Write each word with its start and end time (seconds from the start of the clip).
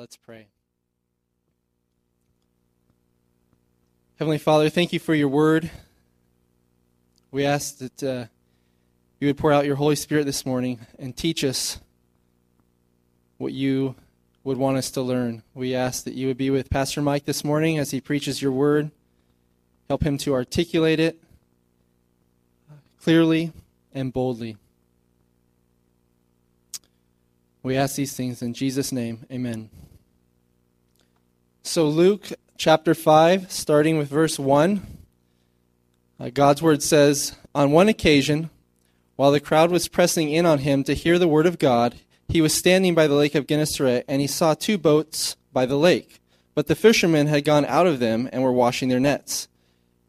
Let's 0.00 0.16
pray. 0.16 0.46
Heavenly 4.18 4.38
Father, 4.38 4.70
thank 4.70 4.94
you 4.94 4.98
for 4.98 5.14
your 5.14 5.28
word. 5.28 5.70
We 7.30 7.44
ask 7.44 7.76
that 7.76 8.02
uh, 8.02 8.24
you 9.18 9.28
would 9.28 9.36
pour 9.36 9.52
out 9.52 9.66
your 9.66 9.76
Holy 9.76 9.96
Spirit 9.96 10.24
this 10.24 10.46
morning 10.46 10.80
and 10.98 11.14
teach 11.14 11.44
us 11.44 11.80
what 13.36 13.52
you 13.52 13.94
would 14.42 14.56
want 14.56 14.78
us 14.78 14.90
to 14.92 15.02
learn. 15.02 15.42
We 15.52 15.74
ask 15.74 16.04
that 16.04 16.14
you 16.14 16.28
would 16.28 16.38
be 16.38 16.48
with 16.48 16.70
Pastor 16.70 17.02
Mike 17.02 17.26
this 17.26 17.44
morning 17.44 17.76
as 17.76 17.90
he 17.90 18.00
preaches 18.00 18.40
your 18.40 18.52
word. 18.52 18.90
Help 19.88 20.02
him 20.02 20.16
to 20.16 20.32
articulate 20.32 20.98
it 20.98 21.20
clearly 23.02 23.52
and 23.92 24.14
boldly. 24.14 24.56
We 27.62 27.76
ask 27.76 27.96
these 27.96 28.16
things 28.16 28.40
in 28.40 28.54
Jesus' 28.54 28.92
name. 28.92 29.26
Amen. 29.30 29.68
So, 31.62 31.86
Luke 31.88 32.32
chapter 32.56 32.94
5, 32.94 33.52
starting 33.52 33.98
with 33.98 34.08
verse 34.08 34.38
1, 34.38 34.80
uh, 36.18 36.30
God's 36.30 36.62
word 36.62 36.82
says 36.82 37.36
On 37.54 37.70
one 37.70 37.86
occasion, 37.86 38.48
while 39.16 39.30
the 39.30 39.40
crowd 39.40 39.70
was 39.70 39.86
pressing 39.86 40.30
in 40.30 40.46
on 40.46 40.60
him 40.60 40.82
to 40.84 40.94
hear 40.94 41.18
the 41.18 41.28
word 41.28 41.46
of 41.46 41.58
God, 41.58 41.96
he 42.28 42.40
was 42.40 42.54
standing 42.54 42.94
by 42.94 43.06
the 43.06 43.14
lake 43.14 43.34
of 43.34 43.46
Gennesaret, 43.46 44.06
and 44.08 44.22
he 44.22 44.26
saw 44.26 44.54
two 44.54 44.78
boats 44.78 45.36
by 45.52 45.66
the 45.66 45.76
lake. 45.76 46.18
But 46.54 46.66
the 46.66 46.74
fishermen 46.74 47.26
had 47.26 47.44
gone 47.44 47.66
out 47.66 47.86
of 47.86 48.00
them 48.00 48.28
and 48.32 48.42
were 48.42 48.52
washing 48.52 48.88
their 48.88 48.98
nets. 48.98 49.46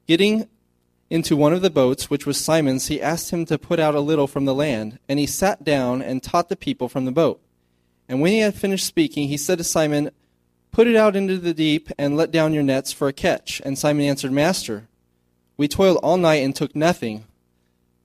Getting 0.08 0.48
into 1.10 1.36
one 1.36 1.52
of 1.52 1.62
the 1.62 1.70
boats, 1.70 2.10
which 2.10 2.26
was 2.26 2.40
Simon's, 2.40 2.88
he 2.88 3.02
asked 3.02 3.32
him 3.32 3.46
to 3.48 3.60
put 3.60 3.80
out 3.80 3.94
a 3.94 4.00
little 4.00 4.28
from 4.28 4.46
the 4.46 4.56
land, 4.56 5.00
and 5.10 5.20
he 5.20 5.28
sat 5.28 5.66
down 5.66 6.02
and 6.02 6.24
taught 6.24 6.48
the 6.48 6.56
people 6.56 6.88
from 6.88 7.04
the 7.04 7.12
boat. 7.12 7.42
And 8.08 8.22
when 8.22 8.32
he 8.32 8.40
had 8.40 8.56
finished 8.56 8.88
speaking, 8.88 9.28
he 9.28 9.38
said 9.38 9.58
to 9.58 9.66
Simon, 9.66 10.12
Put 10.72 10.88
it 10.88 10.96
out 10.96 11.16
into 11.16 11.38
the 11.38 11.54
deep 11.54 11.90
and 11.98 12.16
let 12.16 12.32
down 12.32 12.54
your 12.54 12.64
nets 12.64 12.94
for 12.94 13.08
a 13.10 13.14
catch. 13.14 13.62
And 13.66 13.78
Simon 13.78 14.06
answered, 14.06 14.32
Master, 14.32 14.88
we 15.58 15.68
toiled 15.68 15.98
all 15.98 16.18
night 16.18 16.44
and 16.44 16.56
took 16.56 16.76
nothing, 16.76 17.26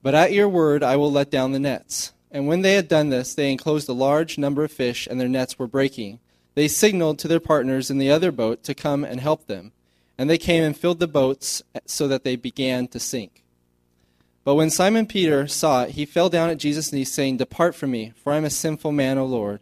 but 0.03 0.13
at 0.13 0.33
your 0.33 0.49
word 0.49 0.83
I 0.83 0.97
will 0.97 1.11
let 1.11 1.31
down 1.31 1.53
the 1.53 1.59
nets. 1.59 2.11
And 2.29 2.45
when 2.45 2.61
they 2.61 2.73
had 2.73 2.87
done 2.89 3.09
this, 3.09 3.33
they 3.33 3.51
enclosed 3.51 3.87
a 3.87 3.93
large 3.93 4.37
number 4.37 4.63
of 4.63 4.71
fish, 4.71 5.07
and 5.07 5.19
their 5.19 5.29
nets 5.29 5.57
were 5.57 5.67
breaking. 5.67 6.19
They 6.55 6.67
signaled 6.67 7.19
to 7.19 7.27
their 7.27 7.39
partners 7.39 7.89
in 7.89 7.99
the 7.99 8.11
other 8.11 8.31
boat 8.31 8.63
to 8.63 8.75
come 8.75 9.03
and 9.03 9.21
help 9.21 9.47
them. 9.47 9.71
And 10.17 10.29
they 10.29 10.37
came 10.37 10.63
and 10.63 10.75
filled 10.75 10.99
the 10.99 11.07
boats 11.07 11.63
so 11.85 12.07
that 12.07 12.23
they 12.23 12.35
began 12.35 12.87
to 12.89 12.99
sink. 12.99 13.43
But 14.43 14.55
when 14.55 14.69
Simon 14.69 15.05
Peter 15.05 15.47
saw 15.47 15.83
it, 15.83 15.91
he 15.91 16.05
fell 16.05 16.29
down 16.29 16.49
at 16.49 16.57
Jesus' 16.57 16.91
knees, 16.91 17.11
saying, 17.11 17.37
Depart 17.37 17.75
from 17.75 17.91
me, 17.91 18.13
for 18.23 18.33
I 18.33 18.37
am 18.37 18.45
a 18.45 18.49
sinful 18.49 18.91
man, 18.91 19.17
O 19.17 19.25
Lord. 19.25 19.61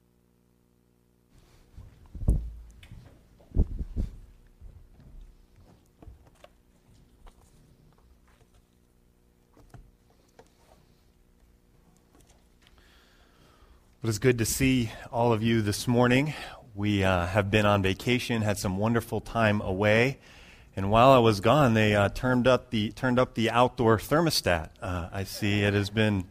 It 14.03 14.07
was 14.07 14.17
good 14.17 14.39
to 14.39 14.45
see 14.45 14.89
all 15.11 15.31
of 15.31 15.43
you 15.43 15.61
this 15.61 15.87
morning. 15.87 16.33
We 16.73 17.03
uh, 17.03 17.27
have 17.27 17.51
been 17.51 17.67
on 17.67 17.83
vacation, 17.83 18.41
had 18.41 18.57
some 18.57 18.77
wonderful 18.77 19.21
time 19.21 19.61
away, 19.61 20.17
and 20.75 20.89
while 20.89 21.11
I 21.11 21.19
was 21.19 21.39
gone, 21.39 21.75
they 21.75 21.95
uh, 21.95 22.09
turned 22.09 22.47
up 22.47 22.71
the 22.71 22.89
turned 22.93 23.19
up 23.19 23.35
the 23.35 23.51
outdoor 23.51 23.99
thermostat. 23.99 24.69
Uh, 24.81 25.09
I 25.13 25.23
see 25.23 25.61
it 25.61 25.75
has 25.75 25.91
been 25.91 26.23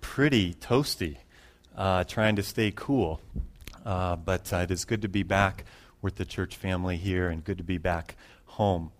pretty 0.00 0.54
toasty, 0.54 1.16
uh, 1.76 2.04
trying 2.04 2.36
to 2.36 2.44
stay 2.44 2.72
cool. 2.72 3.20
Uh, 3.84 4.14
but 4.14 4.52
uh, 4.52 4.58
it 4.58 4.70
is 4.70 4.84
good 4.84 5.02
to 5.02 5.08
be 5.08 5.24
back 5.24 5.64
with 6.00 6.14
the 6.14 6.24
church 6.24 6.54
family 6.54 6.96
here, 6.96 7.28
and 7.28 7.42
good 7.42 7.58
to 7.58 7.64
be 7.64 7.78
back 7.78 8.14
home. 8.44 8.92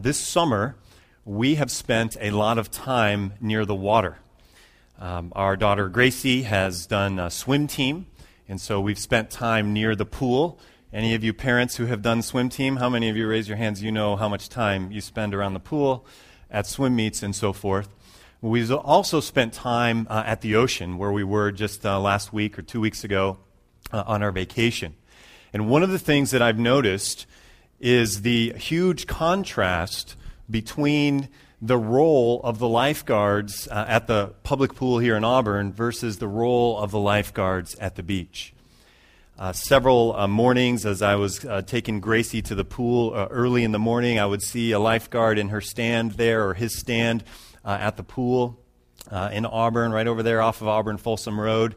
this 0.00 0.20
summer, 0.20 0.76
we 1.24 1.56
have 1.56 1.72
spent 1.72 2.16
a 2.20 2.30
lot 2.30 2.56
of 2.56 2.70
time 2.70 3.32
near 3.40 3.64
the 3.64 3.74
water. 3.74 4.18
Um, 5.00 5.32
our 5.36 5.56
daughter 5.56 5.88
Gracie 5.88 6.42
has 6.42 6.84
done 6.84 7.20
a 7.20 7.30
swim 7.30 7.68
team, 7.68 8.06
and 8.48 8.60
so 8.60 8.80
we've 8.80 8.98
spent 8.98 9.30
time 9.30 9.72
near 9.72 9.94
the 9.94 10.04
pool. 10.04 10.58
Any 10.92 11.14
of 11.14 11.22
you 11.22 11.32
parents 11.32 11.76
who 11.76 11.86
have 11.86 12.02
done 12.02 12.20
swim 12.20 12.48
team, 12.48 12.76
how 12.76 12.88
many 12.88 13.08
of 13.08 13.16
you 13.16 13.28
raise 13.28 13.46
your 13.46 13.58
hands? 13.58 13.80
You 13.80 13.92
know 13.92 14.16
how 14.16 14.28
much 14.28 14.48
time 14.48 14.90
you 14.90 15.00
spend 15.00 15.34
around 15.34 15.54
the 15.54 15.60
pool, 15.60 16.04
at 16.50 16.66
swim 16.66 16.96
meets, 16.96 17.22
and 17.22 17.36
so 17.36 17.52
forth. 17.52 17.88
We've 18.40 18.72
also 18.72 19.20
spent 19.20 19.52
time 19.52 20.08
uh, 20.10 20.24
at 20.26 20.40
the 20.40 20.56
ocean, 20.56 20.98
where 20.98 21.12
we 21.12 21.22
were 21.22 21.52
just 21.52 21.86
uh, 21.86 22.00
last 22.00 22.32
week 22.32 22.58
or 22.58 22.62
two 22.62 22.80
weeks 22.80 23.04
ago 23.04 23.38
uh, 23.92 24.02
on 24.04 24.24
our 24.24 24.32
vacation. 24.32 24.96
And 25.52 25.68
one 25.68 25.84
of 25.84 25.90
the 25.90 25.98
things 26.00 26.32
that 26.32 26.42
I've 26.42 26.58
noticed 26.58 27.24
is 27.78 28.22
the 28.22 28.52
huge 28.54 29.06
contrast 29.06 30.16
between 30.50 31.28
the 31.60 31.78
role 31.78 32.40
of 32.44 32.58
the 32.58 32.68
lifeguards 32.68 33.66
uh, 33.68 33.84
at 33.88 34.06
the 34.06 34.32
public 34.44 34.74
pool 34.74 34.98
here 34.98 35.16
in 35.16 35.24
Auburn 35.24 35.72
versus 35.72 36.18
the 36.18 36.28
role 36.28 36.78
of 36.78 36.90
the 36.90 36.98
lifeguards 36.98 37.74
at 37.76 37.96
the 37.96 38.02
beach. 38.02 38.52
Uh, 39.36 39.52
several 39.52 40.14
uh, 40.16 40.26
mornings, 40.26 40.84
as 40.84 41.00
I 41.00 41.14
was 41.14 41.44
uh, 41.44 41.62
taking 41.62 42.00
Gracie 42.00 42.42
to 42.42 42.54
the 42.54 42.64
pool 42.64 43.12
uh, 43.14 43.26
early 43.30 43.64
in 43.64 43.72
the 43.72 43.78
morning, 43.78 44.18
I 44.18 44.26
would 44.26 44.42
see 44.42 44.72
a 44.72 44.78
lifeguard 44.78 45.38
in 45.38 45.50
her 45.50 45.60
stand 45.60 46.12
there 46.12 46.48
or 46.48 46.54
his 46.54 46.76
stand 46.76 47.22
uh, 47.64 47.78
at 47.80 47.96
the 47.96 48.02
pool 48.02 48.58
in 49.32 49.46
Auburn, 49.46 49.90
right 49.90 50.06
over 50.06 50.22
there 50.22 50.42
off 50.42 50.60
of 50.60 50.68
Auburn 50.68 50.98
Folsom 50.98 51.40
Road. 51.40 51.76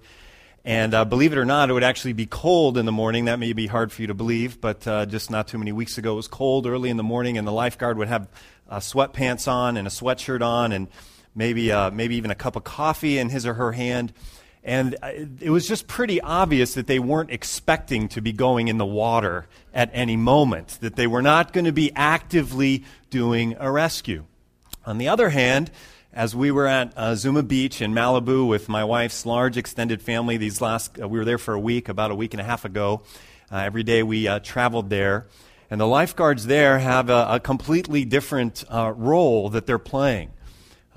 And 0.64 0.94
uh, 0.94 1.06
believe 1.06 1.34
it 1.34 1.40
or 1.40 1.46
not, 1.46 1.70
it 1.70 1.74
would 1.74 1.84
actually 1.84 2.14
be 2.14 2.28
cold 2.28 2.78
in 2.78 2.86
the 2.86 2.92
morning. 2.92 3.26
That 3.26 3.40
may 3.40 3.54
be 3.54 3.66
hard 3.66 3.92
for 3.92 4.02
you 4.02 4.08
to 4.08 4.14
believe, 4.14 4.62
but 4.62 4.88
uh, 4.88 5.08
just 5.08 5.32
not 5.32 5.48
too 5.48 5.58
many 5.58 5.72
weeks 5.72 5.98
ago, 5.98 6.14
it 6.14 6.18
was 6.18 6.28
cold 6.28 6.68
early 6.68 6.92
in 6.92 6.98
the 6.98 7.04
morning, 7.04 7.38
and 7.38 7.48
the 7.48 7.52
lifeguard 7.52 7.98
would 7.98 8.08
have 8.08 8.28
uh, 8.70 8.78
sweatpants 8.78 9.48
on 9.48 9.76
and 9.76 9.88
a 9.88 9.92
sweatshirt 9.92 10.42
on, 10.44 10.72
and 10.72 10.88
maybe 11.34 11.72
uh, 11.72 11.90
maybe 11.90 12.16
even 12.16 12.30
a 12.30 12.36
cup 12.36 12.56
of 12.56 12.64
coffee 12.64 13.18
in 13.18 13.30
his 13.30 13.46
or 13.48 13.56
her 13.56 13.72
hand. 13.72 14.14
And 14.64 14.96
uh, 15.02 15.12
it 15.40 15.50
was 15.50 15.68
just 15.68 15.88
pretty 15.88 16.22
obvious 16.22 16.76
that 16.76 16.86
they 16.86 17.00
weren't 17.00 17.32
expecting 17.32 18.08
to 18.10 18.22
be 18.22 18.32
going 18.32 18.68
in 18.68 18.78
the 18.78 18.86
water 18.86 19.48
at 19.74 19.90
any 19.94 20.16
moment, 20.16 20.78
that 20.82 20.96
they 20.96 21.08
were 21.08 21.24
not 21.24 21.54
going 21.54 21.66
to 21.66 21.72
be 21.72 21.92
actively 21.96 22.84
doing 23.10 23.56
a 23.60 23.72
rescue. 23.72 24.26
On 24.86 25.00
the 25.00 25.08
other 25.08 25.30
hand, 25.30 25.72
as 26.14 26.36
we 26.36 26.52
were 26.52 26.68
at 26.68 26.92
uh, 26.98 27.16
Zuma 27.16 27.42
Beach 27.42 27.82
in 27.82 27.94
Malibu 27.94 28.48
with 28.48 28.68
my 28.68 28.84
wife's 28.84 29.26
large 29.26 29.56
extended 29.56 30.02
family, 30.02 30.36
these 30.36 30.60
last 30.60 31.00
uh, 31.02 31.08
we 31.08 31.18
were 31.18 31.26
there 31.26 31.38
for 31.38 31.54
a 31.54 31.60
week, 31.60 31.88
about 31.88 32.12
a 32.12 32.16
week 32.16 32.34
and 32.34 32.42
a 32.42 32.44
half 32.44 32.66
ago. 32.66 33.02
Uh, 33.50 33.58
every 33.58 33.84
day 33.84 34.04
we 34.04 34.28
uh, 34.28 34.40
traveled 34.40 34.90
there. 34.90 35.28
And 35.70 35.80
the 35.80 35.88
lifeguards 35.88 36.48
there 36.48 36.80
have 36.80 37.10
a, 37.10 37.28
a 37.32 37.40
completely 37.40 38.04
different 38.04 38.66
uh, 38.70 38.94
role 38.96 39.50
that 39.50 39.66
they're 39.66 39.80
playing. 39.80 40.32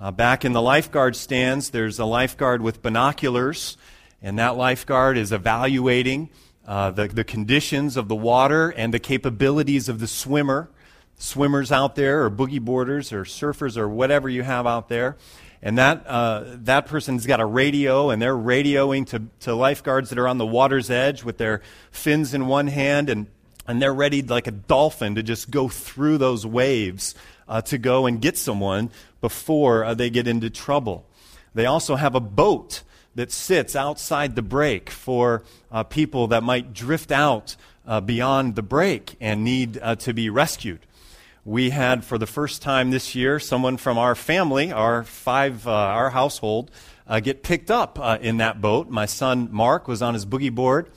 Uh, 0.00 0.10
back 0.10 0.44
in 0.44 0.52
the 0.52 0.62
lifeguard 0.62 1.14
stands, 1.14 1.70
there's 1.70 2.00
a 2.00 2.04
lifeguard 2.04 2.60
with 2.60 2.82
binoculars, 2.82 3.76
and 4.20 4.36
that 4.40 4.56
lifeguard 4.56 5.16
is 5.16 5.30
evaluating 5.30 6.28
the, 6.66 7.08
the 7.12 7.22
conditions 7.22 7.96
of 7.96 8.08
the 8.08 8.16
water 8.16 8.70
and 8.70 8.92
the 8.92 8.98
capabilities 8.98 9.88
of 9.88 10.00
the 10.00 10.08
swimmer. 10.08 10.70
Swimmers 11.16 11.72
out 11.72 11.94
there, 11.94 12.24
or 12.24 12.30
boogie 12.30 12.60
boarders, 12.60 13.12
or 13.12 13.24
surfers, 13.24 13.76
or 13.76 13.88
whatever 13.88 14.28
you 14.28 14.42
have 14.42 14.66
out 14.66 14.88
there. 14.88 15.16
And 15.62 15.78
that, 15.78 16.06
uh, 16.06 16.44
that 16.46 16.86
person's 16.86 17.26
got 17.26 17.40
a 17.40 17.46
radio, 17.46 18.10
and 18.10 18.20
they're 18.20 18.36
radioing 18.36 19.06
to, 19.08 19.22
to 19.40 19.54
lifeguards 19.54 20.10
that 20.10 20.18
are 20.18 20.28
on 20.28 20.38
the 20.38 20.46
water's 20.46 20.90
edge 20.90 21.24
with 21.24 21.38
their 21.38 21.62
fins 21.90 22.34
in 22.34 22.46
one 22.46 22.66
hand 22.66 23.08
and 23.08 23.26
and 23.66 23.80
they're 23.80 23.94
ready 23.94 24.22
like 24.22 24.46
a 24.46 24.50
dolphin 24.50 25.14
to 25.14 25.22
just 25.22 25.50
go 25.50 25.68
through 25.68 26.18
those 26.18 26.44
waves 26.46 27.14
uh, 27.48 27.62
to 27.62 27.78
go 27.78 28.06
and 28.06 28.20
get 28.20 28.36
someone 28.36 28.90
before 29.20 29.84
uh, 29.84 29.94
they 29.94 30.10
get 30.10 30.26
into 30.26 30.50
trouble. 30.50 31.06
They 31.54 31.66
also 31.66 31.96
have 31.96 32.14
a 32.14 32.20
boat 32.20 32.82
that 33.14 33.30
sits 33.30 33.76
outside 33.76 34.34
the 34.34 34.42
break 34.42 34.90
for 34.90 35.42
uh, 35.70 35.84
people 35.84 36.26
that 36.28 36.42
might 36.42 36.74
drift 36.74 37.12
out 37.12 37.56
uh, 37.86 38.00
beyond 38.00 38.56
the 38.56 38.62
break 38.62 39.16
and 39.20 39.44
need 39.44 39.78
uh, 39.80 39.94
to 39.96 40.12
be 40.12 40.28
rescued. 40.28 40.80
We 41.44 41.70
had, 41.70 42.04
for 42.04 42.16
the 42.16 42.26
first 42.26 42.62
time 42.62 42.90
this 42.90 43.14
year, 43.14 43.38
someone 43.38 43.76
from 43.76 43.98
our 43.98 44.14
family, 44.14 44.72
our 44.72 45.04
five, 45.04 45.66
uh, 45.66 45.70
our 45.70 46.10
household, 46.10 46.70
get 47.22 47.42
picked 47.42 47.70
up 47.70 47.98
in 48.22 48.38
that 48.38 48.60
boat. 48.60 48.88
My 48.88 49.06
son 49.06 49.48
Mark 49.52 49.86
was 49.86 50.00
on 50.00 50.14
his 50.14 50.24
boogie 50.24 50.54
board 50.54 50.90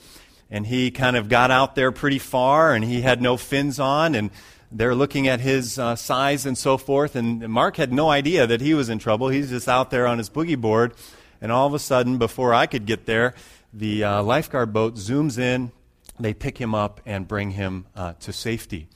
and 0.50 0.66
he 0.66 0.90
kind 0.90 1.16
of 1.16 1.28
got 1.28 1.50
out 1.50 1.74
there 1.74 1.92
pretty 1.92 2.18
far 2.18 2.72
and 2.72 2.84
he 2.84 3.02
had 3.02 3.20
no 3.20 3.36
fins 3.36 3.78
on 3.78 4.14
and 4.14 4.30
they're 4.70 4.94
looking 4.94 5.28
at 5.28 5.40
his 5.40 5.78
uh, 5.78 5.96
size 5.96 6.44
and 6.44 6.56
so 6.56 6.76
forth. 6.76 7.16
And 7.16 7.48
Mark 7.48 7.76
had 7.76 7.92
no 7.92 8.10
idea 8.10 8.46
that 8.46 8.60
he 8.60 8.74
was 8.74 8.88
in 8.88 8.98
trouble. 8.98 9.28
He's 9.28 9.50
just 9.50 9.68
out 9.68 9.90
there 9.90 10.06
on 10.06 10.18
his 10.18 10.28
boogie 10.28 10.60
board. 10.60 10.94
And 11.40 11.52
all 11.52 11.66
of 11.66 11.74
a 11.74 11.78
sudden, 11.78 12.18
before 12.18 12.52
I 12.52 12.66
could 12.66 12.84
get 12.84 13.06
there, 13.06 13.34
the 13.72 14.04
uh, 14.04 14.22
lifeguard 14.22 14.72
boat 14.72 14.96
zooms 14.96 15.38
in. 15.38 15.72
They 16.20 16.34
pick 16.34 16.58
him 16.58 16.74
up 16.74 17.00
and 17.06 17.28
bring 17.28 17.52
him 17.52 17.86
uh, 17.94 18.14
to 18.20 18.32
safety. 18.32 18.88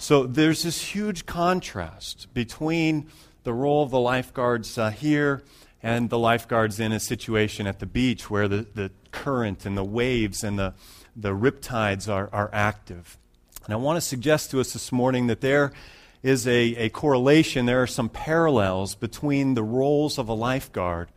So 0.00 0.24
there's 0.24 0.62
this 0.62 0.80
huge 0.80 1.26
contrast 1.26 2.32
between 2.32 3.08
the 3.44 3.52
role 3.52 3.82
of 3.82 3.90
the 3.90 4.00
lifeguards 4.00 4.78
uh, 4.78 4.88
here 4.88 5.42
and 5.82 6.08
the 6.08 6.18
lifeguards 6.18 6.80
in 6.80 6.90
a 6.90 6.98
situation 6.98 7.66
at 7.66 7.80
the 7.80 7.86
beach 7.86 8.30
where 8.30 8.48
the, 8.48 8.66
the 8.74 8.92
current 9.12 9.66
and 9.66 9.76
the 9.76 9.84
waves 9.84 10.42
and 10.42 10.58
the, 10.58 10.72
the 11.14 11.34
riptides 11.34 12.10
are, 12.10 12.30
are 12.32 12.48
active. 12.50 13.18
And 13.66 13.74
I 13.74 13.76
want 13.76 13.98
to 13.98 14.00
suggest 14.00 14.50
to 14.52 14.60
us 14.60 14.72
this 14.72 14.90
morning 14.90 15.26
that 15.26 15.42
there 15.42 15.70
is 16.22 16.48
a, 16.48 16.74
a 16.76 16.88
correlation, 16.88 17.66
there 17.66 17.82
are 17.82 17.86
some 17.86 18.08
parallels 18.08 18.94
between 18.94 19.52
the 19.52 19.62
roles 19.62 20.16
of 20.16 20.30
a 20.30 20.34
lifeguard 20.34 21.10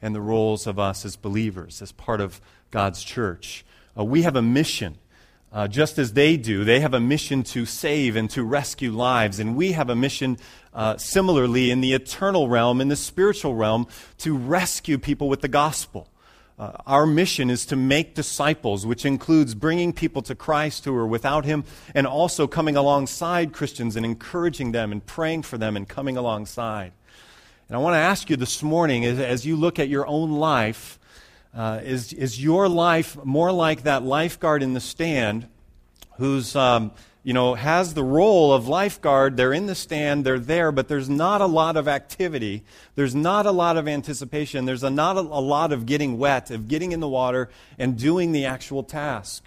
and 0.00 0.14
the 0.14 0.20
roles 0.20 0.68
of 0.68 0.78
us 0.78 1.04
as 1.04 1.16
believers, 1.16 1.82
as 1.82 1.90
part 1.90 2.20
of 2.20 2.40
God's 2.70 3.02
church. 3.02 3.64
Uh, 3.98 4.04
we 4.04 4.22
have 4.22 4.36
a 4.36 4.42
mission. 4.42 4.96
Uh, 5.50 5.66
just 5.66 5.98
as 5.98 6.12
they 6.12 6.36
do, 6.36 6.62
they 6.62 6.80
have 6.80 6.92
a 6.92 7.00
mission 7.00 7.42
to 7.42 7.64
save 7.64 8.16
and 8.16 8.28
to 8.30 8.42
rescue 8.42 8.92
lives. 8.92 9.40
And 9.40 9.56
we 9.56 9.72
have 9.72 9.88
a 9.88 9.96
mission 9.96 10.36
uh, 10.74 10.98
similarly 10.98 11.70
in 11.70 11.80
the 11.80 11.94
eternal 11.94 12.48
realm, 12.48 12.80
in 12.80 12.88
the 12.88 12.96
spiritual 12.96 13.54
realm, 13.54 13.86
to 14.18 14.36
rescue 14.36 14.98
people 14.98 15.28
with 15.28 15.40
the 15.40 15.48
gospel. 15.48 16.10
Uh, 16.58 16.72
our 16.86 17.06
mission 17.06 17.50
is 17.50 17.64
to 17.66 17.76
make 17.76 18.14
disciples, 18.14 18.84
which 18.84 19.06
includes 19.06 19.54
bringing 19.54 19.92
people 19.92 20.22
to 20.22 20.34
Christ 20.34 20.84
who 20.84 20.94
are 20.94 21.06
without 21.06 21.44
Him, 21.44 21.64
and 21.94 22.06
also 22.06 22.46
coming 22.46 22.76
alongside 22.76 23.52
Christians 23.52 23.96
and 23.96 24.04
encouraging 24.04 24.72
them 24.72 24.92
and 24.92 25.04
praying 25.06 25.44
for 25.44 25.56
them 25.56 25.76
and 25.76 25.88
coming 25.88 26.16
alongside. 26.16 26.92
And 27.68 27.76
I 27.76 27.78
want 27.78 27.94
to 27.94 27.98
ask 27.98 28.28
you 28.28 28.36
this 28.36 28.62
morning, 28.62 29.04
as, 29.04 29.18
as 29.18 29.46
you 29.46 29.54
look 29.54 29.78
at 29.78 29.88
your 29.88 30.06
own 30.06 30.32
life, 30.32 30.98
uh, 31.54 31.80
is, 31.82 32.12
is 32.12 32.42
your 32.42 32.68
life 32.68 33.16
more 33.24 33.52
like 33.52 33.82
that 33.82 34.02
lifeguard 34.02 34.62
in 34.62 34.74
the 34.74 34.80
stand 34.80 35.48
who's, 36.16 36.54
um, 36.54 36.92
you 37.24 37.32
know, 37.32 37.54
has 37.54 37.94
the 37.94 38.04
role 38.04 38.52
of 38.52 38.68
lifeguard? 38.68 39.36
They're 39.36 39.52
in 39.52 39.66
the 39.66 39.74
stand, 39.74 40.24
they're 40.24 40.38
there, 40.38 40.70
but 40.72 40.88
there's 40.88 41.08
not 41.08 41.40
a 41.40 41.46
lot 41.46 41.76
of 41.76 41.88
activity. 41.88 42.62
There's 42.94 43.14
not 43.14 43.46
a 43.46 43.50
lot 43.50 43.76
of 43.76 43.88
anticipation. 43.88 44.64
There's 44.64 44.82
a, 44.82 44.90
not 44.90 45.16
a, 45.16 45.20
a 45.20 45.40
lot 45.40 45.72
of 45.72 45.86
getting 45.86 46.18
wet, 46.18 46.50
of 46.50 46.68
getting 46.68 46.92
in 46.92 47.00
the 47.00 47.08
water 47.08 47.48
and 47.78 47.98
doing 47.98 48.32
the 48.32 48.44
actual 48.44 48.82
task. 48.82 49.44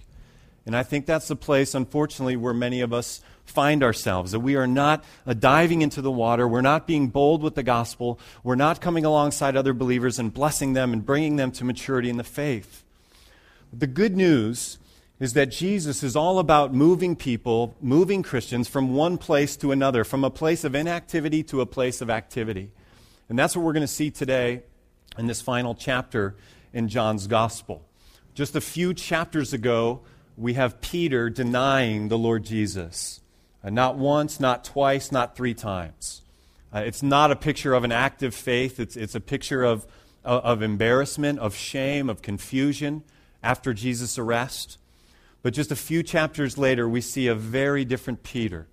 And 0.66 0.76
I 0.76 0.84
think 0.84 1.06
that's 1.06 1.28
the 1.28 1.36
place, 1.36 1.74
unfortunately, 1.74 2.36
where 2.36 2.54
many 2.54 2.82
of 2.82 2.94
us 2.94 3.22
find 3.46 3.84
ourselves, 3.84 4.32
that 4.32 4.40
we 4.40 4.56
are 4.56 4.68
not 4.68 5.04
uh, 5.26 5.34
diving 5.34 5.82
into 5.82 6.02
the 6.02 6.12
water, 6.12 6.48
we're 6.48 6.62
not 6.62 6.88
being 6.88 7.10
bold 7.10 7.44
with 7.44 7.56
the 7.56 7.64
gospel, 7.64 8.20
we're 8.44 8.56
not 8.56 8.82
coming 8.82 9.06
alongside 9.06 9.56
other 9.56 9.74
believers 9.74 10.20
and 10.20 10.34
blessing 10.34 10.74
them 10.74 10.94
and 10.94 11.06
bringing 11.06 11.36
them 11.36 11.52
to 11.52 11.64
maturity 11.64 12.10
in 12.10 12.18
the 12.18 12.24
faith. 12.24 12.84
The 13.74 13.88
good 13.88 14.16
news 14.16 14.78
is 15.20 15.34
that 15.34 15.52
Jesus 15.52 16.02
is 16.02 16.16
all 16.16 16.40
about 16.40 16.74
moving 16.74 17.16
people, 17.16 17.76
moving 17.80 18.24
Christians 18.24 18.68
from 18.68 18.96
one 18.96 19.18
place 19.20 19.56
to 19.58 19.72
another, 19.72 20.04
from 20.04 20.24
a 20.24 20.32
place 20.32 20.64
of 20.64 20.74
inactivity 20.74 21.44
to 21.44 21.62
a 21.62 21.66
place 21.66 22.02
of 22.02 22.10
activity. 22.10 22.72
And 23.30 23.38
that's 23.38 23.56
what 23.56 23.64
we're 23.64 23.74
going 23.74 23.82
to 23.82 23.88
see 23.88 24.10
today 24.10 24.64
in 25.18 25.28
this 25.28 25.42
final 25.42 25.76
chapter 25.76 26.36
in 26.74 26.88
John's 26.88 27.28
gospel. 27.28 27.86
Just 28.34 28.56
a 28.56 28.62
few 28.62 28.94
chapters 28.94 29.54
ago, 29.54 30.02
we 30.38 30.56
have 30.56 30.82
Peter 30.82 31.30
denying 31.30 32.08
the 32.08 32.18
Lord 32.18 32.44
Jesus. 32.44 33.21
Uh, 33.64 33.70
not 33.70 33.98
once, 33.98 34.40
not 34.40 34.64
twice, 34.64 35.12
not 35.12 35.36
three 35.36 35.54
times. 35.54 36.22
Uh, 36.74 36.80
it's 36.80 37.04
not 37.04 37.32
a 37.32 37.36
picture 37.36 37.74
of 37.74 37.84
an 37.84 37.92
active 37.92 38.34
faith, 38.34 38.80
it's, 38.80 38.96
it's 38.96 39.16
a 39.16 39.20
picture 39.20 39.64
of, 39.64 39.86
of, 40.24 40.44
of 40.44 40.62
embarrassment, 40.62 41.40
of 41.40 41.56
shame, 41.56 42.10
of 42.10 42.22
confusion 42.22 43.04
after 43.44 43.74
Jesus' 43.74 44.18
arrest. 44.18 44.78
But 45.44 45.54
just 45.54 45.72
a 45.72 45.76
few 45.76 46.04
chapters 46.04 46.58
later, 46.58 46.88
we 46.88 47.02
see 47.02 47.28
a 47.28 47.36
very 47.36 47.84
different 47.84 48.24
Peter. 48.24 48.68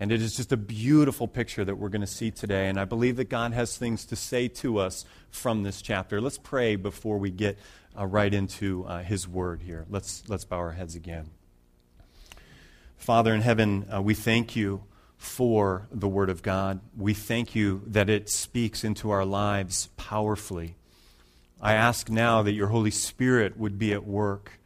And 0.00 0.12
it 0.12 0.22
is 0.22 0.36
just 0.36 0.52
a 0.52 0.56
beautiful 0.56 1.26
picture 1.26 1.64
that 1.64 1.74
we're 1.74 1.88
going 1.88 2.02
to 2.02 2.06
see 2.06 2.30
today. 2.30 2.68
And 2.68 2.78
I 2.78 2.84
believe 2.84 3.16
that 3.16 3.28
God 3.28 3.52
has 3.52 3.76
things 3.76 4.04
to 4.06 4.16
say 4.16 4.48
to 4.48 4.78
us 4.78 5.04
from 5.30 5.64
this 5.64 5.82
chapter. 5.82 6.20
Let's 6.20 6.38
pray 6.38 6.76
before 6.76 7.18
we 7.18 7.30
get 7.30 7.58
uh, 7.98 8.06
right 8.06 8.32
into 8.32 8.84
uh, 8.84 9.02
his 9.02 9.26
word 9.26 9.60
here. 9.62 9.86
Let's, 9.90 10.22
let's 10.28 10.44
bow 10.44 10.58
our 10.58 10.72
heads 10.72 10.94
again. 10.94 11.30
Father 12.98 13.32
in 13.32 13.40
heaven, 13.40 13.86
uh, 13.94 14.02
we 14.02 14.12
thank 14.12 14.54
you 14.54 14.82
for 15.16 15.88
the 15.90 16.08
Word 16.08 16.28
of 16.28 16.42
God. 16.42 16.80
We 16.96 17.14
thank 17.14 17.54
you 17.54 17.82
that 17.86 18.10
it 18.10 18.28
speaks 18.28 18.84
into 18.84 19.10
our 19.10 19.24
lives 19.24 19.88
powerfully. 19.96 20.74
I 21.60 21.72
ask 21.72 22.10
now 22.10 22.42
that 22.42 22.52
your 22.52 22.66
Holy 22.66 22.90
Spirit 22.90 23.56
would 23.56 23.78
be 23.78 23.92
at 23.92 24.04
work, 24.04 24.60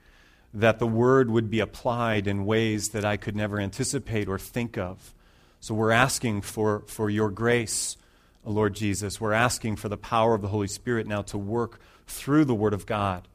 that 0.52 0.78
the 0.78 0.86
Word 0.86 1.30
would 1.30 1.50
be 1.50 1.60
applied 1.60 2.26
in 2.26 2.44
ways 2.44 2.88
that 2.88 3.04
I 3.04 3.16
could 3.16 3.36
never 3.36 3.60
anticipate 3.60 4.28
or 4.28 4.38
think 4.38 4.76
of. 4.76 5.14
So 5.60 5.74
we're 5.74 5.92
asking 5.92 6.40
for, 6.40 6.82
for 6.88 7.08
your 7.08 7.30
grace, 7.30 7.96
Lord 8.44 8.74
Jesus. 8.74 9.20
We're 9.20 9.32
asking 9.34 9.76
for 9.76 9.88
the 9.88 9.96
power 9.96 10.34
of 10.34 10.42
the 10.42 10.48
Holy 10.48 10.68
Spirit 10.68 11.06
now 11.06 11.22
to 11.22 11.38
work 11.38 11.80
through 12.08 12.46
the 12.46 12.54
Word 12.54 12.74
of 12.74 12.86
God. 12.86 13.28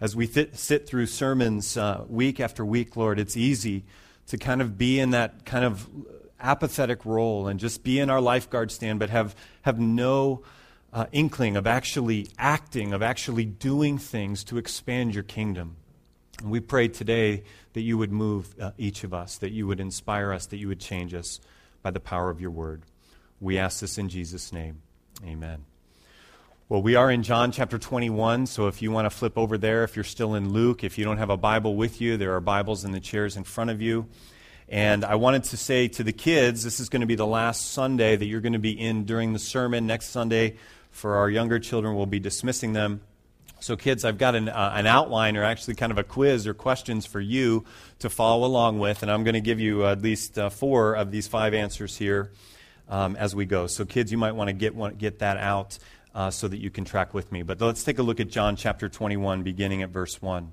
As 0.00 0.16
we 0.16 0.26
th- 0.26 0.54
sit 0.54 0.88
through 0.88 1.06
sermons 1.06 1.76
uh, 1.76 2.04
week 2.08 2.40
after 2.40 2.64
week, 2.64 2.96
Lord, 2.96 3.20
it's 3.20 3.36
easy 3.36 3.84
to 4.28 4.38
kind 4.38 4.62
of 4.62 4.78
be 4.78 5.00
in 5.00 5.10
that 5.10 5.44
kind 5.44 5.64
of 5.64 5.88
apathetic 6.40 7.04
role 7.04 7.48
and 7.48 7.60
just 7.60 7.82
be 7.82 7.98
in 7.98 8.10
our 8.10 8.20
lifeguard 8.20 8.70
stand, 8.70 8.98
but 8.98 9.10
have, 9.10 9.34
have 9.62 9.78
no 9.78 10.42
uh, 10.92 11.06
inkling 11.12 11.56
of 11.56 11.66
actually 11.66 12.28
acting, 12.38 12.92
of 12.92 13.02
actually 13.02 13.44
doing 13.44 13.98
things 13.98 14.44
to 14.44 14.58
expand 14.58 15.14
your 15.14 15.24
kingdom. 15.24 15.76
And 16.40 16.50
we 16.50 16.60
pray 16.60 16.88
today 16.88 17.44
that 17.74 17.82
you 17.82 17.98
would 17.98 18.12
move 18.12 18.54
uh, 18.60 18.72
each 18.78 19.04
of 19.04 19.12
us, 19.12 19.36
that 19.38 19.50
you 19.50 19.66
would 19.66 19.80
inspire 19.80 20.32
us, 20.32 20.46
that 20.46 20.56
you 20.56 20.68
would 20.68 20.80
change 20.80 21.14
us 21.14 21.40
by 21.82 21.90
the 21.90 22.00
power 22.00 22.30
of 22.30 22.40
your 22.40 22.50
word. 22.50 22.82
We 23.40 23.58
ask 23.58 23.80
this 23.80 23.98
in 23.98 24.08
Jesus' 24.08 24.52
name. 24.52 24.82
Amen. 25.24 25.69
Well, 26.70 26.82
we 26.82 26.94
are 26.94 27.10
in 27.10 27.24
John 27.24 27.50
chapter 27.50 27.78
21, 27.78 28.46
so 28.46 28.68
if 28.68 28.80
you 28.80 28.92
want 28.92 29.06
to 29.06 29.10
flip 29.10 29.36
over 29.36 29.58
there, 29.58 29.82
if 29.82 29.96
you're 29.96 30.04
still 30.04 30.36
in 30.36 30.52
Luke, 30.52 30.84
if 30.84 30.98
you 30.98 31.04
don't 31.04 31.18
have 31.18 31.28
a 31.28 31.36
Bible 31.36 31.74
with 31.74 32.00
you, 32.00 32.16
there 32.16 32.36
are 32.36 32.40
Bibles 32.40 32.84
in 32.84 32.92
the 32.92 33.00
chairs 33.00 33.36
in 33.36 33.42
front 33.42 33.70
of 33.70 33.82
you. 33.82 34.06
And 34.68 35.04
I 35.04 35.16
wanted 35.16 35.42
to 35.42 35.56
say 35.56 35.88
to 35.88 36.04
the 36.04 36.12
kids, 36.12 36.62
this 36.62 36.78
is 36.78 36.88
going 36.88 37.00
to 37.00 37.08
be 37.08 37.16
the 37.16 37.26
last 37.26 37.72
Sunday 37.72 38.14
that 38.14 38.24
you're 38.24 38.40
going 38.40 38.52
to 38.52 38.60
be 38.60 38.70
in 38.70 39.04
during 39.04 39.32
the 39.32 39.40
sermon. 39.40 39.88
Next 39.88 40.10
Sunday, 40.10 40.58
for 40.92 41.16
our 41.16 41.28
younger 41.28 41.58
children, 41.58 41.96
we'll 41.96 42.06
be 42.06 42.20
dismissing 42.20 42.72
them. 42.72 43.00
So, 43.58 43.74
kids, 43.74 44.04
I've 44.04 44.18
got 44.18 44.36
an, 44.36 44.48
uh, 44.48 44.72
an 44.72 44.86
outline 44.86 45.36
or 45.36 45.42
actually 45.42 45.74
kind 45.74 45.90
of 45.90 45.98
a 45.98 46.04
quiz 46.04 46.46
or 46.46 46.54
questions 46.54 47.04
for 47.04 47.18
you 47.18 47.64
to 47.98 48.08
follow 48.08 48.46
along 48.46 48.78
with, 48.78 49.02
and 49.02 49.10
I'm 49.10 49.24
going 49.24 49.34
to 49.34 49.40
give 49.40 49.58
you 49.58 49.86
at 49.86 50.02
least 50.02 50.38
uh, 50.38 50.50
four 50.50 50.94
of 50.94 51.10
these 51.10 51.26
five 51.26 51.52
answers 51.52 51.96
here 51.96 52.30
um, 52.88 53.16
as 53.16 53.34
we 53.34 53.44
go. 53.44 53.66
So, 53.66 53.84
kids, 53.84 54.12
you 54.12 54.18
might 54.18 54.36
want 54.36 54.48
to 54.48 54.52
get, 54.52 54.76
want, 54.76 54.98
get 54.98 55.18
that 55.18 55.36
out 55.36 55.76
uh, 56.14 56.30
so 56.30 56.48
that 56.48 56.58
you 56.58 56.70
can 56.70 56.84
track 56.84 57.14
with 57.14 57.30
me. 57.32 57.42
But 57.42 57.60
let's 57.60 57.84
take 57.84 57.98
a 57.98 58.02
look 58.02 58.20
at 58.20 58.28
John 58.28 58.56
chapter 58.56 58.88
21, 58.88 59.42
beginning 59.42 59.82
at 59.82 59.90
verse 59.90 60.20
1. 60.20 60.52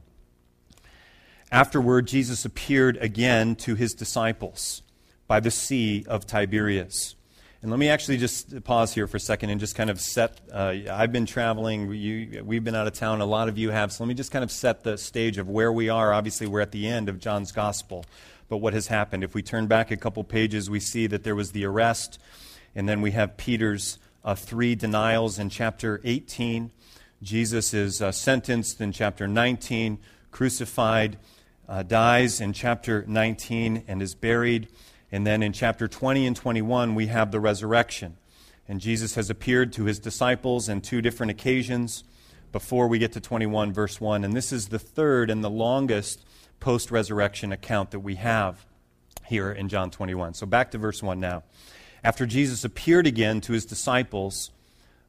Afterward, 1.52 2.08
Jesus 2.08 2.44
appeared 2.44 2.98
again 2.98 3.56
to 3.58 3.76
his 3.76 3.94
disciples 3.94 4.82
by 5.28 5.40
the 5.40 5.52
Sea 5.52 6.06
of 6.08 6.26
Tiberias. 6.26 7.16
And 7.62 7.72
let 7.72 7.80
me 7.80 7.90
actually 7.90 8.18
just 8.18 8.64
pause 8.66 8.94
here 8.94 9.08
for 9.08 9.18
a 9.18 9.20
second 9.20 9.50
and 9.50 9.60
just 9.60 9.76
kind 9.76 9.90
of 9.90 10.00
set. 10.00 10.40
Uh, 10.52 10.76
I've 10.92 11.12
been 11.12 11.26
traveling, 11.26 11.92
you, 11.92 12.44
we've 12.46 12.64
been 12.64 12.76
out 12.76 12.86
of 12.86 12.94
town, 12.94 13.20
a 13.20 13.26
lot 13.26 13.50
of 13.50 13.58
you 13.58 13.72
have. 13.72 13.92
So 13.92 14.04
let 14.04 14.10
me 14.10 14.14
just 14.14 14.32
kind 14.32 14.44
of 14.44 14.52
set 14.52 14.84
the 14.84 14.98
stage 14.98 15.38
of 15.38 15.50
where 15.50 15.72
we 15.72 15.90
are. 15.90 16.14
Obviously, 16.14 16.48
we're 16.48 16.62
at 16.62 16.72
the 16.72 16.88
end 16.88 17.10
of 17.10 17.20
John's 17.20 17.52
gospel. 17.52 18.06
But 18.48 18.58
what 18.58 18.74
has 18.74 18.88
happened? 18.88 19.24
If 19.24 19.34
we 19.34 19.42
turn 19.42 19.68
back 19.68 19.90
a 19.90 19.98
couple 19.98 20.24
pages, 20.24 20.70
we 20.70 20.80
see 20.80 21.08
that 21.08 21.24
there 21.24 21.36
was 21.36 21.52
the 21.52 21.66
arrest, 21.66 22.20
and 22.76 22.88
then 22.88 23.02
we 23.02 23.12
have 23.12 23.38
Peter's 23.38 23.98
three 24.36 24.76
denials 24.76 25.40
in 25.40 25.50
chapter 25.50 26.02
18. 26.04 26.72
Jesus 27.22 27.74
is 27.74 28.02
uh, 28.02 28.12
sentenced 28.12 28.80
in 28.82 28.92
chapter 28.92 29.28
19, 29.28 30.00
crucified, 30.32 31.18
uh, 31.68 31.84
dies 31.84 32.40
in 32.42 32.54
chapter 32.54 33.04
19, 33.08 33.84
and 33.88 34.02
is 34.02 34.16
buried. 34.16 34.68
And 35.12 35.26
then 35.26 35.42
in 35.42 35.54
chapter 35.54 35.88
20 35.88 36.28
and 36.28 36.36
21, 36.36 36.96
we 36.96 37.08
have 37.08 37.32
the 37.32 37.40
resurrection. 37.40 38.18
And 38.68 38.82
Jesus 38.82 39.16
has 39.16 39.30
appeared 39.30 39.72
to 39.74 39.86
his 39.86 40.00
disciples 40.00 40.68
in 40.68 40.82
two 40.82 41.02
different 41.02 41.32
occasions 41.32 42.04
before 42.52 42.88
we 42.88 43.00
get 43.00 43.14
to 43.14 43.22
21, 43.22 43.74
verse 43.74 44.02
1. 44.02 44.24
And 44.24 44.36
this 44.36 44.52
is 44.52 44.68
the 44.68 44.80
third 44.80 45.30
and 45.30 45.44
the 45.44 45.50
longest 45.50 46.26
post 46.60 46.92
resurrection 46.92 47.52
account 47.52 47.92
that 47.92 48.00
we 48.00 48.16
have 48.16 48.66
here 49.26 49.52
in 49.52 49.70
John 49.70 49.92
21. 49.92 50.34
So 50.34 50.46
back 50.46 50.72
to 50.72 50.78
verse 50.78 51.02
1 51.02 51.20
now. 51.20 51.44
After 52.04 52.26
Jesus 52.26 52.64
appeared 52.64 53.08
again 53.08 53.42
to 53.42 53.54
his 53.54 53.66
disciples 53.66 54.52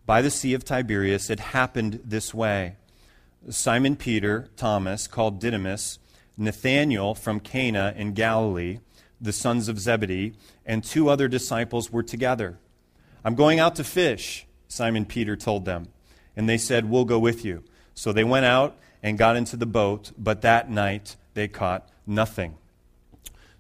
by 0.07 0.23
the 0.23 0.31
Sea 0.31 0.55
of 0.55 0.65
Tiberias, 0.65 1.31
it 1.31 1.41
happened 1.41 2.01
this 2.05 2.33
way 2.33 2.77
Simon 3.51 3.97
Peter, 3.97 4.49
Thomas, 4.57 5.07
called 5.07 5.39
Didymus, 5.39 5.99
Nathanael 6.37 7.15
from 7.15 7.41
Cana 7.41 7.95
in 7.97 8.13
Galilee, 8.13 8.79
the 9.21 9.33
sons 9.33 9.69
of 9.69 9.79
Zebedee, 9.79 10.35
and 10.65 10.85
two 10.85 11.09
other 11.09 11.29
disciples 11.29 11.93
were 11.93 12.03
together. 12.03 12.59
I'm 13.25 13.35
going 13.35 13.59
out 13.59 13.75
to 13.77 13.85
fish, 13.85 14.47
Simon 14.69 15.05
Peter 15.05 15.37
told 15.37 15.65
them. 15.65 15.89
And 16.37 16.49
they 16.49 16.59
said, 16.59 16.89
We'll 16.89 17.05
go 17.05 17.19
with 17.19 17.45
you. 17.45 17.65
So 17.95 18.13
they 18.13 18.25
went 18.25 18.47
out 18.47 18.77
and 19.03 19.19
got 19.19 19.37
into 19.37 19.57
the 19.57 19.67
boat, 19.67 20.13
but 20.17 20.43
that 20.43 20.71
night 20.71 21.17
they 21.35 21.49
caught 21.49 21.89
nothing. 22.07 22.57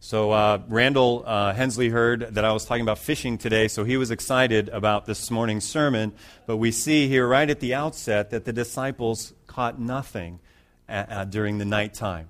So 0.00 0.30
uh, 0.30 0.60
Randall 0.68 1.24
uh, 1.26 1.52
Hensley 1.54 1.88
heard 1.88 2.20
that 2.34 2.44
I 2.44 2.52
was 2.52 2.64
talking 2.64 2.82
about 2.82 2.98
fishing 2.98 3.36
today, 3.36 3.66
so 3.66 3.82
he 3.82 3.96
was 3.96 4.12
excited 4.12 4.68
about 4.68 5.06
this 5.06 5.28
morning's 5.28 5.68
sermon. 5.68 6.12
But 6.46 6.58
we 6.58 6.70
see 6.70 7.08
here 7.08 7.26
right 7.26 7.50
at 7.50 7.58
the 7.58 7.74
outset 7.74 8.30
that 8.30 8.44
the 8.44 8.52
disciples 8.52 9.34
caught 9.48 9.80
nothing 9.80 10.38
at, 10.88 11.10
uh, 11.10 11.24
during 11.24 11.58
the 11.58 11.64
nighttime. 11.64 12.28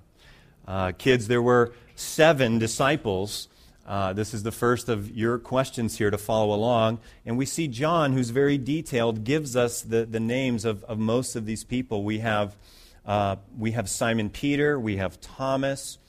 Uh, 0.67 0.93
kids, 0.97 1.27
there 1.27 1.43
were 1.43 1.73
seven 1.95 2.57
disciples. 2.57 3.47
Uh, 3.85 4.13
this 4.13 4.33
is 4.33 4.41
the 4.41 4.51
first 4.51 4.89
of 4.89 5.15
your 5.15 5.37
questions 5.37 5.99
here 5.99 6.09
to 6.09 6.17
follow 6.17 6.55
along. 6.55 6.97
And 7.23 7.37
we 7.37 7.45
see 7.45 7.67
John, 7.67 8.13
who's 8.13 8.31
very 8.31 8.57
detailed, 8.57 9.23
gives 9.23 9.55
us 9.55 9.83
the, 9.83 10.05
the 10.05 10.19
names 10.19 10.65
of, 10.65 10.83
of 10.85 10.97
most 10.97 11.35
of 11.35 11.45
these 11.45 11.63
people. 11.63 12.03
We 12.03 12.17
have, 12.17 12.55
uh, 13.05 13.35
we 13.55 13.71
have 13.71 13.87
Simon 13.87 14.31
Peter, 14.31 14.79
we 14.79 14.97
have 14.97 15.21
Thomas, 15.21 15.99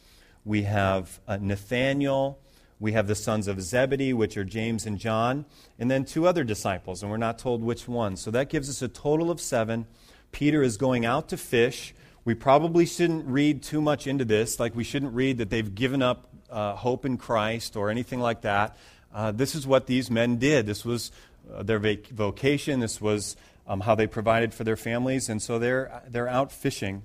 we 0.51 0.65
have 0.65 1.21
uh, 1.29 1.39
Nathaniel, 1.41 2.41
we 2.81 2.91
have 2.91 3.07
the 3.07 3.15
sons 3.15 3.47
of 3.47 3.63
Zebedee, 3.63 4.13
which 4.13 4.37
are 4.37 4.43
James 4.43 4.85
and 4.85 4.99
John, 4.99 5.45
and 5.79 5.89
then 5.89 6.05
two 6.05 6.27
other 6.27 6.43
disciples, 6.43 7.03
and 7.03 7.11
we're 7.11 7.19
not 7.19 7.39
told 7.39 7.63
which 7.63 7.87
ones. 7.87 8.21
So 8.21 8.33
that 8.33 8.49
gives 8.49 8.69
us 8.69 8.83
a 8.83 8.89
total 8.89 9.31
of 9.31 9.41
seven. 9.41 9.87
Peter 10.33 10.61
is 10.61 10.77
going 10.77 11.07
out 11.07 11.29
to 11.29 11.37
fish. 11.37 11.95
We 12.25 12.35
probably 12.35 12.85
shouldn't 12.85 13.29
read 13.29 13.63
too 13.63 13.81
much 13.81 14.09
into 14.09 14.25
this, 14.25 14.59
like 14.59 14.75
we 14.75 14.83
shouldn't 14.83 15.15
read 15.15 15.39
that 15.39 15.51
they've 15.51 15.73
given 15.73 16.03
up 16.03 16.29
uh, 16.51 16.75
hope 16.75 17.05
in 17.05 17.17
Christ 17.17 17.77
or 17.77 17.89
anything 17.89 18.19
like 18.19 18.41
that. 18.41 18.77
Uh, 19.15 19.31
this 19.31 19.55
is 19.55 19.69
what 19.69 19.87
these 19.87 20.11
men 20.11 20.39
did. 20.39 20.67
This 20.67 20.85
was 20.85 21.13
uh, 21.55 21.63
their 21.63 21.79
vac- 21.79 22.09
vocation. 22.09 22.81
This 22.81 23.01
was 23.01 23.37
um, 23.69 23.79
how 23.79 23.95
they 23.95 24.09
provided 24.09 24.53
for 24.53 24.65
their 24.65 24.77
families. 24.77 25.29
And 25.29 25.41
so 25.41 25.61
they're, 25.61 26.03
they're 26.09 26.29
out 26.29 26.51
fishing 26.51 27.03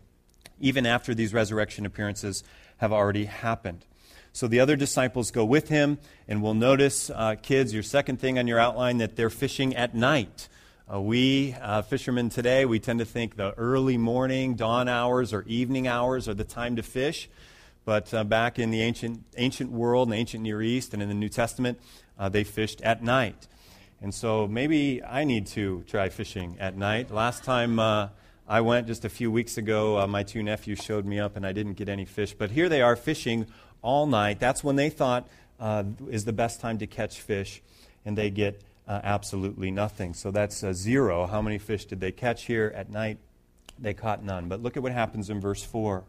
even 0.59 0.85
after 0.85 1.13
these 1.13 1.33
resurrection 1.33 1.85
appearances 1.85 2.43
have 2.77 2.91
already 2.91 3.25
happened. 3.25 3.85
So 4.33 4.47
the 4.47 4.59
other 4.59 4.75
disciples 4.75 5.31
go 5.31 5.45
with 5.45 5.69
him, 5.69 5.97
and 6.27 6.43
we'll 6.43 6.53
notice, 6.55 7.09
uh, 7.09 7.35
kids, 7.41 7.73
your 7.73 7.83
second 7.83 8.19
thing 8.19 8.37
on 8.37 8.47
your 8.47 8.59
outline, 8.59 8.97
that 8.97 9.15
they're 9.15 9.29
fishing 9.29 9.75
at 9.75 9.95
night. 9.95 10.49
Uh, 10.93 10.99
we 10.99 11.55
uh, 11.61 11.81
fishermen 11.81 12.29
today, 12.29 12.65
we 12.65 12.77
tend 12.79 12.99
to 12.99 13.05
think 13.05 13.37
the 13.37 13.53
early 13.53 13.97
morning, 13.97 14.55
dawn 14.55 14.89
hours, 14.89 15.33
or 15.33 15.43
evening 15.47 15.87
hours 15.87 16.27
are 16.27 16.33
the 16.33 16.43
time 16.43 16.75
to 16.75 16.83
fish. 16.83 17.29
But 17.85 18.13
uh, 18.13 18.23
back 18.23 18.59
in 18.59 18.71
the 18.71 18.81
ancient, 18.81 19.23
ancient 19.37 19.71
world, 19.71 20.07
in 20.07 20.11
the 20.11 20.17
ancient 20.17 20.43
Near 20.43 20.61
East, 20.61 20.93
and 20.93 21.01
in 21.01 21.07
the 21.07 21.15
New 21.15 21.29
Testament, 21.29 21.79
uh, 22.19 22.29
they 22.29 22.43
fished 22.43 22.81
at 22.81 23.01
night. 23.01 23.47
And 24.01 24.13
so 24.13 24.47
maybe 24.47 25.01
I 25.01 25.23
need 25.23 25.47
to 25.47 25.83
try 25.87 26.09
fishing 26.09 26.57
at 26.59 26.75
night. 26.75 27.09
Last 27.09 27.43
time 27.43 27.79
uh, 27.79 28.09
I 28.47 28.61
went 28.61 28.87
just 28.87 29.05
a 29.05 29.09
few 29.09 29.31
weeks 29.31 29.57
ago, 29.57 29.97
uh, 29.97 30.07
my 30.07 30.21
two 30.21 30.43
nephews 30.43 30.79
showed 30.79 31.05
me 31.05 31.19
up, 31.19 31.35
and 31.35 31.45
I 31.45 31.51
didn't 31.51 31.73
get 31.73 31.89
any 31.89 32.05
fish. 32.05 32.33
But 32.33 32.51
here 32.51 32.69
they 32.69 32.81
are 32.81 32.95
fishing 32.95 33.47
all 33.81 34.05
night. 34.05 34.39
That's 34.39 34.63
when 34.63 34.75
they 34.75 34.89
thought 34.89 35.27
is 36.09 36.25
the 36.25 36.33
best 36.33 36.61
time 36.61 36.77
to 36.79 36.87
catch 36.87 37.21
fish, 37.21 37.61
and 38.05 38.17
they 38.17 38.29
get 38.29 38.61
uh, 38.87 39.01
absolutely 39.03 39.71
nothing. 39.71 40.13
So 40.13 40.31
that's 40.31 40.63
uh, 40.63 40.73
zero. 40.73 41.25
How 41.25 41.41
many 41.41 41.57
fish 41.57 41.85
did 41.85 41.99
they 41.99 42.11
catch 42.11 42.45
here 42.45 42.71
at 42.75 42.89
night? 42.89 43.17
They 43.79 43.93
caught 43.93 44.23
none. 44.23 44.47
But 44.47 44.61
look 44.61 44.77
at 44.77 44.83
what 44.83 44.91
happens 44.91 45.29
in 45.29 45.41
verse 45.41 45.63
4. 45.63 46.03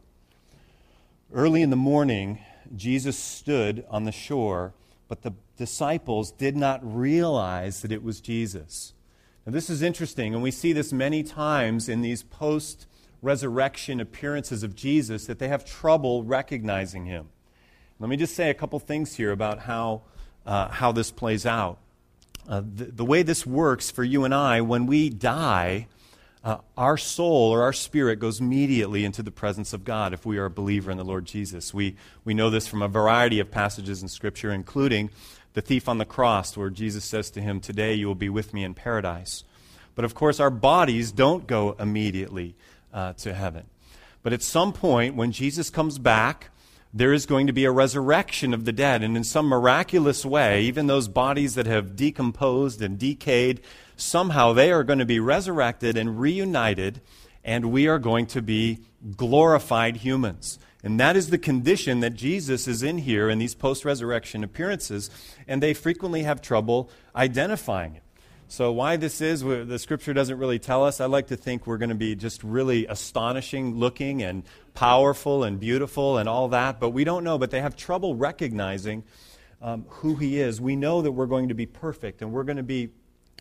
Early 1.32 1.62
in 1.62 1.70
the 1.70 1.76
morning, 1.76 2.38
Jesus 2.76 3.18
stood 3.18 3.84
on 3.88 4.04
the 4.04 4.12
shore, 4.12 4.74
but 5.08 5.22
the 5.22 5.32
disciples 5.56 6.30
did 6.30 6.56
not 6.56 6.80
realize 6.82 7.82
that 7.82 7.90
it 7.90 8.02
was 8.02 8.20
Jesus. 8.20 8.92
This 9.48 9.70
is 9.70 9.80
interesting, 9.80 10.34
and 10.34 10.42
we 10.42 10.50
see 10.50 10.72
this 10.72 10.92
many 10.92 11.22
times 11.22 11.88
in 11.88 12.02
these 12.02 12.24
post 12.24 12.88
resurrection 13.22 14.00
appearances 14.00 14.64
of 14.64 14.74
Jesus 14.74 15.26
that 15.26 15.38
they 15.38 15.46
have 15.46 15.64
trouble 15.64 16.24
recognizing 16.24 17.06
him. 17.06 17.28
Let 18.00 18.10
me 18.10 18.16
just 18.16 18.34
say 18.34 18.50
a 18.50 18.54
couple 18.54 18.80
things 18.80 19.14
here 19.14 19.30
about 19.30 19.60
how, 19.60 20.02
uh, 20.44 20.68
how 20.68 20.90
this 20.90 21.12
plays 21.12 21.46
out. 21.46 21.78
Uh, 22.48 22.60
the, 22.60 22.86
the, 22.86 23.04
way 23.04 23.22
this 23.22 23.46
works 23.46 23.88
for 23.88 24.02
you 24.02 24.24
and 24.24 24.34
I, 24.34 24.62
when 24.62 24.84
we 24.84 25.10
die, 25.10 25.86
uh, 26.42 26.58
our 26.76 26.96
soul 26.96 27.52
or 27.52 27.62
our 27.62 27.72
spirit 27.72 28.18
goes 28.18 28.40
immediately 28.40 29.04
into 29.04 29.22
the 29.22 29.30
presence 29.30 29.72
of 29.72 29.84
God 29.84 30.12
if 30.12 30.26
we 30.26 30.38
are 30.38 30.46
a 30.46 30.50
believer 30.50 30.90
in 30.90 30.96
the 30.96 31.04
Lord 31.04 31.24
Jesus. 31.24 31.72
We, 31.72 31.94
we 32.24 32.34
know 32.34 32.50
this 32.50 32.66
from 32.66 32.82
a 32.82 32.88
variety 32.88 33.38
of 33.38 33.52
passages 33.52 34.02
in 34.02 34.08
Scripture, 34.08 34.52
including 34.52 35.10
the 35.56 35.62
thief 35.62 35.88
on 35.88 35.96
the 35.96 36.04
cross, 36.04 36.54
where 36.54 36.68
Jesus 36.68 37.02
says 37.02 37.30
to 37.30 37.40
him, 37.40 37.60
Today 37.60 37.94
you 37.94 38.06
will 38.06 38.14
be 38.14 38.28
with 38.28 38.52
me 38.52 38.62
in 38.62 38.75
paradise. 38.75 39.42
But 39.94 40.04
of 40.04 40.14
course, 40.14 40.38
our 40.38 40.50
bodies 40.50 41.10
don't 41.10 41.46
go 41.46 41.75
immediately 41.78 42.54
uh, 42.92 43.14
to 43.14 43.32
heaven. 43.32 43.64
But 44.22 44.34
at 44.34 44.42
some 44.42 44.75
point, 44.75 45.14
when 45.14 45.32
Jesus 45.32 45.70
comes 45.70 45.98
back, 45.98 46.50
there 46.92 47.10
is 47.10 47.25
going 47.25 47.46
to 47.46 47.54
be 47.54 47.64
a 47.64 47.70
resurrection 47.70 48.52
of 48.52 48.66
the 48.66 48.72
dead. 48.72 49.02
And 49.02 49.16
in 49.16 49.25
some 49.25 49.46
miraculous 49.46 50.26
way, 50.26 50.60
even 50.60 50.88
those 50.88 51.08
bodies 51.08 51.54
that 51.54 51.64
have 51.64 51.96
decomposed 51.96 52.82
and 52.82 52.98
decayed, 52.98 53.62
somehow 53.96 54.52
they 54.52 54.70
are 54.70 54.84
going 54.84 54.98
to 54.98 55.06
be 55.06 55.20
resurrected 55.20 55.96
and 55.96 56.20
reunited, 56.20 57.00
and 57.42 57.72
we 57.72 57.88
are 57.88 57.98
going 57.98 58.26
to 58.26 58.42
be 58.42 58.80
glorified 59.16 59.96
humans. 59.96 60.58
And 60.86 61.00
that 61.00 61.16
is 61.16 61.30
the 61.30 61.38
condition 61.38 61.98
that 61.98 62.14
Jesus 62.14 62.68
is 62.68 62.84
in 62.84 62.98
here 62.98 63.28
in 63.28 63.40
these 63.40 63.56
post 63.56 63.84
resurrection 63.84 64.44
appearances, 64.44 65.10
and 65.48 65.60
they 65.60 65.74
frequently 65.74 66.22
have 66.22 66.40
trouble 66.40 66.90
identifying 67.16 67.96
it. 67.96 68.04
So, 68.46 68.70
why 68.70 68.94
this 68.94 69.20
is, 69.20 69.40
the 69.40 69.80
scripture 69.80 70.14
doesn't 70.14 70.38
really 70.38 70.60
tell 70.60 70.84
us. 70.84 71.00
I 71.00 71.06
like 71.06 71.26
to 71.26 71.36
think 71.36 71.66
we're 71.66 71.78
going 71.78 71.88
to 71.88 71.96
be 71.96 72.14
just 72.14 72.44
really 72.44 72.86
astonishing 72.86 73.74
looking 73.74 74.22
and 74.22 74.44
powerful 74.74 75.42
and 75.42 75.58
beautiful 75.58 76.18
and 76.18 76.28
all 76.28 76.46
that, 76.50 76.78
but 76.78 76.90
we 76.90 77.02
don't 77.02 77.24
know. 77.24 77.36
But 77.36 77.50
they 77.50 77.62
have 77.62 77.74
trouble 77.74 78.14
recognizing 78.14 79.02
um, 79.60 79.86
who 79.88 80.14
He 80.14 80.38
is. 80.38 80.60
We 80.60 80.76
know 80.76 81.02
that 81.02 81.10
we're 81.10 81.26
going 81.26 81.48
to 81.48 81.54
be 81.54 81.66
perfect 81.66 82.22
and 82.22 82.30
we're 82.30 82.44
going 82.44 82.58
to 82.58 82.62
be 82.62 82.90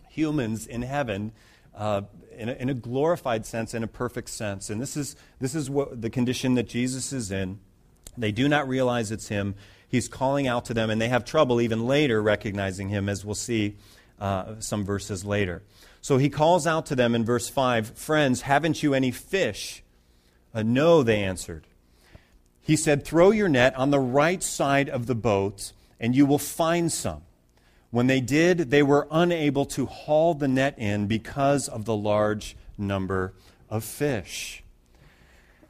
humans 0.10 0.66
in 0.66 0.82
heaven. 0.82 1.32
Uh, 1.76 2.02
in, 2.38 2.50
a, 2.50 2.54
in 2.54 2.70
a 2.70 2.74
glorified 2.74 3.46
sense, 3.46 3.74
in 3.74 3.84
a 3.84 3.88
perfect 3.88 4.30
sense. 4.30 4.70
And 4.70 4.82
this 4.82 4.96
is, 4.96 5.16
this 5.40 5.56
is 5.56 5.70
what 5.70 6.02
the 6.02 6.10
condition 6.10 6.56
that 6.56 6.68
Jesus 6.68 7.12
is 7.14 7.32
in. 7.32 7.60
They 8.18 8.32
do 8.32 8.48
not 8.48 8.68
realize 8.68 9.12
it's 9.12 9.28
Him. 9.28 9.56
He's 9.88 10.08
calling 10.08 10.48
out 10.48 10.66
to 10.66 10.74
them, 10.74 10.90
and 10.90 11.02
they 11.02 11.10
have 11.10 11.26
trouble 11.26 11.62
even 11.62 11.86
later 11.86 12.22
recognizing 12.22 12.90
Him, 12.90 13.10
as 13.10 13.26
we'll 13.26 13.36
see 13.36 13.76
uh, 14.20 14.56
some 14.60 14.86
verses 14.86 15.26
later. 15.26 15.62
So 16.02 16.18
he 16.18 16.30
calls 16.30 16.68
out 16.68 16.86
to 16.86 16.96
them 16.96 17.16
in 17.16 17.26
verse 17.26 17.50
5 17.50 17.98
Friends, 17.98 18.42
haven't 18.42 18.84
you 18.84 18.94
any 18.94 19.12
fish? 19.12 19.84
Uh, 20.54 20.64
no, 20.64 21.04
they 21.04 21.24
answered. 21.24 21.66
He 22.62 22.76
said, 22.76 23.04
Throw 23.04 23.32
your 23.32 23.50
net 23.50 23.76
on 23.76 23.90
the 23.90 24.00
right 24.00 24.42
side 24.42 24.88
of 24.88 25.08
the 25.08 25.16
boat, 25.16 25.74
and 26.00 26.16
you 26.16 26.26
will 26.26 26.40
find 26.40 26.92
some. 26.92 27.24
When 27.96 28.08
they 28.08 28.20
did, 28.20 28.72
they 28.72 28.84
were 28.84 29.08
unable 29.10 29.66
to 29.68 29.86
haul 29.86 30.34
the 30.34 30.50
net 30.50 30.78
in 30.78 31.08
because 31.08 31.70
of 31.70 31.86
the 31.86 31.96
large 31.96 32.58
number 32.78 33.34
of 33.70 33.86
fish. 33.86 34.66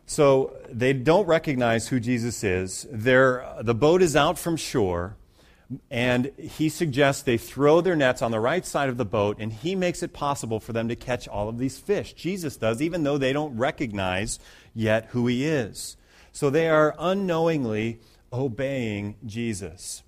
So 0.07 0.57
they 0.67 0.91
don't 0.93 1.27
recognize 1.27 1.89
who 1.89 1.99
Jesus 1.99 2.43
is. 2.43 2.87
They're, 2.91 3.47
the 3.61 3.75
boat 3.75 4.01
is 4.01 4.15
out 4.15 4.39
from 4.39 4.57
shore. 4.57 5.17
And 5.91 6.31
he 6.39 6.67
suggests 6.67 7.21
they 7.21 7.37
throw 7.37 7.79
their 7.79 7.95
nets 7.95 8.23
on 8.23 8.31
the 8.31 8.39
right 8.39 8.65
side 8.65 8.89
of 8.89 8.97
the 8.97 9.05
boat, 9.05 9.37
and 9.39 9.53
he 9.53 9.75
makes 9.75 10.01
it 10.01 10.11
possible 10.11 10.59
for 10.59 10.73
them 10.73 10.87
to 10.87 10.95
catch 10.95 11.27
all 11.27 11.47
of 11.47 11.59
these 11.59 11.77
fish. 11.77 12.13
Jesus 12.13 12.57
does, 12.57 12.81
even 12.81 13.03
though 13.03 13.19
they 13.19 13.33
don't 13.33 13.55
recognize 13.55 14.39
yet 14.73 15.09
who 15.11 15.27
he 15.27 15.45
is. 15.45 15.95
So 16.31 16.49
they 16.49 16.69
are 16.69 16.95
unknowingly 16.97 17.99
obeying 18.33 19.17
Jesus. 19.27 20.01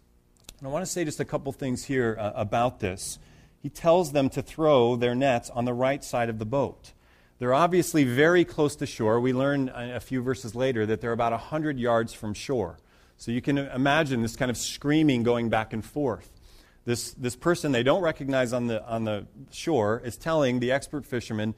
And 0.59 0.67
I 0.67 0.71
want 0.71 0.83
to 0.83 0.91
say 0.91 1.05
just 1.05 1.19
a 1.19 1.25
couple 1.25 1.51
things 1.51 1.85
here 1.85 2.17
uh, 2.19 2.31
about 2.33 2.79
this. 2.79 3.19
He 3.61 3.69
tells 3.69 4.11
them 4.11 4.29
to 4.31 4.41
throw 4.41 4.95
their 4.95 5.13
nets 5.13 5.51
on 5.51 5.65
the 5.65 5.73
right 5.73 6.03
side 6.03 6.29
of 6.29 6.39
the 6.39 6.45
boat. 6.45 6.93
They're 7.37 7.53
obviously 7.53 8.03
very 8.03 8.43
close 8.43 8.75
to 8.77 8.87
shore. 8.87 9.19
We 9.19 9.33
learn 9.33 9.69
a 9.69 9.99
few 9.99 10.23
verses 10.23 10.55
later 10.55 10.87
that 10.87 10.99
they're 11.01 11.11
about 11.11 11.31
100 11.31 11.77
yards 11.77 12.11
from 12.11 12.33
shore. 12.33 12.79
So 13.17 13.31
you 13.31 13.41
can 13.41 13.59
imagine 13.59 14.23
this 14.23 14.35
kind 14.35 14.49
of 14.49 14.57
screaming 14.57 15.21
going 15.21 15.49
back 15.49 15.73
and 15.73 15.85
forth. 15.85 16.31
This, 16.85 17.11
this 17.13 17.35
person 17.35 17.71
they 17.71 17.83
don't 17.83 18.01
recognize 18.01 18.53
on 18.53 18.67
the, 18.67 18.83
on 18.87 19.03
the 19.03 19.27
shore 19.51 20.01
is 20.03 20.17
telling 20.17 20.59
the 20.59 20.71
expert 20.71 21.05
fishermen 21.05 21.53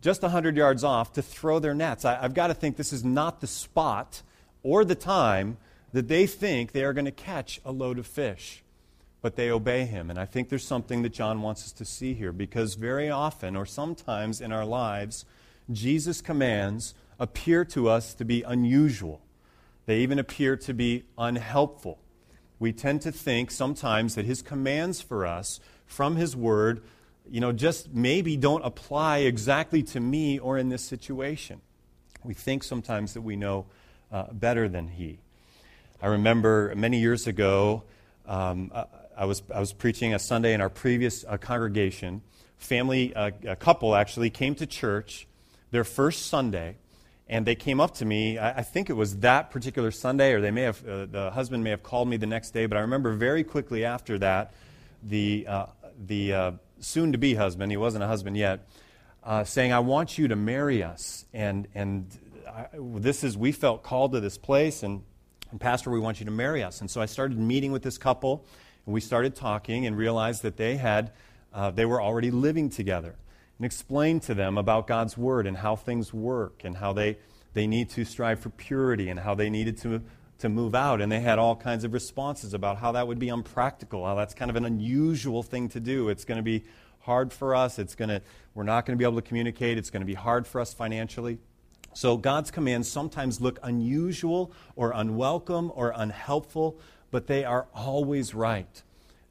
just 0.00 0.22
100 0.22 0.56
yards 0.56 0.84
off 0.84 1.12
to 1.14 1.22
throw 1.22 1.58
their 1.58 1.74
nets. 1.74 2.06
I, 2.06 2.22
I've 2.22 2.34
got 2.34 2.46
to 2.46 2.54
think 2.54 2.76
this 2.76 2.92
is 2.94 3.04
not 3.04 3.40
the 3.40 3.46
spot 3.46 4.22
or 4.62 4.84
the 4.84 4.94
time 4.94 5.58
that 5.92 6.08
they 6.08 6.26
think 6.26 6.72
they 6.72 6.84
are 6.84 6.92
going 6.92 7.04
to 7.04 7.10
catch 7.10 7.60
a 7.64 7.72
load 7.72 7.98
of 7.98 8.06
fish. 8.06 8.62
But 9.20 9.34
they 9.34 9.50
obey 9.50 9.84
him. 9.84 10.10
And 10.10 10.18
I 10.18 10.26
think 10.26 10.48
there's 10.48 10.66
something 10.66 11.02
that 11.02 11.08
John 11.12 11.42
wants 11.42 11.64
us 11.64 11.72
to 11.72 11.84
see 11.84 12.14
here 12.14 12.32
because 12.32 12.74
very 12.74 13.10
often, 13.10 13.56
or 13.56 13.66
sometimes 13.66 14.40
in 14.40 14.52
our 14.52 14.64
lives, 14.64 15.24
Jesus' 15.70 16.20
commands 16.20 16.94
appear 17.18 17.64
to 17.66 17.88
us 17.88 18.14
to 18.14 18.24
be 18.24 18.42
unusual. 18.42 19.20
They 19.86 20.00
even 20.00 20.18
appear 20.18 20.56
to 20.56 20.74
be 20.74 21.04
unhelpful. 21.16 21.98
we 22.60 22.72
tend 22.72 23.00
to 23.02 23.12
think 23.12 23.50
sometimes 23.50 24.16
that 24.16 24.24
his 24.24 24.42
commands 24.42 25.00
for 25.00 25.24
us 25.24 25.60
from 25.86 26.16
his 26.16 26.36
word, 26.36 26.82
you 27.28 27.40
know, 27.40 27.52
just 27.52 27.94
maybe 27.94 28.36
don't 28.36 28.64
apply 28.64 29.18
exactly 29.18 29.82
to 29.82 30.00
me 30.00 30.38
or 30.38 30.58
in 30.58 30.68
this 30.68 30.82
situation. 30.82 31.60
We 32.24 32.34
think 32.34 32.64
sometimes 32.64 33.14
that 33.14 33.22
we 33.22 33.36
know 33.36 33.66
uh, 34.10 34.32
better 34.32 34.68
than 34.68 34.88
he. 34.88 35.20
I 36.00 36.06
remember 36.06 36.72
many 36.76 37.00
years 37.00 37.26
ago, 37.26 37.82
um, 38.24 38.70
I, 39.16 39.24
was, 39.24 39.42
I 39.52 39.58
was 39.58 39.72
preaching 39.72 40.14
a 40.14 40.20
Sunday 40.20 40.54
in 40.54 40.60
our 40.60 40.68
previous 40.68 41.24
uh, 41.24 41.38
congregation. 41.38 42.22
Family, 42.56 43.12
uh, 43.16 43.32
a 43.44 43.56
couple 43.56 43.96
actually, 43.96 44.30
came 44.30 44.54
to 44.56 44.66
church 44.66 45.26
their 45.72 45.82
first 45.82 46.26
Sunday 46.26 46.76
and 47.28 47.44
they 47.44 47.56
came 47.56 47.80
up 47.80 47.94
to 47.96 48.04
me. 48.04 48.38
I, 48.38 48.58
I, 48.58 48.62
think 48.62 48.90
it 48.90 48.92
was 48.92 49.16
that 49.18 49.50
particular 49.50 49.90
Sunday, 49.90 50.34
or 50.34 50.40
they 50.40 50.52
may 50.52 50.62
have, 50.62 50.88
uh, 50.88 51.06
the 51.06 51.30
husband 51.32 51.64
may 51.64 51.70
have 51.70 51.82
called 51.82 52.08
me 52.08 52.16
the 52.16 52.26
next 52.26 52.52
day, 52.52 52.66
but 52.66 52.78
I 52.78 52.82
remember 52.82 53.12
very 53.14 53.42
quickly 53.42 53.84
after 53.84 54.18
that, 54.20 54.54
the, 55.02 55.46
uh, 55.48 55.66
the 56.06 56.32
uh, 56.32 56.52
soon 56.78 57.10
to 57.10 57.18
be 57.18 57.34
husband, 57.34 57.72
he 57.72 57.76
wasn't 57.76 58.04
a 58.04 58.06
husband 58.06 58.36
yet, 58.36 58.68
uh, 59.24 59.42
saying, 59.42 59.72
I 59.72 59.80
want 59.80 60.16
you 60.16 60.28
to 60.28 60.36
marry 60.36 60.82
us. 60.82 61.24
And, 61.34 61.66
and 61.74 62.06
I, 62.48 62.66
this 62.78 63.24
is, 63.24 63.36
we 63.36 63.50
felt 63.50 63.82
called 63.82 64.12
to 64.12 64.20
this 64.20 64.38
place, 64.38 64.84
and, 64.84 65.02
and 65.50 65.60
Pastor, 65.60 65.90
we 65.90 65.98
want 65.98 66.20
you 66.20 66.26
to 66.26 66.32
marry 66.32 66.62
us. 66.62 66.80
And 66.80 66.90
so 66.90 67.00
I 67.00 67.06
started 67.06 67.38
meeting 67.38 67.72
with 67.72 67.82
this 67.82 67.98
couple, 67.98 68.44
and 68.84 68.94
we 68.94 69.00
started 69.00 69.34
talking 69.34 69.86
and 69.86 69.96
realized 69.96 70.42
that 70.42 70.56
they 70.56 70.76
had, 70.76 71.12
uh, 71.54 71.70
they 71.70 71.86
were 71.86 72.02
already 72.02 72.30
living 72.30 72.68
together 72.68 73.14
and 73.58 73.64
explained 73.64 74.22
to 74.22 74.34
them 74.34 74.58
about 74.58 74.86
God's 74.86 75.16
Word 75.16 75.46
and 75.46 75.56
how 75.56 75.74
things 75.76 76.12
work 76.12 76.62
and 76.64 76.76
how 76.76 76.92
they, 76.92 77.18
they 77.54 77.66
need 77.66 77.90
to 77.90 78.04
strive 78.04 78.40
for 78.40 78.50
purity 78.50 79.08
and 79.08 79.20
how 79.20 79.34
they 79.34 79.48
needed 79.48 79.78
to, 79.78 80.02
to 80.38 80.48
move 80.48 80.74
out. 80.74 81.00
And 81.00 81.10
they 81.10 81.20
had 81.20 81.38
all 81.38 81.56
kinds 81.56 81.84
of 81.84 81.92
responses 81.92 82.52
about 82.52 82.78
how 82.78 82.92
that 82.92 83.08
would 83.08 83.18
be 83.18 83.30
unpractical, 83.30 84.04
how 84.04 84.14
that's 84.14 84.34
kind 84.34 84.50
of 84.50 84.56
an 84.56 84.64
unusual 84.64 85.42
thing 85.42 85.68
to 85.70 85.80
do. 85.80 86.08
It's 86.08 86.24
going 86.24 86.36
to 86.36 86.42
be 86.42 86.64
hard 87.00 87.32
for 87.32 87.54
us. 87.54 87.78
It's 87.78 87.94
going 87.94 88.10
to, 88.10 88.20
we're 88.54 88.64
not 88.64 88.84
going 88.84 88.96
to 88.96 88.98
be 88.98 89.08
able 89.08 89.20
to 89.20 89.26
communicate. 89.26 89.78
It's 89.78 89.90
going 89.90 90.02
to 90.02 90.06
be 90.06 90.14
hard 90.14 90.46
for 90.46 90.60
us 90.60 90.74
financially. 90.74 91.38
So 91.94 92.16
God's 92.16 92.50
commands 92.50 92.90
sometimes 92.90 93.40
look 93.40 93.58
unusual 93.62 94.52
or 94.76 94.92
unwelcome 94.94 95.72
or 95.74 95.92
unhelpful, 95.94 96.78
but 97.10 97.26
they 97.26 97.44
are 97.44 97.66
always 97.74 98.34
right. 98.34 98.82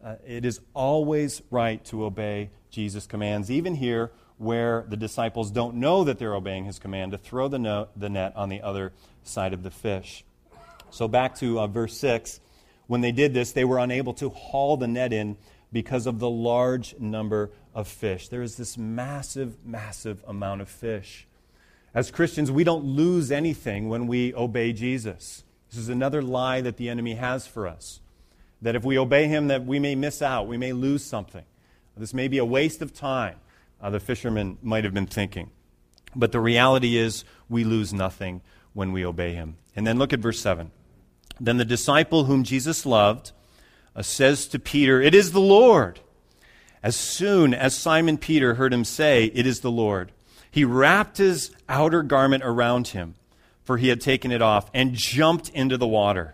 Uh, 0.03 0.15
it 0.25 0.45
is 0.45 0.59
always 0.73 1.41
right 1.49 1.83
to 1.85 2.05
obey 2.05 2.49
Jesus' 2.69 3.07
commands, 3.07 3.49
even 3.49 3.75
here 3.75 4.11
where 4.37 4.85
the 4.87 4.97
disciples 4.97 5.49
don't 5.49 5.75
know 5.75 6.03
that 6.03 6.19
they're 6.19 6.35
obeying 6.35 6.65
his 6.65 6.77
command 6.77 7.11
to 7.11 7.17
throw 7.17 7.47
the, 7.47 7.57
no, 7.57 7.87
the 7.95 8.09
net 8.09 8.33
on 8.35 8.49
the 8.49 8.61
other 8.61 8.93
side 9.23 9.53
of 9.53 9.63
the 9.63 9.71
fish. 9.71 10.23
So 10.91 11.07
back 11.07 11.35
to 11.37 11.59
uh, 11.59 11.67
verse 11.67 11.97
6. 11.97 12.39
When 12.85 13.01
they 13.01 13.11
did 13.11 13.33
this, 13.33 13.51
they 13.51 13.65
were 13.65 13.79
unable 13.79 14.13
to 14.15 14.29
haul 14.29 14.77
the 14.77 14.87
net 14.87 15.11
in 15.11 15.37
because 15.73 16.07
of 16.07 16.19
the 16.19 16.29
large 16.29 16.97
number 16.99 17.51
of 17.73 17.87
fish. 17.87 18.29
There 18.29 18.41
is 18.41 18.55
this 18.55 18.77
massive, 18.77 19.65
massive 19.65 20.23
amount 20.25 20.61
of 20.61 20.69
fish. 20.69 21.26
As 21.97 22.11
Christians, 22.11 22.51
we 22.51 22.63
don't 22.63 22.85
lose 22.85 23.31
anything 23.31 23.89
when 23.89 24.05
we 24.05 24.31
obey 24.35 24.71
Jesus. 24.71 25.43
This 25.71 25.79
is 25.79 25.89
another 25.89 26.21
lie 26.21 26.61
that 26.61 26.77
the 26.77 26.89
enemy 26.89 27.15
has 27.15 27.47
for 27.47 27.65
us. 27.65 28.01
That 28.61 28.75
if 28.75 28.83
we 28.83 28.99
obey 28.99 29.25
him, 29.25 29.47
that 29.47 29.65
we 29.65 29.79
may 29.79 29.95
miss 29.95 30.21
out, 30.21 30.47
we 30.47 30.57
may 30.57 30.73
lose 30.73 31.03
something. 31.03 31.43
This 31.97 32.13
may 32.13 32.27
be 32.27 32.37
a 32.37 32.45
waste 32.45 32.83
of 32.83 32.93
time, 32.93 33.37
uh, 33.81 33.89
the 33.89 33.99
fishermen 33.99 34.59
might 34.61 34.83
have 34.83 34.93
been 34.93 35.07
thinking. 35.07 35.49
But 36.15 36.31
the 36.31 36.39
reality 36.39 36.97
is, 36.97 37.25
we 37.49 37.63
lose 37.63 37.91
nothing 37.91 38.41
when 38.73 38.91
we 38.91 39.03
obey 39.03 39.33
him. 39.33 39.57
And 39.75 39.87
then 39.87 39.97
look 39.97 40.13
at 40.13 40.19
verse 40.19 40.39
7. 40.39 40.69
Then 41.39 41.57
the 41.57 41.65
disciple 41.65 42.25
whom 42.25 42.43
Jesus 42.43 42.85
loved 42.85 43.31
uh, 43.95 44.03
says 44.03 44.45
to 44.49 44.59
Peter, 44.59 45.01
It 45.01 45.15
is 45.15 45.31
the 45.31 45.41
Lord. 45.41 45.99
As 46.83 46.95
soon 46.95 47.55
as 47.55 47.75
Simon 47.75 48.19
Peter 48.19 48.53
heard 48.53 48.71
him 48.71 48.85
say, 48.85 49.31
It 49.33 49.47
is 49.47 49.61
the 49.61 49.71
Lord, 49.71 50.11
he 50.57 50.65
wrapped 50.65 51.19
his 51.19 51.51
outer 51.69 52.01
garment 52.01 52.43
around 52.43 52.87
him, 52.87 53.13
for 53.63 53.77
he 53.77 53.89
had 53.89 54.01
taken 54.01 54.31
it 54.31 54.41
off, 54.41 54.71
and 54.73 54.95
jumped 54.95 55.49
into 55.49 55.77
the 55.77 55.85
water. 55.85 56.33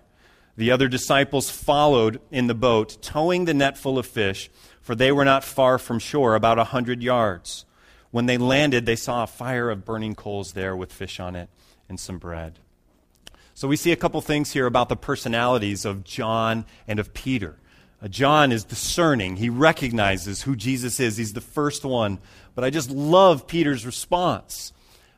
The 0.55 0.71
other 0.71 0.87
disciples 0.87 1.49
followed 1.49 2.21
in 2.31 2.47
the 2.47 2.55
boat, 2.55 3.01
towing 3.01 3.43
the 3.43 3.53
net 3.53 3.77
full 3.77 3.99
of 3.99 4.05
fish 4.05 4.49
for 4.83 4.95
they 4.95 5.11
were 5.11 5.25
not 5.25 5.43
far 5.43 5.79
from 5.79 5.97
shore, 5.97 6.35
about 6.35 6.59
a 6.59 6.65
hundred 6.65 7.01
yards. 7.01 7.65
When 8.11 8.27
they 8.27 8.37
landed, 8.37 8.85
they 8.85 8.97
saw 8.97 9.23
a 9.23 9.27
fire 9.27 9.69
of 9.69 9.85
burning 9.85 10.13
coals 10.13 10.53
there 10.53 10.75
with 10.75 10.93
fish 10.93 11.19
on 11.19 11.35
it 11.35 11.49
and 11.89 11.99
some 11.99 12.17
bread. 12.17 12.59
So 13.55 13.67
we 13.67 13.77
see 13.77 13.91
a 13.91 13.97
couple 13.97 14.21
things 14.21 14.51
here 14.51 14.65
about 14.65 14.89
the 14.89 14.95
personalities 14.95 15.85
of 15.85 16.03
John 16.03 16.65
and 16.87 16.99
of 16.99 17.13
Peter. 17.13 17.57
Uh, 18.03 18.09
John 18.09 18.51
is 18.51 18.65
discerning. 18.65 19.37
He 19.37 19.49
recognizes 19.49 20.41
who 20.41 20.57
Jesus 20.57 20.99
is. 20.99 21.15
He's 21.15 21.31
the 21.31 21.39
first 21.39 21.85
one. 21.85 22.19
But 22.53 22.65
I 22.65 22.69
just 22.69 22.89
love 22.89 23.47
Peter's 23.47 23.85
response. 23.85 24.73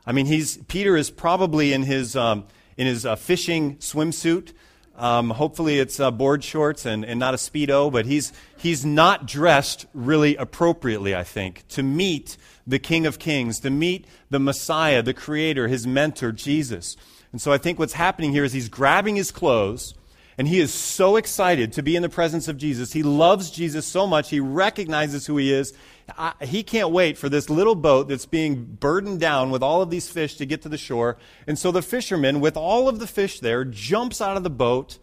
I 0.06 0.12
mean, 0.12 0.26
he's, 0.26 0.58
Peter 0.68 0.96
is 0.96 1.10
probably 1.10 1.72
in 1.72 1.82
his, 1.82 2.14
um, 2.14 2.44
in 2.76 2.86
his 2.86 3.04
uh, 3.04 3.16
fishing 3.16 3.76
swimsuit. 3.78 4.52
Um, 4.94 5.30
hopefully, 5.30 5.80
it's 5.80 5.98
uh, 5.98 6.12
board 6.12 6.44
shorts 6.44 6.86
and, 6.86 7.04
and 7.04 7.18
not 7.18 7.34
a 7.34 7.38
Speedo, 7.38 7.90
but 7.90 8.06
he's, 8.06 8.32
he's 8.56 8.86
not 8.86 9.26
dressed 9.26 9.86
really 9.92 10.36
appropriately, 10.36 11.14
I 11.14 11.24
think, 11.24 11.66
to 11.70 11.82
meet 11.82 12.36
the 12.68 12.78
King 12.78 13.04
of 13.04 13.18
Kings, 13.18 13.58
to 13.60 13.70
meet 13.70 14.06
the 14.30 14.38
Messiah, 14.38 15.02
the 15.02 15.12
Creator, 15.12 15.66
his 15.68 15.88
mentor, 15.88 16.30
Jesus. 16.30 16.96
And 17.32 17.42
so 17.42 17.52
I 17.52 17.58
think 17.58 17.80
what's 17.80 17.94
happening 17.94 18.30
here 18.30 18.44
is 18.44 18.52
he's 18.52 18.68
grabbing 18.68 19.16
his 19.16 19.32
clothes 19.32 19.94
and 20.38 20.46
he 20.46 20.60
is 20.60 20.72
so 20.72 21.16
excited 21.16 21.72
to 21.72 21.82
be 21.82 21.96
in 21.96 22.02
the 22.02 22.08
presence 22.08 22.46
of 22.46 22.58
Jesus. 22.58 22.92
He 22.92 23.02
loves 23.02 23.50
Jesus 23.50 23.86
so 23.86 24.06
much, 24.06 24.30
he 24.30 24.40
recognizes 24.40 25.26
who 25.26 25.36
he 25.36 25.52
is. 25.52 25.72
I, 26.16 26.34
he 26.42 26.62
can't 26.62 26.90
wait 26.90 27.18
for 27.18 27.28
this 27.28 27.50
little 27.50 27.74
boat 27.74 28.08
that's 28.08 28.26
being 28.26 28.64
burdened 28.64 29.18
down 29.18 29.50
with 29.50 29.62
all 29.62 29.82
of 29.82 29.90
these 29.90 30.08
fish 30.08 30.36
to 30.36 30.46
get 30.46 30.62
to 30.62 30.68
the 30.68 30.78
shore. 30.78 31.16
And 31.46 31.58
so 31.58 31.72
the 31.72 31.82
fisherman, 31.82 32.40
with 32.40 32.56
all 32.56 32.88
of 32.88 32.98
the 32.98 33.06
fish 33.06 33.40
there, 33.40 33.64
jumps 33.64 34.20
out 34.20 34.36
of 34.36 34.42
the 34.42 34.50
boat 34.50 34.98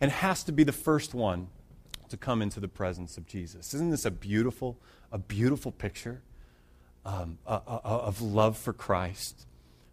and 0.00 0.10
has 0.10 0.44
to 0.44 0.52
be 0.52 0.64
the 0.64 0.72
first 0.72 1.14
one 1.14 1.48
to 2.08 2.16
come 2.16 2.42
into 2.42 2.60
the 2.60 2.68
presence 2.68 3.16
of 3.16 3.26
Jesus. 3.26 3.74
Isn't 3.74 3.90
this 3.90 4.04
a 4.04 4.10
beautiful, 4.10 4.78
a 5.10 5.18
beautiful 5.18 5.72
picture 5.72 6.22
um, 7.04 7.38
of 7.46 8.20
love 8.20 8.56
for 8.56 8.72
Christ? 8.72 9.46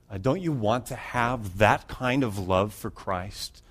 Uh, 0.09 0.17
don't 0.17 0.41
you 0.41 0.51
want 0.51 0.87
to 0.87 0.95
have 0.95 1.57
that 1.59 1.87
kind 1.87 2.23
of 2.23 2.37
love 2.37 2.73
for 2.73 2.91
Christ? 2.91 3.63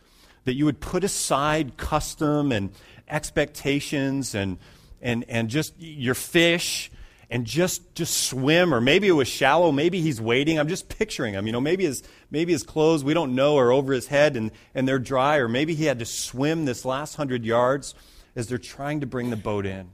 That 0.45 0.55
you 0.55 0.65
would 0.65 0.81
put 0.81 1.05
aside 1.05 1.77
custom 1.77 2.53
and 2.53 2.73
expectations 3.09 4.35
and, 4.35 4.59
and, 5.01 5.25
and 5.29 5.49
just 5.51 5.75
your 5.79 6.15
fish 6.15 6.91
and 7.31 7.45
just, 7.47 7.95
just 7.95 8.25
swim, 8.25 8.75
or 8.75 8.81
maybe 8.81 9.07
it 9.07 9.13
was 9.13 9.29
shallow, 9.29 9.71
maybe 9.71 10.01
he's 10.01 10.21
waiting. 10.21 10.59
I'm 10.59 10.69
just 10.69 10.89
picturing 10.89 11.35
him. 11.35 11.47
You 11.47 11.53
know, 11.53 11.61
maybe 11.61 11.85
his, 11.85 12.03
maybe 12.31 12.53
his 12.53 12.65
clothes, 12.65 13.05
we 13.05 13.15
don't 13.15 13.37
know, 13.37 13.57
are 13.57 13.71
over 13.71 13.93
his 13.93 14.09
head 14.09 14.37
and, 14.37 14.51
and 14.75 14.89
they're 14.89 14.99
dry, 14.99 15.37
or 15.37 15.49
maybe 15.49 15.75
he 15.75 15.85
had 15.85 16.01
to 16.01 16.05
swim 16.05 16.65
this 16.65 16.85
last 16.85 17.15
hundred 17.15 17.45
yards 17.45 17.95
as 18.35 18.49
they're 18.49 18.59
trying 18.59 19.01
to 19.01 19.07
bring 19.07 19.31
the 19.31 19.37
boat 19.37 19.65
in. 19.65 19.91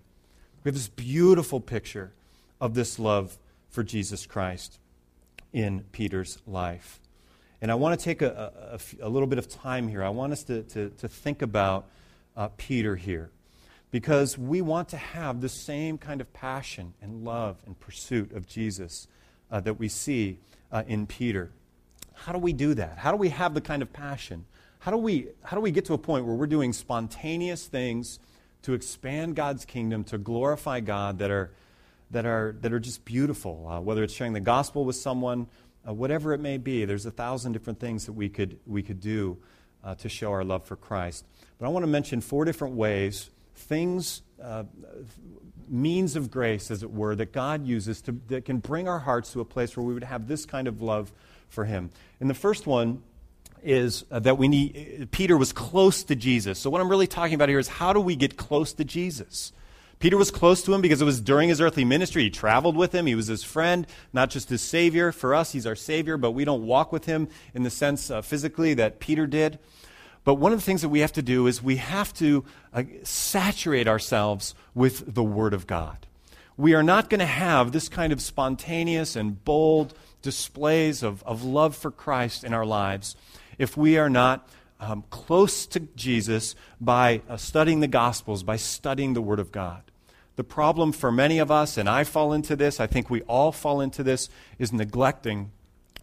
We 0.64 0.70
have 0.70 0.74
this 0.74 0.88
beautiful 0.88 1.60
picture 1.60 2.12
of 2.60 2.74
this 2.74 2.98
love 2.98 3.36
for 3.68 3.82
Jesus 3.82 4.24
Christ 4.24 4.78
in 5.52 5.84
Peter's 5.92 6.38
life. 6.46 7.00
And 7.62 7.70
I 7.70 7.74
want 7.74 7.98
to 7.98 8.04
take 8.04 8.22
a, 8.22 8.78
a, 9.00 9.06
a, 9.06 9.08
little 9.08 9.26
bit 9.26 9.38
of 9.38 9.48
time 9.48 9.88
here. 9.88 10.02
I 10.02 10.10
want 10.10 10.32
us 10.32 10.42
to, 10.44 10.62
to, 10.62 10.90
to 10.90 11.08
think 11.08 11.40
about 11.42 11.86
uh, 12.36 12.48
Peter 12.56 12.96
here 12.96 13.30
because 13.90 14.36
we 14.36 14.60
want 14.60 14.90
to 14.90 14.96
have 14.96 15.40
the 15.40 15.48
same 15.48 15.96
kind 15.96 16.20
of 16.20 16.30
passion 16.32 16.92
and 17.00 17.24
love 17.24 17.56
and 17.64 17.78
pursuit 17.80 18.32
of 18.32 18.46
Jesus 18.46 19.08
uh, 19.50 19.60
that 19.60 19.74
we 19.74 19.88
see 19.88 20.38
uh, 20.70 20.82
in 20.86 21.06
Peter. 21.06 21.50
How 22.12 22.32
do 22.32 22.38
we 22.38 22.52
do 22.52 22.74
that? 22.74 22.98
How 22.98 23.10
do 23.10 23.16
we 23.16 23.30
have 23.30 23.54
the 23.54 23.60
kind 23.60 23.80
of 23.82 23.92
passion? 23.92 24.44
How 24.78 24.90
do, 24.90 24.98
we, 24.98 25.28
how 25.42 25.56
do 25.56 25.60
we 25.60 25.70
get 25.70 25.86
to 25.86 25.94
a 25.94 25.98
point 25.98 26.26
where 26.26 26.34
we're 26.34 26.46
doing 26.46 26.72
spontaneous 26.72 27.66
things 27.66 28.18
to 28.62 28.74
expand 28.74 29.34
God's 29.34 29.64
kingdom, 29.64 30.04
to 30.04 30.18
glorify 30.18 30.80
God 30.80 31.18
that 31.18 31.30
are, 31.30 31.50
that 32.10 32.26
are, 32.26 32.54
that 32.60 32.72
are 32.72 32.80
just 32.80 33.04
beautiful? 33.04 33.66
Uh, 33.68 33.80
whether 33.80 34.02
it's 34.02 34.14
sharing 34.14 34.32
the 34.32 34.40
gospel 34.40 34.84
with 34.84 34.96
someone, 34.96 35.46
uh, 35.86 35.92
whatever 35.92 36.32
it 36.32 36.40
may 36.40 36.58
be. 36.58 36.84
There's 36.84 37.06
a 37.06 37.10
thousand 37.10 37.52
different 37.52 37.80
things 37.80 38.06
that 38.06 38.12
we 38.12 38.28
could, 38.28 38.58
we 38.66 38.82
could 38.82 39.00
do 39.00 39.38
uh, 39.84 39.94
to 39.96 40.08
show 40.08 40.32
our 40.32 40.44
love 40.44 40.64
for 40.64 40.76
Christ. 40.76 41.24
But 41.58 41.66
I 41.66 41.68
want 41.68 41.84
to 41.84 41.88
mention 41.90 42.20
four 42.20 42.44
different 42.44 42.74
ways, 42.74 43.30
things, 43.54 44.22
uh, 44.42 44.64
means 45.68 46.16
of 46.16 46.30
grace, 46.30 46.70
as 46.70 46.82
it 46.82 46.92
were, 46.92 47.14
that 47.16 47.32
God 47.32 47.66
uses 47.66 48.00
to, 48.02 48.12
that 48.28 48.44
can 48.44 48.58
bring 48.58 48.88
our 48.88 48.98
hearts 48.98 49.32
to 49.32 49.40
a 49.40 49.44
place 49.44 49.76
where 49.76 49.84
we 49.84 49.94
would 49.94 50.04
have 50.04 50.28
this 50.28 50.46
kind 50.46 50.68
of 50.68 50.82
love 50.82 51.12
for 51.48 51.64
Him. 51.64 51.90
And 52.20 52.28
the 52.28 52.34
first 52.34 52.66
one 52.66 53.02
is 53.62 54.04
uh, 54.10 54.18
that 54.20 54.38
we 54.38 54.48
need, 54.48 55.08
Peter 55.10 55.36
was 55.36 55.52
close 55.52 56.04
to 56.04 56.14
Jesus. 56.14 56.58
So, 56.58 56.70
what 56.70 56.80
I'm 56.80 56.88
really 56.88 57.06
talking 57.06 57.34
about 57.34 57.48
here 57.48 57.58
is 57.58 57.68
how 57.68 57.92
do 57.92 58.00
we 58.00 58.16
get 58.16 58.36
close 58.36 58.72
to 58.74 58.84
Jesus? 58.84 59.52
Peter 59.98 60.16
was 60.16 60.30
close 60.30 60.62
to 60.62 60.74
him 60.74 60.82
because 60.82 61.00
it 61.00 61.06
was 61.06 61.20
during 61.20 61.48
his 61.48 61.60
earthly 61.60 61.84
ministry. 61.84 62.24
He 62.24 62.30
traveled 62.30 62.76
with 62.76 62.94
him. 62.94 63.06
He 63.06 63.14
was 63.14 63.28
his 63.28 63.42
friend, 63.42 63.86
not 64.12 64.30
just 64.30 64.50
his 64.50 64.60
Savior. 64.60 65.10
For 65.10 65.34
us, 65.34 65.52
he's 65.52 65.66
our 65.66 65.74
Savior, 65.74 66.16
but 66.16 66.32
we 66.32 66.44
don't 66.44 66.66
walk 66.66 66.92
with 66.92 67.06
him 67.06 67.28
in 67.54 67.62
the 67.62 67.70
sense 67.70 68.10
uh, 68.10 68.20
physically 68.20 68.74
that 68.74 69.00
Peter 69.00 69.26
did. 69.26 69.58
But 70.24 70.34
one 70.34 70.52
of 70.52 70.58
the 70.58 70.64
things 70.64 70.82
that 70.82 70.88
we 70.88 71.00
have 71.00 71.12
to 71.12 71.22
do 71.22 71.46
is 71.46 71.62
we 71.62 71.76
have 71.76 72.12
to 72.14 72.44
uh, 72.74 72.82
saturate 73.04 73.88
ourselves 73.88 74.54
with 74.74 75.14
the 75.14 75.24
Word 75.24 75.54
of 75.54 75.66
God. 75.66 76.06
We 76.58 76.74
are 76.74 76.82
not 76.82 77.08
going 77.08 77.20
to 77.20 77.26
have 77.26 77.72
this 77.72 77.88
kind 77.88 78.12
of 78.12 78.20
spontaneous 78.20 79.14
and 79.16 79.42
bold 79.44 79.94
displays 80.22 81.02
of, 81.02 81.22
of 81.22 81.44
love 81.44 81.76
for 81.76 81.90
Christ 81.90 82.44
in 82.44 82.52
our 82.52 82.66
lives 82.66 83.14
if 83.58 83.76
we 83.76 83.98
are 83.98 84.10
not 84.10 84.48
um, 84.80 85.04
close 85.10 85.66
to 85.66 85.80
Jesus 85.80 86.54
by 86.80 87.22
uh, 87.28 87.36
studying 87.36 87.80
the 87.80 87.88
Gospels, 87.88 88.42
by 88.42 88.56
studying 88.56 89.14
the 89.14 89.22
Word 89.22 89.40
of 89.40 89.52
God. 89.52 89.82
The 90.36 90.44
problem 90.44 90.92
for 90.92 91.10
many 91.10 91.38
of 91.38 91.50
us, 91.50 91.78
and 91.78 91.88
I 91.88 92.04
fall 92.04 92.32
into 92.32 92.56
this, 92.56 92.78
I 92.78 92.86
think 92.86 93.08
we 93.08 93.22
all 93.22 93.52
fall 93.52 93.80
into 93.80 94.02
this, 94.02 94.28
is 94.58 94.72
neglecting 94.72 95.50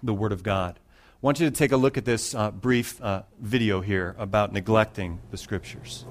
the 0.01 0.13
Word 0.13 0.31
of 0.31 0.41
God. 0.41 0.79
I 0.79 1.17
want 1.21 1.39
you 1.39 1.49
to 1.49 1.55
take 1.55 1.71
a 1.71 1.77
look 1.77 1.97
at 1.97 2.05
this 2.05 2.33
uh, 2.33 2.51
brief 2.51 3.01
uh, 3.01 3.23
video 3.39 3.81
here 3.81 4.15
about 4.17 4.51
neglecting 4.51 5.19
the 5.31 5.37
Scriptures. 5.37 6.05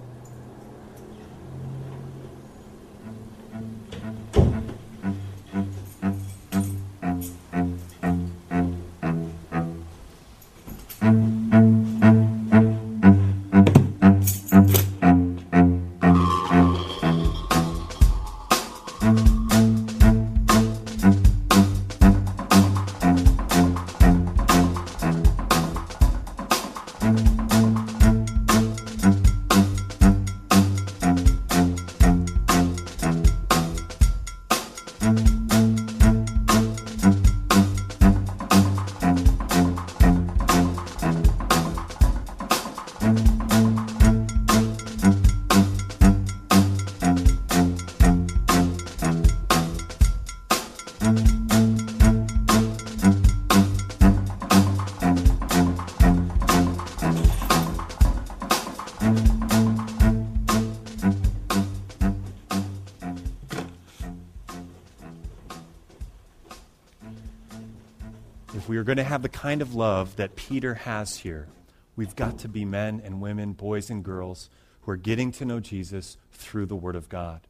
Are 68.83 68.85
going 68.85 68.97
to 68.97 69.05
have 69.05 69.23
the 69.23 69.29
kind 69.29 69.63
of 69.63 69.77
love 69.77 70.17
that 70.17 70.35
Peter 70.35 70.75
has 70.75 71.19
here, 71.19 71.47
we've 71.95 72.17
got 72.17 72.37
to 72.41 72.49
be 72.49 72.65
men 72.65 73.01
and 73.05 73.21
women, 73.21 73.53
boys 73.53 73.89
and 73.91 74.03
girls, 74.03 74.51
who 74.81 74.91
are 74.91 74.97
getting 74.97 75.31
to 75.31 75.45
know 75.45 75.61
Jesus 75.61 76.17
through 76.33 76.67
the 76.67 76.75
Word 76.75 76.97
of 76.97 77.09
God. 77.09 77.43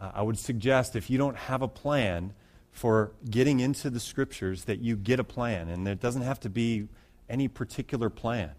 Uh, 0.00 0.12
I 0.14 0.22
would 0.22 0.38
suggest 0.38 0.96
if 0.96 1.10
you 1.10 1.18
don't 1.18 1.36
have 1.36 1.60
a 1.60 1.68
plan 1.68 2.32
for 2.72 3.12
getting 3.28 3.60
into 3.60 3.90
the 3.90 4.00
Scriptures, 4.00 4.64
that 4.64 4.78
you 4.78 4.96
get 4.96 5.20
a 5.20 5.24
plan. 5.24 5.68
And 5.68 5.86
it 5.86 6.00
doesn't 6.00 6.22
have 6.22 6.40
to 6.40 6.48
be 6.48 6.88
any 7.28 7.46
particular 7.46 8.08
plan. 8.08 8.52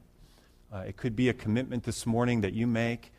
Uh, 0.71 0.83
it 0.87 0.97
could 0.97 1.15
be 1.15 1.27
a 1.27 1.33
commitment 1.33 1.85
this 1.85 2.05
morning 2.05 2.41
that 2.41 2.53
you 2.53 2.67
make 2.67 3.13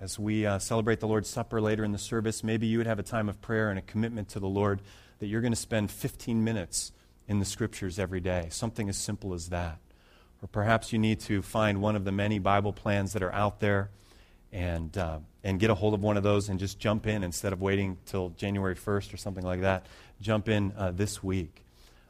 as 0.00 0.16
we 0.16 0.46
uh, 0.46 0.60
celebrate 0.60 1.00
the 1.00 1.08
Lord's 1.08 1.28
Supper 1.28 1.60
later 1.60 1.82
in 1.82 1.90
the 1.90 1.98
service. 1.98 2.44
Maybe 2.44 2.68
you 2.68 2.78
would 2.78 2.86
have 2.86 3.00
a 3.00 3.02
time 3.02 3.28
of 3.28 3.40
prayer 3.40 3.68
and 3.68 3.80
a 3.80 3.82
commitment 3.82 4.28
to 4.28 4.38
the 4.38 4.46
Lord 4.46 4.80
that 5.18 5.26
you're 5.26 5.40
going 5.40 5.52
to 5.52 5.56
spend 5.56 5.90
15 5.90 6.44
minutes 6.44 6.92
in 7.28 7.38
the 7.38 7.44
scriptures 7.44 7.98
every 7.98 8.20
day, 8.20 8.48
something 8.50 8.88
as 8.88 8.96
simple 8.96 9.34
as 9.34 9.50
that. 9.50 9.78
Or 10.42 10.48
perhaps 10.48 10.92
you 10.92 10.98
need 10.98 11.20
to 11.20 11.42
find 11.42 11.82
one 11.82 11.94
of 11.94 12.04
the 12.04 12.12
many 12.12 12.38
Bible 12.38 12.72
plans 12.72 13.12
that 13.12 13.22
are 13.22 13.32
out 13.32 13.60
there 13.60 13.90
and, 14.52 14.96
uh, 14.96 15.18
and 15.44 15.60
get 15.60 15.68
a 15.68 15.74
hold 15.74 15.94
of 15.94 16.00
one 16.00 16.16
of 16.16 16.22
those 16.22 16.48
and 16.48 16.58
just 16.58 16.78
jump 16.78 17.06
in 17.06 17.22
instead 17.22 17.52
of 17.52 17.60
waiting 17.60 17.98
till 18.06 18.30
January 18.30 18.74
1st 18.74 19.12
or 19.12 19.16
something 19.18 19.44
like 19.44 19.60
that. 19.60 19.86
Jump 20.20 20.48
in 20.48 20.72
uh, 20.76 20.90
this 20.90 21.22
week. 21.22 21.64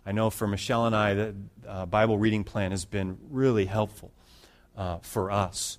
I 0.07 0.13
know 0.13 0.31
for 0.31 0.47
Michelle 0.47 0.87
and 0.87 0.95
I, 0.95 1.15
the 1.15 1.35
uh, 1.67 1.87
Bible 1.87 2.17
reading 2.17 2.45
plan 2.45 2.71
has 2.71 2.85
been 2.85 3.19
really 3.31 3.67
helpful 3.67 4.13
uh, 4.77 4.99
for 4.99 5.31
us. 5.31 5.79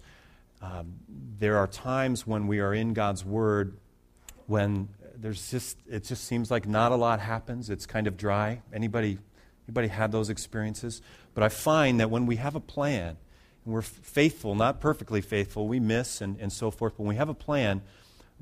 Um, 0.62 0.95
there 1.39 1.58
are 1.58 1.67
times 1.67 2.28
when 2.28 2.47
we 2.47 2.60
are 2.60 2.73
in 2.73 2.93
God's 2.93 3.23
Word 3.23 3.78
when 4.47 4.89
there's 5.15 5.49
just 5.52 5.78
it 5.89 6.04
just 6.04 6.25
seems 6.25 6.52
like 6.52 6.67
not 6.67 6.91
a 6.91 6.95
lot 6.95 7.19
happens. 7.19 7.69
It's 7.69 7.86
kind 7.86 8.08
of 8.08 8.17
dry. 8.17 8.62
Anybody 8.73 9.19
Anybody 9.69 9.89
had 9.89 10.12
those 10.12 10.32
experiences? 10.32 10.99
But 11.36 11.43
I 11.43 11.49
find 11.49 11.99
that 11.99 12.10
when 12.10 12.25
we 12.25 12.38
have 12.38 12.55
a 12.55 12.60
plan, 12.60 13.17
and 13.63 13.71
we're 13.71 13.84
faithful, 13.84 14.55
not 14.55 14.82
perfectly 14.82 15.21
faithful, 15.21 15.67
we 15.67 15.79
miss 15.79 16.21
and, 16.21 16.39
and 16.39 16.51
so 16.51 16.71
forth, 16.71 16.93
but 16.97 17.03
when 17.03 17.10
we 17.10 17.17
have 17.17 17.29
a 17.29 17.36
plan, 17.36 17.84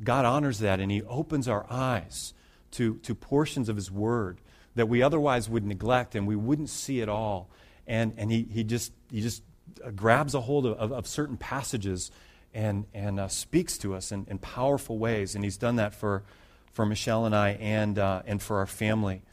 God 0.01 0.23
honors 0.23 0.59
that 0.59 0.79
and 0.79 0.89
He 0.89 1.01
opens 1.03 1.49
our 1.49 1.65
eyes 1.69 2.33
to, 2.71 2.95
to 2.99 3.13
portions 3.13 3.67
of 3.67 3.75
His 3.75 3.91
Word 3.91 4.37
that 4.75 4.87
we 4.87 5.01
otherwise 5.01 5.49
would 5.49 5.65
neglect 5.65 6.15
and 6.15 6.25
we 6.25 6.37
wouldn't 6.37 6.69
see 6.69 7.01
at 7.01 7.09
all. 7.09 7.49
And, 7.85 8.13
and 8.15 8.31
he, 8.31 8.43
he 8.43 8.63
just, 8.63 8.93
he 9.11 9.19
just 9.19 9.43
uh, 9.83 9.91
grabs 9.91 10.33
a 10.33 10.39
hold 10.39 10.65
of, 10.65 10.77
of, 10.77 10.93
of 10.93 11.07
certain 11.07 11.35
passages 11.35 12.09
and, 12.53 12.85
and 12.93 13.19
uh, 13.19 13.27
speaks 13.27 13.77
to 13.79 13.95
us 13.95 14.13
in, 14.13 14.25
in 14.29 14.37
powerful 14.37 14.97
ways. 14.97 15.35
And 15.35 15.43
He's 15.43 15.57
done 15.57 15.75
that 15.75 15.93
for, 15.93 16.23
for 16.71 16.85
Michelle 16.85 17.25
and 17.25 17.35
I 17.35 17.49
and, 17.49 17.99
uh, 17.99 18.21
and 18.25 18.41
for 18.41 18.59
our 18.59 18.65
family. 18.65 19.23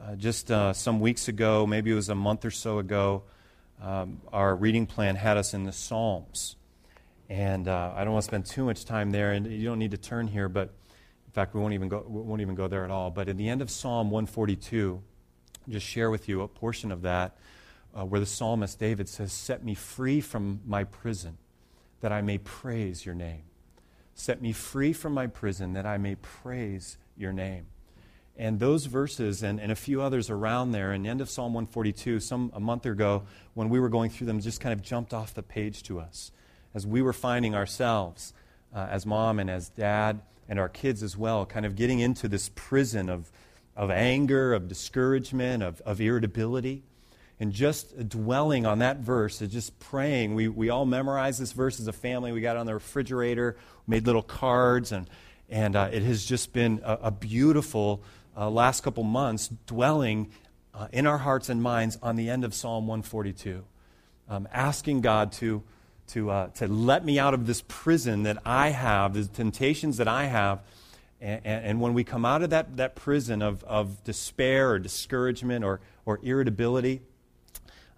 Uh, 0.00 0.16
just 0.16 0.50
uh, 0.50 0.72
some 0.72 0.98
weeks 0.98 1.28
ago, 1.28 1.66
maybe 1.66 1.90
it 1.90 1.94
was 1.94 2.08
a 2.08 2.14
month 2.14 2.44
or 2.44 2.50
so 2.50 2.78
ago, 2.78 3.22
um, 3.80 4.20
our 4.32 4.56
reading 4.56 4.86
plan 4.86 5.14
had 5.14 5.36
us 5.36 5.54
in 5.54 5.64
the 5.64 5.72
Psalms. 5.72 6.56
And 7.28 7.68
uh, 7.68 7.92
I 7.94 8.04
don't 8.04 8.12
want 8.12 8.24
to 8.24 8.28
spend 8.28 8.46
too 8.46 8.64
much 8.64 8.84
time 8.84 9.12
there, 9.12 9.32
and 9.32 9.46
you 9.46 9.64
don't 9.64 9.78
need 9.78 9.92
to 9.92 9.96
turn 9.96 10.26
here, 10.26 10.48
but 10.48 10.70
in 11.26 11.32
fact, 11.32 11.54
we 11.54 11.60
won't 11.60 11.74
even 11.74 11.88
go, 11.88 12.04
we 12.06 12.20
won't 12.22 12.40
even 12.40 12.54
go 12.54 12.68
there 12.68 12.84
at 12.84 12.90
all. 12.90 13.10
But 13.10 13.28
at 13.28 13.36
the 13.36 13.48
end 13.48 13.62
of 13.62 13.70
Psalm 13.70 14.10
142, 14.10 15.00
I'll 15.66 15.72
just 15.72 15.86
share 15.86 16.10
with 16.10 16.28
you 16.28 16.42
a 16.42 16.48
portion 16.48 16.90
of 16.90 17.02
that 17.02 17.36
uh, 17.96 18.04
where 18.04 18.20
the 18.20 18.26
psalmist 18.26 18.78
David 18.78 19.08
says, 19.08 19.32
Set 19.32 19.64
me 19.64 19.74
free 19.74 20.20
from 20.20 20.60
my 20.66 20.84
prison, 20.84 21.38
that 22.00 22.12
I 22.12 22.20
may 22.20 22.38
praise 22.38 23.06
your 23.06 23.14
name. 23.14 23.42
Set 24.14 24.42
me 24.42 24.52
free 24.52 24.92
from 24.92 25.14
my 25.14 25.26
prison, 25.26 25.72
that 25.72 25.86
I 25.86 25.98
may 25.98 26.16
praise 26.16 26.98
your 27.16 27.32
name. 27.32 27.66
And 28.36 28.58
those 28.58 28.86
verses 28.86 29.42
and, 29.42 29.60
and 29.60 29.70
a 29.70 29.76
few 29.76 30.02
others 30.02 30.28
around 30.28 30.72
there, 30.72 30.92
in 30.92 31.04
the 31.04 31.08
end 31.08 31.20
of 31.20 31.30
Psalm 31.30 31.54
142, 31.54 32.18
some 32.18 32.50
a 32.54 32.60
month 32.60 32.84
ago, 32.84 33.22
when 33.54 33.68
we 33.68 33.78
were 33.78 33.88
going 33.88 34.10
through 34.10 34.26
them, 34.26 34.40
just 34.40 34.60
kind 34.60 34.72
of 34.72 34.82
jumped 34.82 35.14
off 35.14 35.34
the 35.34 35.42
page 35.42 35.84
to 35.84 36.00
us 36.00 36.32
as 36.74 36.86
we 36.86 37.00
were 37.00 37.12
finding 37.12 37.54
ourselves 37.54 38.34
uh, 38.74 38.88
as 38.90 39.06
mom 39.06 39.38
and 39.38 39.48
as 39.48 39.68
dad 39.68 40.20
and 40.48 40.58
our 40.58 40.68
kids 40.68 41.02
as 41.02 41.16
well, 41.16 41.46
kind 41.46 41.64
of 41.64 41.76
getting 41.76 42.00
into 42.00 42.28
this 42.28 42.50
prison 42.54 43.08
of, 43.08 43.30
of 43.76 43.90
anger, 43.90 44.52
of 44.52 44.68
discouragement, 44.68 45.62
of, 45.62 45.80
of 45.82 46.00
irritability. 46.00 46.82
And 47.40 47.52
just 47.52 48.08
dwelling 48.08 48.64
on 48.64 48.78
that 48.78 48.98
verse, 48.98 49.40
and 49.40 49.50
just 49.50 49.78
praying. 49.80 50.36
We, 50.36 50.46
we 50.46 50.70
all 50.70 50.86
memorized 50.86 51.40
this 51.40 51.50
verse 51.50 51.80
as 51.80 51.88
a 51.88 51.92
family. 51.92 52.30
We 52.30 52.40
got 52.40 52.56
it 52.56 52.60
on 52.60 52.66
the 52.66 52.74
refrigerator, 52.74 53.56
made 53.88 54.06
little 54.06 54.22
cards, 54.22 54.92
and, 54.92 55.10
and 55.48 55.74
uh, 55.74 55.90
it 55.92 56.02
has 56.02 56.24
just 56.24 56.52
been 56.52 56.80
a, 56.84 56.98
a 57.02 57.10
beautiful 57.10 58.02
uh, 58.36 58.50
last 58.50 58.82
couple 58.82 59.04
months 59.04 59.48
dwelling 59.66 60.30
uh, 60.74 60.88
in 60.92 61.06
our 61.06 61.18
hearts 61.18 61.48
and 61.48 61.62
minds 61.62 61.98
on 62.02 62.16
the 62.16 62.28
end 62.28 62.44
of 62.44 62.54
Psalm 62.54 62.86
142, 62.86 63.64
um, 64.28 64.48
asking 64.52 65.00
God 65.00 65.32
to, 65.32 65.62
to, 66.08 66.30
uh, 66.30 66.48
to 66.48 66.66
let 66.66 67.04
me 67.04 67.18
out 67.18 67.34
of 67.34 67.46
this 67.46 67.62
prison 67.68 68.24
that 68.24 68.38
I 68.44 68.70
have, 68.70 69.14
the 69.14 69.24
temptations 69.24 69.98
that 69.98 70.08
I 70.08 70.24
have. 70.24 70.62
And, 71.20 71.46
and, 71.46 71.80
when 71.80 71.94
we 71.94 72.04
come 72.04 72.26
out 72.26 72.42
of 72.42 72.50
that, 72.50 72.76
that 72.76 72.96
prison 72.96 73.40
of, 73.40 73.64
of 73.64 74.04
despair 74.04 74.72
or 74.72 74.78
discouragement 74.78 75.64
or, 75.64 75.80
or 76.04 76.20
irritability, 76.22 77.00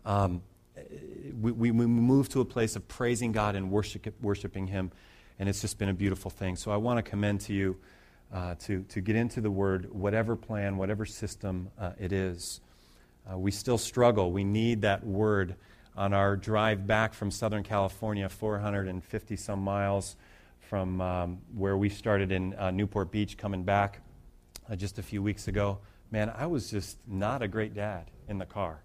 um, 0.04 0.42
we, 1.40 1.52
we 1.52 1.72
move 1.72 2.28
to 2.30 2.40
a 2.40 2.44
place 2.44 2.76
of 2.76 2.86
praising 2.86 3.32
God 3.32 3.56
and 3.56 3.70
worship, 3.70 4.14
worshiping 4.20 4.68
Him. 4.68 4.92
And 5.38 5.48
it's 5.48 5.60
just 5.60 5.78
been 5.78 5.88
a 5.88 5.94
beautiful 5.94 6.30
thing. 6.30 6.56
So 6.56 6.70
I 6.70 6.76
want 6.76 6.98
to 6.98 7.02
commend 7.02 7.40
to 7.42 7.52
you 7.52 7.76
uh, 8.32 8.54
to, 8.60 8.82
to 8.88 9.00
get 9.00 9.16
into 9.16 9.40
the 9.40 9.50
Word, 9.50 9.92
whatever 9.92 10.36
plan, 10.36 10.76
whatever 10.76 11.04
system 11.04 11.70
uh, 11.78 11.92
it 11.98 12.12
is. 12.12 12.60
Uh, 13.30 13.38
we 13.38 13.50
still 13.50 13.78
struggle. 13.78 14.32
We 14.32 14.44
need 14.44 14.82
that 14.82 15.04
Word 15.04 15.56
on 15.96 16.12
our 16.12 16.36
drive 16.36 16.86
back 16.86 17.14
from 17.14 17.30
Southern 17.30 17.62
California, 17.62 18.28
450 18.28 19.36
some 19.36 19.60
miles 19.60 20.16
from 20.68 21.00
um, 21.00 21.38
where 21.54 21.76
we 21.76 21.88
started 21.88 22.32
in 22.32 22.54
uh, 22.54 22.70
Newport 22.70 23.10
Beach, 23.10 23.36
coming 23.36 23.62
back 23.62 24.00
uh, 24.70 24.76
just 24.76 24.98
a 24.98 25.02
few 25.02 25.22
weeks 25.22 25.48
ago. 25.48 25.78
Man, 26.10 26.32
I 26.36 26.46
was 26.46 26.70
just 26.70 26.98
not 27.06 27.42
a 27.42 27.48
great 27.48 27.74
dad 27.74 28.10
in 28.28 28.38
the 28.38 28.46
car. 28.46 28.80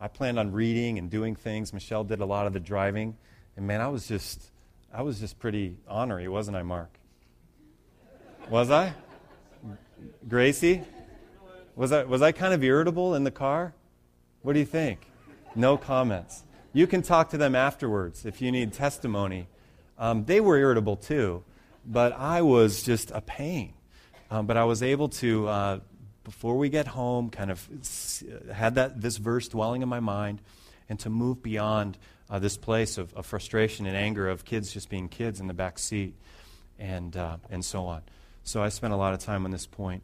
I 0.00 0.08
planned 0.08 0.38
on 0.38 0.52
reading 0.52 0.98
and 0.98 1.10
doing 1.10 1.34
things. 1.34 1.72
Michelle 1.72 2.04
did 2.04 2.20
a 2.20 2.26
lot 2.26 2.46
of 2.46 2.52
the 2.52 2.60
driving 2.60 3.16
And 3.56 3.66
man, 3.66 3.80
I 3.80 3.88
was 3.88 4.06
just, 4.06 4.50
I 4.92 5.02
was 5.02 5.18
just 5.18 5.38
pretty 5.38 5.76
ornery, 5.88 6.28
wasn't 6.28 6.56
I, 6.56 6.62
Mark? 6.62 6.97
Was 8.50 8.70
I? 8.70 8.94
Gracie? 10.26 10.82
Was 11.76 11.92
I, 11.92 12.04
was 12.04 12.22
I 12.22 12.32
kind 12.32 12.54
of 12.54 12.64
irritable 12.64 13.14
in 13.14 13.24
the 13.24 13.30
car? 13.30 13.74
What 14.40 14.54
do 14.54 14.58
you 14.58 14.64
think? 14.64 15.00
No 15.54 15.76
comments. 15.76 16.44
You 16.72 16.86
can 16.86 17.02
talk 17.02 17.28
to 17.30 17.36
them 17.36 17.54
afterwards 17.54 18.24
if 18.24 18.40
you 18.40 18.50
need 18.50 18.72
testimony. 18.72 19.48
Um, 19.98 20.24
they 20.24 20.40
were 20.40 20.56
irritable 20.56 20.96
too, 20.96 21.44
but 21.84 22.14
I 22.14 22.40
was 22.40 22.82
just 22.82 23.10
a 23.10 23.20
pain. 23.20 23.74
Um, 24.30 24.46
but 24.46 24.56
I 24.56 24.64
was 24.64 24.82
able 24.82 25.10
to, 25.10 25.46
uh, 25.48 25.80
before 26.24 26.56
we 26.56 26.70
get 26.70 26.86
home, 26.86 27.28
kind 27.28 27.50
of 27.50 27.68
had 28.50 28.76
that 28.76 29.00
this 29.00 29.18
verse 29.18 29.48
dwelling 29.48 29.82
in 29.82 29.90
my 29.90 30.00
mind, 30.00 30.40
and 30.88 30.98
to 31.00 31.10
move 31.10 31.42
beyond 31.42 31.98
uh, 32.30 32.38
this 32.38 32.56
place 32.56 32.96
of, 32.96 33.12
of, 33.12 33.26
frustration 33.26 33.84
and 33.84 33.96
anger 33.96 34.26
of 34.26 34.46
kids 34.46 34.72
just 34.72 34.88
being 34.88 35.08
kids 35.08 35.38
in 35.38 35.48
the 35.48 35.54
back 35.54 35.78
seat, 35.78 36.14
and 36.78 37.14
uh, 37.14 37.36
and 37.50 37.62
so 37.62 37.84
on. 37.84 38.02
So 38.48 38.62
I 38.62 38.70
spent 38.70 38.94
a 38.94 38.96
lot 38.96 39.12
of 39.12 39.20
time 39.20 39.44
on 39.44 39.50
this 39.50 39.66
point. 39.66 40.02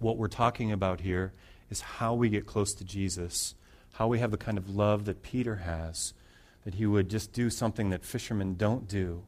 What 0.00 0.18
we're 0.18 0.28
talking 0.28 0.70
about 0.70 1.00
here 1.00 1.32
is 1.70 1.80
how 1.80 2.12
we 2.12 2.28
get 2.28 2.44
close 2.44 2.74
to 2.74 2.84
Jesus, 2.84 3.54
how 3.92 4.06
we 4.06 4.18
have 4.18 4.30
the 4.30 4.36
kind 4.36 4.58
of 4.58 4.76
love 4.76 5.06
that 5.06 5.22
Peter 5.22 5.56
has, 5.56 6.12
that 6.66 6.74
he 6.74 6.84
would 6.84 7.08
just 7.08 7.32
do 7.32 7.48
something 7.48 7.88
that 7.88 8.04
fishermen 8.04 8.56
don't 8.56 8.86
do, 8.86 9.22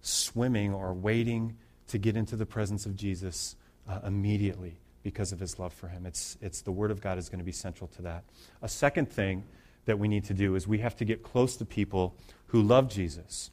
swimming 0.00 0.72
or 0.72 0.94
waiting 0.94 1.58
to 1.88 1.98
get 1.98 2.16
into 2.16 2.36
the 2.36 2.46
presence 2.46 2.86
of 2.86 2.96
Jesus 2.96 3.54
uh, 3.86 4.00
immediately 4.06 4.78
because 5.02 5.30
of 5.30 5.38
his 5.38 5.58
love 5.58 5.74
for 5.74 5.88
him. 5.88 6.06
It's, 6.06 6.38
it's 6.40 6.62
the 6.62 6.72
Word 6.72 6.90
of 6.90 7.02
God 7.02 7.18
is 7.18 7.28
going 7.28 7.40
to 7.40 7.44
be 7.44 7.52
central 7.52 7.88
to 7.88 8.00
that. 8.00 8.24
A 8.62 8.68
second 8.70 9.12
thing 9.12 9.44
that 9.84 9.98
we 9.98 10.08
need 10.08 10.24
to 10.24 10.32
do 10.32 10.54
is 10.54 10.66
we 10.66 10.78
have 10.78 10.96
to 10.96 11.04
get 11.04 11.22
close 11.22 11.54
to 11.58 11.66
people 11.66 12.16
who 12.46 12.62
love 12.62 12.88
Jesus. 12.88 13.50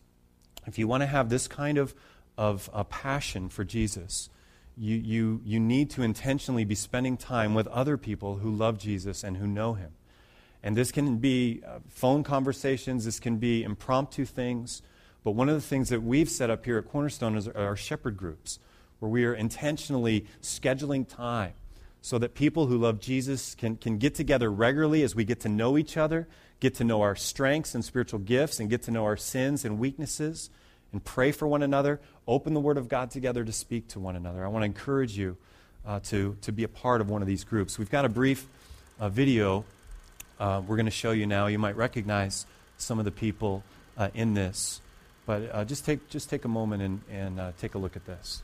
If 0.66 0.80
you 0.80 0.88
want 0.88 1.02
to 1.02 1.08
have 1.08 1.28
this 1.28 1.50
kind 1.50 1.78
of, 1.78 1.94
of 2.38 2.70
a 2.72 2.86
passion 2.86 3.50
for 3.50 3.66
Jesus, 3.66 4.30
you, 4.78 4.96
you, 4.96 5.42
you 5.44 5.60
need 5.60 5.90
to 5.92 6.04
intentionally 6.04 6.66
be 6.66 6.76
spending 6.76 7.18
time 7.18 7.54
with 7.54 7.68
other 7.68 7.98
people 7.98 8.38
who 8.38 8.52
love 8.52 8.78
Jesus 8.78 9.24
and 9.24 9.38
who 9.38 9.48
know 9.48 9.74
him. 9.74 9.92
And 10.63 10.76
this 10.76 10.92
can 10.92 11.18
be 11.18 11.62
uh, 11.66 11.80
phone 11.88 12.24
conversations, 12.24 13.06
this 13.06 13.20
can 13.20 13.38
be 13.38 13.63
impromptu 13.63 14.26
things. 14.26 14.82
But 15.24 15.32
one 15.32 15.50
of 15.50 15.56
the 15.56 15.62
things 15.62 15.90
that 15.90 16.04
we've 16.04 16.30
set 16.30 16.50
up 16.50 16.66
here 16.66 16.78
at 16.78 16.88
Cornerstone 16.88 17.36
is 17.36 17.48
our 17.48 17.76
shepherd 17.76 18.18
groups, 18.18 18.60
where 19.00 19.10
we 19.10 19.26
are 19.26 19.34
intentionally 19.34 20.26
scheduling 20.42 21.08
time 21.08 21.54
so 22.02 22.18
that 22.18 22.36
people 22.36 22.68
who 22.68 22.78
love 22.78 23.00
Jesus 23.00 23.56
can, 23.56 23.76
can 23.76 23.98
get 23.98 24.16
together 24.16 24.52
regularly 24.52 25.04
as 25.04 25.16
we 25.16 25.26
get 25.26 25.42
to 25.42 25.50
know 25.50 25.78
each 25.78 25.98
other, 25.98 26.28
get 26.60 26.76
to 26.76 26.84
know 26.84 27.02
our 27.02 27.16
strengths 27.16 27.76
and 27.76 27.84
spiritual 27.84 28.20
gifts, 28.20 28.60
and 28.60 28.70
get 28.70 28.84
to 28.84 28.92
know 28.92 29.04
our 29.04 29.18
sins 29.18 29.66
and 29.66 29.78
weaknesses, 29.80 30.50
and 30.91 31.04
pray 31.04 31.32
for 31.32 31.47
one 31.47 31.63
another, 31.63 32.00
open 32.28 32.54
the 32.54 32.60
Word 32.60 32.78
of 32.78 32.88
God 32.88 33.12
together 33.12 33.43
to 33.43 33.52
speak 33.52 33.88
to 33.89 34.00
one 34.00 34.15
another. 34.15 34.45
I 34.45 34.47
want 34.47 34.62
to 34.62 34.65
encourage 34.65 35.17
you 35.17 35.38
uh, 35.86 36.00
to, 36.06 36.38
to 36.41 36.52
be 36.52 36.63
a 36.63 36.67
part 36.67 37.02
of 37.02 37.10
one 37.10 37.21
of 37.21 37.28
these 37.28 37.43
groups. 37.43 37.78
We've 37.78 37.91
got 37.91 38.06
a 38.06 38.10
brief 38.10 38.47
uh, 39.00 39.10
video 39.10 39.65
uh, 40.39 40.62
we're 40.67 40.76
going 40.76 40.86
to 40.86 40.91
show 40.91 41.12
you 41.12 41.26
now. 41.26 41.47
You 41.47 41.60
might 41.60 41.76
recognize 41.76 42.45
some 42.78 43.00
of 43.00 43.06
the 43.06 43.12
people 43.12 43.63
uh, 43.97 44.10
in 44.13 44.34
this, 44.34 44.82
but 45.26 45.50
uh, 45.52 45.65
just, 45.65 45.86
take, 45.86 46.10
just 46.10 46.30
take 46.30 46.45
a 46.45 46.47
moment 46.47 46.84
and, 46.84 47.02
and 47.12 47.39
uh, 47.39 47.52
take 47.60 47.76
a 47.76 47.78
look 47.78 47.95
at 47.95 48.06
this. 48.06 48.43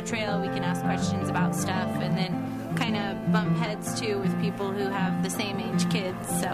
The 0.00 0.08
trail. 0.08 0.40
We 0.40 0.48
can 0.48 0.62
ask 0.62 0.82
questions 0.82 1.28
about 1.28 1.54
stuff 1.54 1.88
and 2.00 2.16
then 2.16 2.76
kind 2.76 2.96
of 2.96 3.32
bump 3.32 3.56
heads 3.58 4.00
too 4.00 4.18
with 4.18 4.40
people 4.40 4.70
who 4.70 4.84
have 4.88 5.22
the 5.22 5.30
same 5.30 5.58
age 5.58 5.90
kids. 5.90 6.26
So 6.28 6.48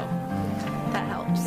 that 0.92 1.06
helps. 1.08 1.46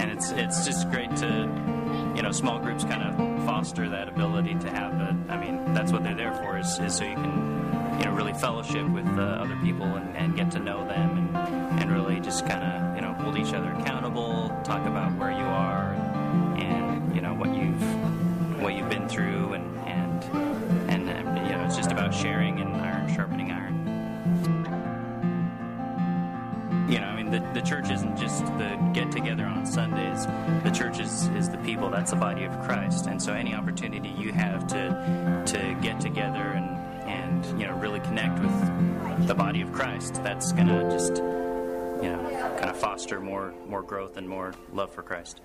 And 0.00 0.10
it's 0.10 0.30
it's 0.32 0.64
just 0.64 0.90
great 0.90 1.14
to 1.16 2.12
you 2.16 2.22
know 2.22 2.32
small 2.32 2.58
groups 2.58 2.84
kind 2.84 3.02
of 3.02 3.29
foster 3.60 3.90
that 3.90 4.08
ability 4.08 4.54
to 4.54 4.70
have 4.70 4.90
I 5.28 5.36
mean, 5.36 5.74
that's 5.74 5.92
what 5.92 6.02
they're 6.02 6.14
there 6.14 6.32
for, 6.32 6.58
is, 6.58 6.78
is 6.78 6.94
so 6.96 7.04
you 7.04 7.14
can, 7.14 7.98
you 7.98 8.06
know, 8.06 8.12
really 8.12 8.32
fellowship 8.32 8.88
with 8.88 9.06
uh, 9.06 9.20
other 9.20 9.54
people 9.56 9.84
and, 9.84 10.16
and, 10.16 10.34
get 10.34 10.50
to 10.52 10.58
know 10.58 10.86
them 10.88 11.34
and, 11.34 11.80
and 11.80 11.92
really 11.92 12.20
just 12.20 12.46
kind 12.46 12.62
of, 12.64 12.96
you 12.96 13.02
know, 13.02 13.12
hold 13.12 13.36
each 13.36 13.52
other 13.52 13.70
accountable, 13.72 14.48
talk 14.64 14.86
about 14.86 15.14
where 15.18 15.30
you 15.30 15.44
are 15.44 15.92
and, 15.92 16.62
and, 16.62 17.14
you 17.14 17.20
know, 17.20 17.34
what 17.34 17.54
you've, 17.54 18.62
what 18.62 18.74
you've 18.74 18.88
been 18.88 19.06
through 19.06 19.52
and, 19.52 19.78
and, 19.80 20.24
and, 20.90 21.10
and 21.10 21.46
you 21.46 21.52
know, 21.54 21.62
it's 21.66 21.76
just 21.76 21.92
about 21.92 22.14
sharing 22.14 22.60
and 22.60 22.69
that's 32.10 32.18
the 32.18 32.26
body 32.26 32.44
of 32.44 32.58
Christ. 32.64 33.06
And 33.06 33.22
so 33.22 33.32
any 33.32 33.54
opportunity 33.54 34.08
you 34.18 34.32
have 34.32 34.66
to 34.68 35.42
to 35.46 35.78
get 35.80 36.00
together 36.00 36.40
and, 36.40 36.66
and 37.08 37.60
you 37.60 37.66
know, 37.66 37.76
really 37.76 38.00
connect 38.00 38.40
with 38.40 39.26
the 39.28 39.34
body 39.34 39.60
of 39.60 39.72
Christ, 39.72 40.14
that's 40.24 40.52
gonna 40.52 40.90
just 40.90 41.16
you 41.16 42.08
know, 42.08 42.56
kind 42.58 42.70
of 42.70 42.76
foster 42.76 43.20
more 43.20 43.54
more 43.68 43.82
growth 43.82 44.16
and 44.16 44.28
more 44.28 44.54
love 44.72 44.92
for 44.92 45.02
Christ. 45.02 45.40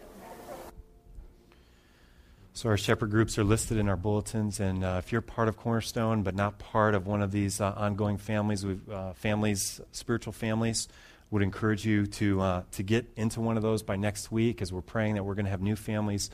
So 2.53 2.69
our 2.69 2.77
shepherd 2.77 3.11
groups 3.11 3.37
are 3.37 3.43
listed 3.43 3.77
in 3.77 3.89
our 3.89 3.97
bulletins, 3.97 4.59
and 4.59 4.83
uh, 4.83 4.95
if 5.03 5.11
you're 5.11 5.21
part 5.21 5.49
of 5.49 5.57
Cornerstone 5.57 6.23
but 6.23 6.33
not 6.35 6.57
part 6.57 6.95
of 6.95 7.05
one 7.05 7.21
of 7.21 7.31
these 7.31 7.61
uh, 7.61 7.73
ongoing 7.75 8.17
families, 8.17 8.65
uh, 8.65 9.13
families, 9.13 9.81
spiritual 9.91 10.33
families, 10.33 10.87
would 11.31 11.41
encourage 11.41 11.85
you 11.85 12.05
to, 12.05 12.39
uh, 12.39 12.63
to 12.71 12.83
get 12.83 13.05
into 13.17 13.41
one 13.41 13.57
of 13.57 13.63
those 13.63 13.83
by 13.83 13.97
next 13.97 14.31
week 14.31 14.61
as 14.61 14.71
we're 14.71 14.81
praying 14.81 15.15
that 15.15 15.23
we're 15.23 15.33
going 15.33 15.45
to 15.45 15.51
have 15.51 15.61
new 15.61 15.75
families 15.75 16.29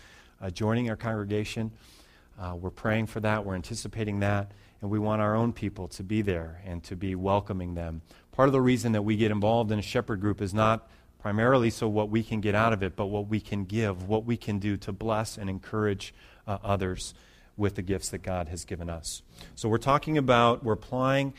joining 0.50 0.90
our 0.90 0.96
congregation. 0.96 1.72
Uh, 2.40 2.56
we're 2.56 2.70
praying 2.72 3.06
for 3.06 3.20
that, 3.20 3.46
we're 3.46 3.56
anticipating 3.56 4.22
that, 4.22 4.52
and 4.82 4.90
we 4.90 4.98
want 4.98 5.22
our 5.22 5.36
own 5.36 5.54
people 5.54 5.88
to 5.90 6.04
be 6.04 6.22
there 6.22 6.62
and 6.66 6.84
to 6.86 6.96
be 6.96 7.14
welcoming 7.14 7.76
them. 7.76 8.02
Part 8.32 8.50
of 8.50 8.54
the 8.54 8.62
reason 8.62 8.94
that 8.94 9.04
we 9.04 9.18
get 9.18 9.30
involved 9.30 9.72
in 9.72 9.78
a 9.78 9.84
shepherd 9.84 10.22
group 10.22 10.42
is 10.42 10.54
not 10.54 10.90
primarily 11.20 11.70
so 11.70 11.88
what 11.88 12.10
we 12.10 12.24
can 12.24 12.42
get 12.42 12.56
out 12.56 12.74
of 12.74 12.82
it, 12.82 12.96
but 12.96 13.06
what 13.08 13.28
we 13.28 13.40
can 13.40 13.66
give, 13.66 14.08
what 14.08 14.26
we 14.26 14.38
can 14.38 14.58
do 14.58 14.76
to 14.78 14.92
bless 14.92 15.38
and 15.38 15.50
encourage 15.50 16.14
uh, 16.48 16.58
others 16.64 17.14
with 17.58 17.76
the 17.76 17.82
gifts 17.82 18.10
that 18.10 18.24
God 18.24 18.48
has 18.48 18.66
given 18.66 18.90
us. 18.90 19.22
So 19.56 19.70
we're 19.70 19.78
talking 19.78 20.18
about, 20.18 20.64
we're 20.64 20.74
applying 20.74 21.34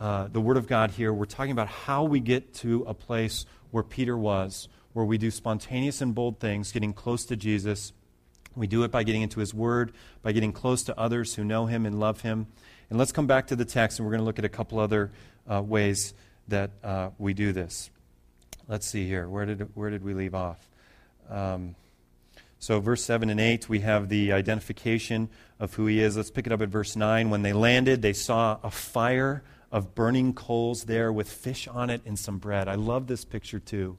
uh, 0.00 0.28
the 0.28 0.40
Word 0.40 0.56
of 0.56 0.66
God 0.66 0.90
here, 0.92 1.12
we're 1.12 1.26
talking 1.26 1.52
about 1.52 1.68
how 1.68 2.02
we 2.04 2.18
get 2.18 2.52
to 2.54 2.84
a 2.88 2.94
place 2.94 3.46
where 3.70 3.84
Peter 3.84 4.16
was, 4.16 4.68
where 4.92 5.04
we 5.04 5.18
do 5.18 5.30
spontaneous 5.30 6.00
and 6.00 6.14
bold 6.14 6.40
things, 6.40 6.72
getting 6.72 6.92
close 6.92 7.24
to 7.26 7.36
Jesus. 7.36 7.92
We 8.58 8.66
do 8.66 8.82
it 8.82 8.90
by 8.90 9.02
getting 9.02 9.22
into 9.22 9.40
His 9.40 9.54
Word, 9.54 9.92
by 10.22 10.32
getting 10.32 10.52
close 10.52 10.82
to 10.84 10.98
others 10.98 11.34
who 11.34 11.44
know 11.44 11.66
Him 11.66 11.86
and 11.86 11.98
love 11.98 12.22
Him. 12.22 12.46
And 12.90 12.98
let's 12.98 13.12
come 13.12 13.26
back 13.26 13.46
to 13.48 13.56
the 13.56 13.64
text, 13.64 13.98
and 13.98 14.06
we're 14.06 14.12
going 14.12 14.20
to 14.20 14.24
look 14.24 14.38
at 14.38 14.44
a 14.44 14.48
couple 14.50 14.78
other 14.78 15.10
uh, 15.50 15.62
ways 15.62 16.14
that 16.48 16.70
uh, 16.82 17.10
we 17.18 17.34
do 17.34 17.52
this. 17.52 17.90
Let's 18.66 18.86
see 18.86 19.06
here. 19.06 19.28
Where 19.28 19.46
did, 19.46 19.68
where 19.74 19.90
did 19.90 20.02
we 20.02 20.14
leave 20.14 20.34
off? 20.34 20.68
Um, 21.30 21.74
so, 22.58 22.80
verse 22.80 23.04
7 23.04 23.30
and 23.30 23.38
8, 23.38 23.68
we 23.68 23.80
have 23.80 24.08
the 24.08 24.32
identification 24.32 25.28
of 25.60 25.74
who 25.74 25.86
he 25.86 26.00
is. 26.00 26.16
Let's 26.16 26.30
pick 26.30 26.46
it 26.46 26.52
up 26.52 26.60
at 26.60 26.68
verse 26.68 26.96
9. 26.96 27.30
When 27.30 27.42
they 27.42 27.52
landed, 27.52 28.02
they 28.02 28.12
saw 28.12 28.58
a 28.62 28.70
fire 28.70 29.44
of 29.70 29.94
burning 29.94 30.32
coals 30.32 30.84
there 30.84 31.12
with 31.12 31.30
fish 31.30 31.68
on 31.68 31.90
it 31.90 32.00
and 32.04 32.18
some 32.18 32.38
bread. 32.38 32.68
I 32.68 32.74
love 32.74 33.06
this 33.06 33.24
picture 33.24 33.60
too. 33.60 33.96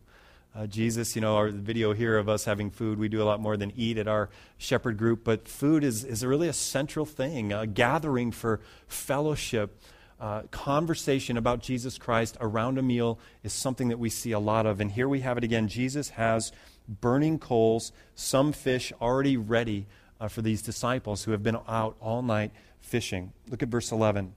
Uh, 0.55 0.65
Jesus, 0.65 1.15
you 1.15 1.21
know, 1.21 1.35
our 1.35 1.49
video 1.49 1.93
here 1.93 2.17
of 2.17 2.27
us 2.27 2.45
having 2.45 2.71
food, 2.71 2.97
we 2.97 3.07
do 3.07 3.21
a 3.21 3.25
lot 3.25 3.39
more 3.39 3.55
than 3.55 3.71
eat 3.75 3.97
at 3.97 4.07
our 4.07 4.29
shepherd 4.57 4.97
group, 4.97 5.23
but 5.23 5.47
food 5.47 5.83
is, 5.83 6.03
is 6.03 6.25
really 6.25 6.47
a 6.47 6.53
central 6.53 7.05
thing, 7.05 7.53
a 7.53 7.67
gathering 7.67 8.31
for 8.31 8.59
fellowship 8.88 9.79
uh, 10.19 10.41
conversation 10.51 11.38
about 11.38 11.62
Jesus 11.62 11.97
Christ 11.97 12.35
around 12.41 12.77
a 12.77 12.81
meal 12.81 13.19
is 13.43 13.53
something 13.53 13.88
that 13.88 13.99
we 13.99 14.09
see 14.09 14.31
a 14.31 14.39
lot 14.39 14.65
of. 14.65 14.81
And 14.81 14.91
here 14.91 15.07
we 15.07 15.21
have 15.21 15.38
it 15.38 15.43
again. 15.43 15.67
Jesus 15.67 16.09
has 16.09 16.51
burning 16.88 17.39
coals, 17.39 17.91
some 18.15 18.51
fish 18.51 18.91
already 19.01 19.38
ready 19.38 19.88
uh, 20.19 20.27
for 20.27 20.41
these 20.41 20.62
disciples 20.62 21.23
who 21.23 21.31
have 21.31 21.43
been 21.43 21.57
out 21.67 21.95
all 22.01 22.21
night 22.21 22.51
fishing. 22.81 23.31
Look 23.47 23.63
at 23.63 23.69
verse 23.69 23.91
11. 23.91 24.33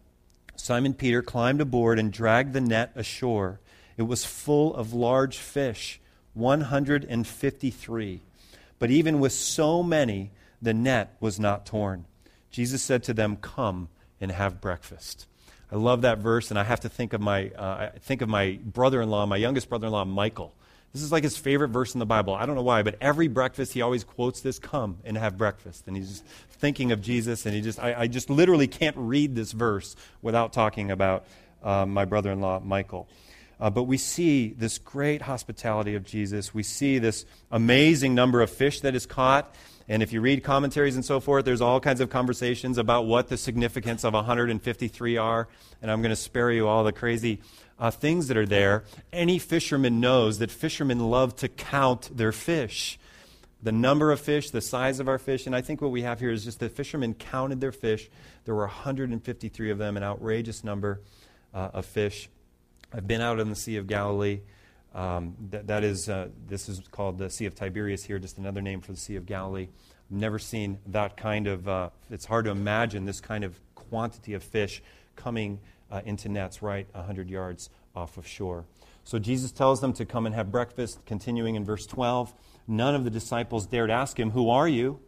Simon 0.55 0.95
Peter 0.95 1.23
climbed 1.23 1.61
aboard 1.61 1.99
and 1.99 2.13
dragged 2.13 2.53
the 2.53 2.61
net 2.61 2.93
ashore. 2.95 3.59
It 3.97 4.03
was 4.03 4.25
full 4.25 4.75
of 4.75 4.93
large 4.93 5.39
fish, 5.39 6.01
153. 6.35 8.21
But 8.79 8.91
even 8.91 9.21
with 9.21 9.33
so 9.33 9.83
many, 9.83 10.31
the 10.61 10.75
net 10.75 11.17
was 11.21 11.39
not 11.39 11.67
torn. 11.67 12.05
Jesus 12.51 12.83
said 12.83 13.03
to 13.05 13.15
them, 13.15 13.37
Come 13.37 13.89
and 14.21 14.31
have 14.31 14.61
breakfast. 14.61 15.27
I 15.71 15.77
love 15.77 16.03
that 16.03 16.19
verse, 16.19 16.51
and 16.51 16.59
I 16.59 16.65
have 16.65 16.81
to 16.81 16.89
think 16.89 17.13
of 17.15 17.21
my, 17.21 17.49
uh, 17.51 17.91
think 18.01 18.21
of 18.21 18.29
my 18.29 18.59
brother-in-law, 18.65 19.27
my 19.27 19.39
youngest 19.39 19.69
brother-in-law, 19.69 20.05
Michael. 20.05 20.53
This 20.93 21.03
is 21.03 21.11
like 21.11 21.25
his 21.25 21.39
favorite 21.39 21.69
verse 21.69 21.95
in 21.95 21.99
the 21.99 22.07
Bible. 22.07 22.35
I 22.35 22.45
don't 22.45 22.55
know 22.55 22.63
why, 22.63 22.83
but 22.83 22.97
every 23.01 23.27
breakfast 23.27 23.73
he 23.73 23.81
always 23.81 24.05
quotes 24.05 24.43
this, 24.43 24.59
"Come 24.59 24.99
and 25.05 25.17
have 25.17 25.39
breakfast," 25.39 25.85
and 25.87 25.97
he's 25.97 26.09
just 26.09 26.25
thinking 26.51 26.93
of 26.93 27.01
Jesus, 27.01 27.47
and 27.47 27.55
he 27.55 27.63
just, 27.63 27.79
I, 27.79 28.01
I 28.01 28.07
just 28.07 28.29
literally 28.29 28.67
can't 28.67 28.97
read 28.99 29.35
this 29.35 29.53
verse 29.53 29.97
without 30.21 30.53
talking 30.53 30.91
about 30.91 31.25
uh, 31.63 31.87
my 31.87 32.05
brother-in-law, 32.05 32.61
Michael. 32.61 33.09
Uh, 33.63 33.71
but 33.71 33.85
we 33.85 33.97
see 33.97 34.49
this 34.59 34.77
great 34.77 35.23
hospitality 35.23 35.95
of 35.95 36.03
Jesus. 36.03 36.53
We 36.53 36.65
see 36.65 36.99
this 36.99 37.25
amazing 37.49 38.13
number 38.13 38.41
of 38.41 38.51
fish 38.51 38.81
that 38.81 38.97
is 38.97 39.07
caught. 39.07 39.55
And 39.89 40.03
if 40.03 40.13
you 40.13 40.21
read 40.21 40.43
commentaries 40.43 40.97
and 40.97 41.05
so 41.05 41.21
forth, 41.21 41.45
there's 41.45 41.61
all 41.61 41.79
kinds 41.79 42.01
of 42.01 42.11
conversations 42.11 42.77
about 42.77 43.07
what 43.07 43.29
the 43.29 43.37
significance 43.37 44.03
of 44.03 44.15
153 44.15 45.17
are. 45.17 45.47
And 45.81 45.93
I'm 45.93 46.03
going 46.03 46.11
to 46.11 46.17
spare 46.17 46.51
you 46.51 46.67
all 46.67 46.83
the 46.83 46.91
crazy 46.91 47.41
uh, 47.79 47.93
things 47.93 48.27
that 48.27 48.37
are 48.37 48.47
there. 48.47 48.83
Any 49.13 49.39
fisherman 49.39 50.01
knows 50.01 50.41
that 50.41 50.51
fishermen 50.51 50.99
love 50.99 51.37
to 51.37 51.47
count 51.47 52.11
their 52.13 52.33
fish. 52.33 52.99
The 53.63 53.71
number 53.71 54.11
of 54.11 54.21
fish, 54.21 54.51
the 54.51 54.61
size 54.61 54.99
of 54.99 55.07
our 55.07 55.19
fish. 55.19 55.47
And 55.47 55.55
I 55.55 55.61
think 55.61 55.81
what 55.81 55.93
we 55.93 56.03
have 56.03 56.19
here 56.19 56.33
is 56.33 56.43
just 56.43 56.59
the 56.59 56.69
fishermen 56.69 57.15
counted 57.15 57.61
their 57.61 57.71
fish. 57.71 58.11
There 58.45 58.57
were 58.57 58.67
153 58.67 59.71
of 59.71 59.79
them, 59.79 59.97
an 59.97 60.03
outrageous 60.03 60.65
number 60.65 61.01
uh, 61.55 61.71
of 61.75 61.87
fish. 61.87 62.29
I've 62.95 63.07
been 63.07 63.23
out 63.23 63.41
in 63.41 63.49
the 63.49 63.57
Sea 63.57 63.79
of 63.79 63.87
Galilee. 63.87 64.41
Um, 64.95 65.35
that, 65.51 65.67
that 65.69 65.83
is, 65.83 66.11
uh, 66.11 66.29
this 66.47 66.69
is 66.69 66.83
called 66.91 67.17
the 67.17 67.31
Sea 67.31 67.47
of 67.47 67.55
Tiberias 67.55 68.05
here, 68.05 68.19
just 68.19 68.37
another 68.37 68.61
name 68.61 68.83
for 68.83 68.93
the 68.93 68.99
Sea 68.99 69.17
of 69.17 69.25
Galilee. 69.25 69.69
I've 70.11 70.19
never 70.19 70.39
seen 70.39 70.79
that 70.87 71.17
kind 71.17 71.47
of, 71.47 71.67
uh, 71.67 71.91
it's 72.11 72.27
hard 72.27 72.45
to 72.45 72.51
imagine 72.51 73.07
this 73.07 73.19
kind 73.19 73.45
of 73.45 73.59
quantity 73.75 74.35
of 74.35 74.43
fish 74.43 74.83
coming 75.17 75.61
uh, 75.91 76.03
into 76.05 76.29
nets 76.29 76.61
right 76.61 76.87
100 76.93 77.31
yards 77.31 77.71
off 77.97 78.19
of 78.19 78.27
shore. 78.27 78.67
So 79.05 79.19
Jesus 79.19 79.53
tells 79.53 79.81
them 79.81 79.95
to 79.95 80.05
come 80.05 80.27
and 80.27 80.35
have 80.35 80.53
breakfast, 80.53 81.01
continuing 81.07 81.55
in 81.55 81.65
verse 81.65 81.87
12. 81.87 82.35
None 82.69 82.95
of 82.95 83.05
the 83.05 83.11
disciples 83.11 83.67
dared 83.67 83.91
ask 83.91 84.21
him, 84.21 84.33
Who 84.33 84.51
are 84.51 84.69
you? 84.69 85.01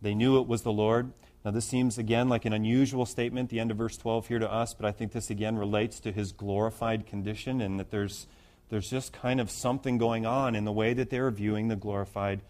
They 0.00 0.14
knew 0.14 0.40
it 0.40 0.48
was 0.48 0.62
the 0.62 0.72
Lord. 0.72 1.12
Now, 1.46 1.52
this 1.52 1.64
seems 1.64 1.96
again 1.96 2.28
like 2.28 2.44
an 2.44 2.52
unusual 2.52 3.06
statement, 3.06 3.50
the 3.50 3.60
end 3.60 3.70
of 3.70 3.76
verse 3.76 3.96
12 3.96 4.26
here 4.26 4.40
to 4.40 4.52
us, 4.52 4.74
but 4.74 4.84
I 4.84 4.90
think 4.90 5.12
this 5.12 5.30
again 5.30 5.56
relates 5.56 6.00
to 6.00 6.10
his 6.10 6.32
glorified 6.32 7.06
condition 7.06 7.60
and 7.60 7.78
that 7.78 7.92
there's 7.92 8.26
there's 8.68 8.90
just 8.90 9.12
kind 9.12 9.40
of 9.40 9.48
something 9.48 9.96
going 9.96 10.26
on 10.26 10.56
in 10.56 10.64
the 10.64 10.72
way 10.72 10.92
that 10.92 11.08
they're 11.08 11.30
viewing 11.30 11.68
the 11.68 11.76
glorified 11.76 12.40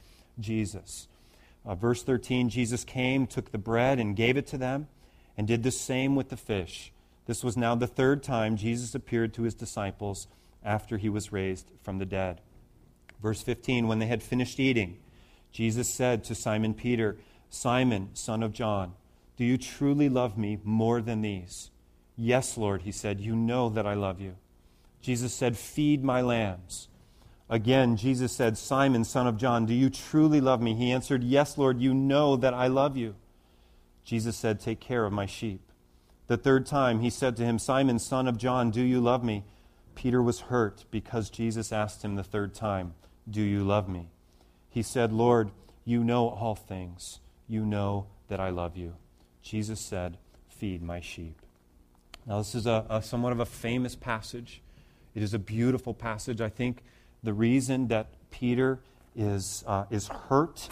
Jesus. 0.40 1.08
Uh, 1.66 1.74
verse 1.74 2.02
13 2.02 2.48
Jesus 2.48 2.84
came, 2.84 3.26
took 3.26 3.52
the 3.52 3.58
bread, 3.58 4.00
and 4.00 4.16
gave 4.16 4.38
it 4.38 4.46
to 4.46 4.56
them, 4.56 4.88
and 5.36 5.46
did 5.46 5.62
the 5.62 5.70
same 5.70 6.16
with 6.16 6.30
the 6.30 6.36
fish. 6.38 6.90
This 7.26 7.44
was 7.44 7.54
now 7.54 7.74
the 7.74 7.86
third 7.86 8.22
time 8.22 8.56
Jesus 8.56 8.94
appeared 8.94 9.34
to 9.34 9.42
his 9.42 9.54
disciples 9.54 10.26
after 10.64 10.96
he 10.96 11.10
was 11.10 11.30
raised 11.30 11.70
from 11.82 11.98
the 11.98 12.06
dead. 12.06 12.40
Verse 13.22 13.42
15 13.42 13.88
When 13.88 13.98
they 13.98 14.06
had 14.06 14.22
finished 14.22 14.58
eating, 14.58 14.96
Jesus 15.52 15.86
said 15.86 16.24
to 16.24 16.34
Simon 16.34 16.72
Peter, 16.72 17.18
Simon, 17.50 18.10
son 18.14 18.42
of 18.42 18.52
John, 18.52 18.94
do 19.36 19.44
you 19.44 19.58
truly 19.58 20.08
love 20.08 20.36
me 20.36 20.58
more 20.64 21.00
than 21.00 21.22
these? 21.22 21.70
Yes, 22.16 22.56
Lord, 22.56 22.82
he 22.82 22.92
said, 22.92 23.20
you 23.20 23.36
know 23.36 23.68
that 23.68 23.86
I 23.86 23.94
love 23.94 24.20
you. 24.20 24.36
Jesus 25.00 25.32
said, 25.32 25.56
Feed 25.56 26.02
my 26.02 26.20
lambs. 26.20 26.88
Again, 27.48 27.96
Jesus 27.96 28.32
said, 28.32 28.58
Simon, 28.58 29.04
son 29.04 29.26
of 29.26 29.36
John, 29.36 29.66
do 29.66 29.74
you 29.74 29.88
truly 29.88 30.40
love 30.40 30.60
me? 30.60 30.74
He 30.74 30.90
answered, 30.90 31.22
Yes, 31.22 31.56
Lord, 31.56 31.80
you 31.80 31.94
know 31.94 32.34
that 32.36 32.54
I 32.54 32.66
love 32.66 32.96
you. 32.96 33.14
Jesus 34.04 34.36
said, 34.36 34.58
Take 34.58 34.80
care 34.80 35.04
of 35.04 35.12
my 35.12 35.26
sheep. 35.26 35.60
The 36.26 36.36
third 36.36 36.66
time 36.66 37.00
he 37.00 37.10
said 37.10 37.36
to 37.36 37.44
him, 37.44 37.58
Simon, 37.58 38.00
son 38.00 38.26
of 38.26 38.36
John, 38.36 38.70
do 38.70 38.82
you 38.82 39.00
love 39.00 39.22
me? 39.22 39.44
Peter 39.94 40.20
was 40.20 40.40
hurt 40.40 40.84
because 40.90 41.30
Jesus 41.30 41.72
asked 41.72 42.04
him 42.04 42.16
the 42.16 42.24
third 42.24 42.52
time, 42.52 42.94
Do 43.30 43.42
you 43.42 43.62
love 43.62 43.88
me? 43.88 44.10
He 44.68 44.82
said, 44.82 45.12
Lord, 45.12 45.52
you 45.84 46.02
know 46.02 46.28
all 46.28 46.56
things. 46.56 47.20
You 47.48 47.64
know 47.64 48.06
that 48.28 48.40
I 48.40 48.50
love 48.50 48.76
you. 48.76 48.94
Jesus 49.42 49.80
said, 49.80 50.18
Feed 50.48 50.82
my 50.82 51.00
sheep. 51.00 51.40
Now, 52.26 52.38
this 52.38 52.54
is 52.54 52.66
a, 52.66 52.84
a 52.88 53.02
somewhat 53.02 53.32
of 53.32 53.40
a 53.40 53.46
famous 53.46 53.94
passage. 53.94 54.62
It 55.14 55.22
is 55.22 55.34
a 55.34 55.38
beautiful 55.38 55.94
passage. 55.94 56.40
I 56.40 56.48
think 56.48 56.82
the 57.22 57.32
reason 57.32 57.88
that 57.88 58.08
Peter 58.30 58.80
is, 59.14 59.62
uh, 59.66 59.84
is 59.90 60.08
hurt, 60.08 60.68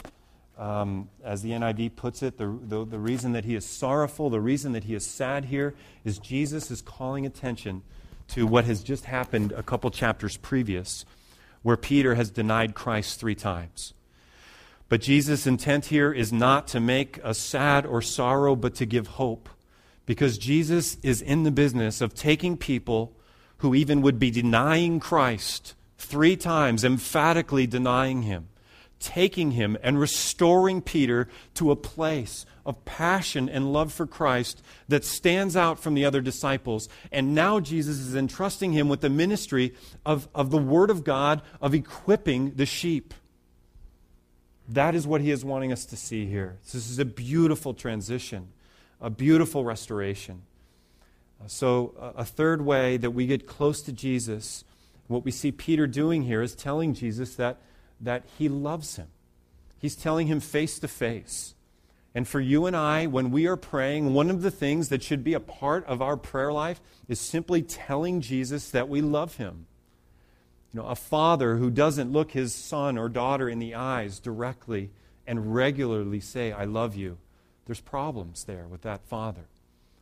um, 0.57 1.09
as 1.23 1.41
the 1.41 1.51
NIV 1.51 1.95
puts 1.95 2.23
it, 2.23 2.37
the, 2.37 2.57
the, 2.61 2.85
the 2.85 2.99
reason 2.99 3.33
that 3.33 3.45
he 3.45 3.55
is 3.55 3.65
sorrowful, 3.65 4.29
the 4.29 4.39
reason 4.41 4.71
that 4.73 4.85
he 4.85 4.95
is 4.95 5.05
sad 5.05 5.45
here, 5.45 5.73
is 6.03 6.19
Jesus 6.19 6.71
is 6.71 6.81
calling 6.81 7.25
attention 7.25 7.83
to 8.29 8.47
what 8.47 8.65
has 8.65 8.83
just 8.83 9.05
happened 9.05 9.51
a 9.51 9.63
couple 9.63 9.89
chapters 9.91 10.37
previous, 10.37 11.05
where 11.61 11.77
Peter 11.77 12.15
has 12.15 12.29
denied 12.29 12.73
Christ 12.75 13.19
three 13.19 13.35
times. 13.35 13.93
But 14.87 15.01
Jesus' 15.01 15.47
intent 15.47 15.85
here 15.85 16.13
is 16.13 16.31
not 16.31 16.67
to 16.69 16.79
make 16.79 17.19
us 17.23 17.39
sad 17.39 17.85
or 17.85 18.01
sorrow, 18.01 18.55
but 18.55 18.75
to 18.75 18.85
give 18.85 19.07
hope. 19.07 19.49
Because 20.05 20.37
Jesus 20.37 20.97
is 21.01 21.21
in 21.21 21.43
the 21.43 21.51
business 21.51 22.01
of 22.01 22.13
taking 22.13 22.57
people 22.57 23.15
who 23.57 23.73
even 23.73 24.01
would 24.01 24.19
be 24.19 24.29
denying 24.29 24.99
Christ 24.99 25.73
three 25.97 26.35
times, 26.35 26.83
emphatically 26.83 27.65
denying 27.65 28.23
him, 28.23 28.47
taking 28.99 29.51
him 29.51 29.75
and 29.81 29.99
restoring 29.99 30.81
Peter 30.81 31.27
to 31.55 31.71
a 31.71 31.75
place 31.75 32.45
of 32.63 32.85
passion 32.85 33.49
and 33.49 33.73
love 33.73 33.91
for 33.91 34.05
Christ 34.05 34.61
that 34.87 35.03
stands 35.03 35.55
out 35.55 35.79
from 35.79 35.95
the 35.95 36.05
other 36.05 36.21
disciples. 36.21 36.87
And 37.11 37.33
now 37.33 37.59
Jesus 37.59 37.97
is 37.97 38.15
entrusting 38.15 38.73
him 38.73 38.87
with 38.87 39.01
the 39.01 39.09
ministry 39.09 39.73
of, 40.05 40.27
of 40.35 40.51
the 40.51 40.57
Word 40.57 40.91
of 40.91 41.03
God, 41.03 41.41
of 41.59 41.73
equipping 41.73 42.51
the 42.55 42.65
sheep. 42.65 43.13
That 44.69 44.95
is 44.95 45.05
what 45.05 45.21
he 45.21 45.31
is 45.31 45.45
wanting 45.45 45.71
us 45.71 45.85
to 45.85 45.97
see 45.97 46.25
here. 46.25 46.57
This 46.63 46.89
is 46.89 46.99
a 46.99 47.05
beautiful 47.05 47.73
transition, 47.73 48.49
a 48.99 49.09
beautiful 49.09 49.63
restoration. 49.63 50.41
Uh, 51.43 51.47
so, 51.47 51.93
uh, 51.99 52.13
a 52.15 52.25
third 52.25 52.61
way 52.63 52.97
that 52.97 53.11
we 53.11 53.27
get 53.27 53.45
close 53.45 53.81
to 53.83 53.91
Jesus, 53.91 54.63
what 55.07 55.23
we 55.23 55.31
see 55.31 55.51
Peter 55.51 55.85
doing 55.85 56.23
here 56.23 56.41
is 56.41 56.55
telling 56.55 56.93
Jesus 56.93 57.35
that, 57.35 57.57
that 58.01 58.23
he 58.37 58.49
loves 58.49 58.95
him. 58.95 59.07
He's 59.77 59.95
telling 59.95 60.27
him 60.27 60.39
face 60.39 60.79
to 60.79 60.87
face. 60.87 61.53
And 62.15 62.27
for 62.27 62.39
you 62.39 62.65
and 62.65 62.75
I, 62.75 63.07
when 63.07 63.29
we 63.29 63.45
are 63.45 63.57
praying, 63.57 64.13
one 64.13 64.29
of 64.29 64.41
the 64.41 64.49
things 64.49 64.87
that 64.89 65.03
should 65.03 65.23
be 65.23 65.33
a 65.33 65.39
part 65.39 65.85
of 65.85 66.01
our 66.01 66.15
prayer 66.15 66.51
life 66.51 66.81
is 67.09 67.19
simply 67.19 67.61
telling 67.61 68.21
Jesus 68.21 68.71
that 68.71 68.87
we 68.87 69.01
love 69.01 69.35
him. 69.35 69.67
You 70.75 70.81
know, 70.81 70.87
a 70.87 70.95
father 70.95 71.55
who 71.55 71.69
doesn't 71.69 72.11
look 72.11 72.31
his 72.31 72.53
son 72.53 72.97
or 72.97 73.07
daughter 73.07 73.47
in 73.47 73.59
the 73.59 73.75
eyes 73.75 74.19
directly 74.19 74.91
and 75.25 75.55
regularly 75.55 76.19
say, 76.19 76.51
I 76.51 76.65
love 76.65 76.97
you, 76.97 77.17
there's 77.65 77.79
problems 77.79 78.43
there 78.43 78.67
with 78.67 78.81
that 78.81 79.05
father. 79.05 79.45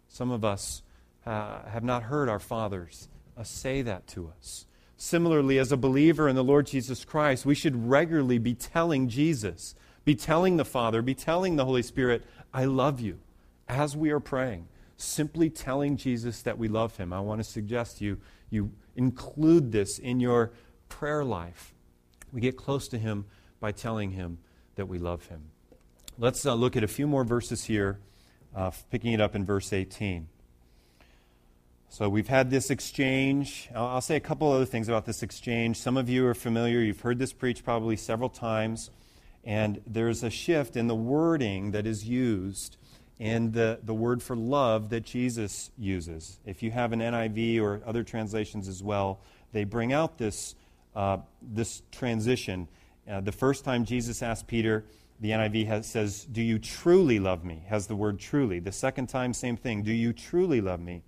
Some 0.08 0.32
of 0.32 0.44
us 0.44 0.82
uh, 1.28 1.62
have 1.70 1.84
not 1.84 2.02
heard 2.02 2.28
our 2.28 2.40
fathers 2.40 3.08
uh, 3.38 3.44
say 3.44 3.84
that 3.84 4.08
to 4.08 4.34
us. 4.36 4.66
Similarly, 4.98 5.60
as 5.60 5.72
a 5.72 5.78
believer 5.78 6.28
in 6.28 6.36
the 6.36 6.44
Lord 6.44 6.66
Jesus 6.66 7.06
Christ, 7.06 7.46
we 7.46 7.54
should 7.54 7.88
regularly 7.88 8.40
be 8.40 8.56
telling 8.56 9.10
Jesus, 9.10 9.76
be 10.06 10.16
telling 10.16 10.58
the 10.58 10.66
Father, 10.66 11.04
be 11.04 11.14
telling 11.14 11.56
the 11.56 11.66
Holy 11.66 11.84
Spirit, 11.84 12.24
I 12.52 12.66
love 12.66 13.00
you, 13.00 13.20
as 13.70 13.96
we 13.96 14.10
are 14.10 14.20
praying. 14.20 14.68
Simply 14.98 15.52
telling 15.52 15.98
Jesus 15.98 16.42
that 16.42 16.58
we 16.58 16.68
love 16.68 16.98
him. 16.98 17.14
I 17.14 17.20
want 17.20 17.42
to 17.42 17.44
suggest 17.44 18.02
you, 18.02 18.18
you 18.50 18.72
include 18.96 19.72
this 19.72 20.00
in 20.00 20.20
your 20.20 20.52
prayer 20.94 21.26
life. 21.26 21.74
We 22.32 22.40
get 22.40 22.56
close 22.56 22.88
to 22.90 23.00
him 23.00 23.26
by 23.60 23.72
telling 23.72 24.12
him 24.12 24.38
that 24.76 24.86
we 24.86 25.00
love 25.00 25.26
him. 25.26 25.42
Let's 26.20 26.46
uh, 26.46 26.54
look 26.54 26.78
at 26.78 26.84
a 26.84 26.88
few 26.88 27.08
more 27.08 27.24
verses 27.24 27.64
here, 27.66 28.00
uh, 28.56 28.70
picking 28.92 29.12
it 29.12 29.20
up 29.20 29.34
in 29.34 29.44
verse 29.44 29.74
18. 29.74 30.28
So 31.90 32.08
we've 32.10 32.28
had 32.28 32.52
this 32.52 32.70
exchange. 32.70 33.70
I'll, 33.76 33.88
I'll, 33.88 34.02
say 34.02 34.16
a 34.16 34.20
couple 34.20 34.52
other 34.52 34.66
things 34.66 34.88
about 34.88 35.06
this 35.06 35.24
exchange. 35.24 35.78
Some 35.78 35.98
of 35.98 36.10
you 36.10 36.28
are 36.28 36.36
familiar, 36.36 36.80
you've 36.80 37.02
heard 37.02 37.18
this 37.18 37.34
preached 37.34 37.64
probably 37.64 37.96
several 37.96 38.30
times, 38.30 38.92
and 39.44 39.82
there's 39.88 40.22
a 40.22 40.30
shift 40.30 40.78
in 40.78 40.86
the 40.86 40.96
wording 40.96 41.72
that 41.72 41.88
is 41.88 42.08
used 42.08 42.78
and 43.20 43.52
the, 43.52 43.80
the 43.82 43.96
word 43.96 44.22
for 44.22 44.36
love 44.36 44.90
that 44.90 45.06
Jesus 45.06 45.72
uses. 45.76 46.40
If 46.46 46.62
you 46.62 46.70
have 46.70 46.94
an 46.94 47.00
NIV 47.00 47.62
or 47.62 47.82
other 47.84 48.04
translations 48.04 48.68
as 48.68 48.84
well, 48.84 49.22
they 49.54 49.64
bring 49.64 49.94
out 49.94 50.18
this, 50.18 50.56
uh, 50.96 51.18
this 51.42 51.82
transition. 51.92 52.68
Uh, 53.10 53.22
the 53.22 53.32
first 53.32 53.66
time 53.66 53.86
Jesus 53.86 54.22
asked 54.22 54.48
Peter, 54.48 54.86
the 55.20 55.30
NIV 55.30 55.68
has, 55.68 55.88
says, 55.88 56.26
Do 56.26 56.42
you 56.42 56.60
truly 56.60 57.20
love 57.20 57.44
me? 57.44 57.64
Has 57.68 57.88
the 57.88 57.96
word 57.96 58.20
truly. 58.20 58.60
The 58.60 58.72
second 58.72 59.08
time, 59.08 59.34
same 59.34 59.58
thing. 59.58 59.84
Do 59.84 59.92
you 59.92 60.14
truly 60.14 60.62
love 60.62 60.80
me? 60.80 61.04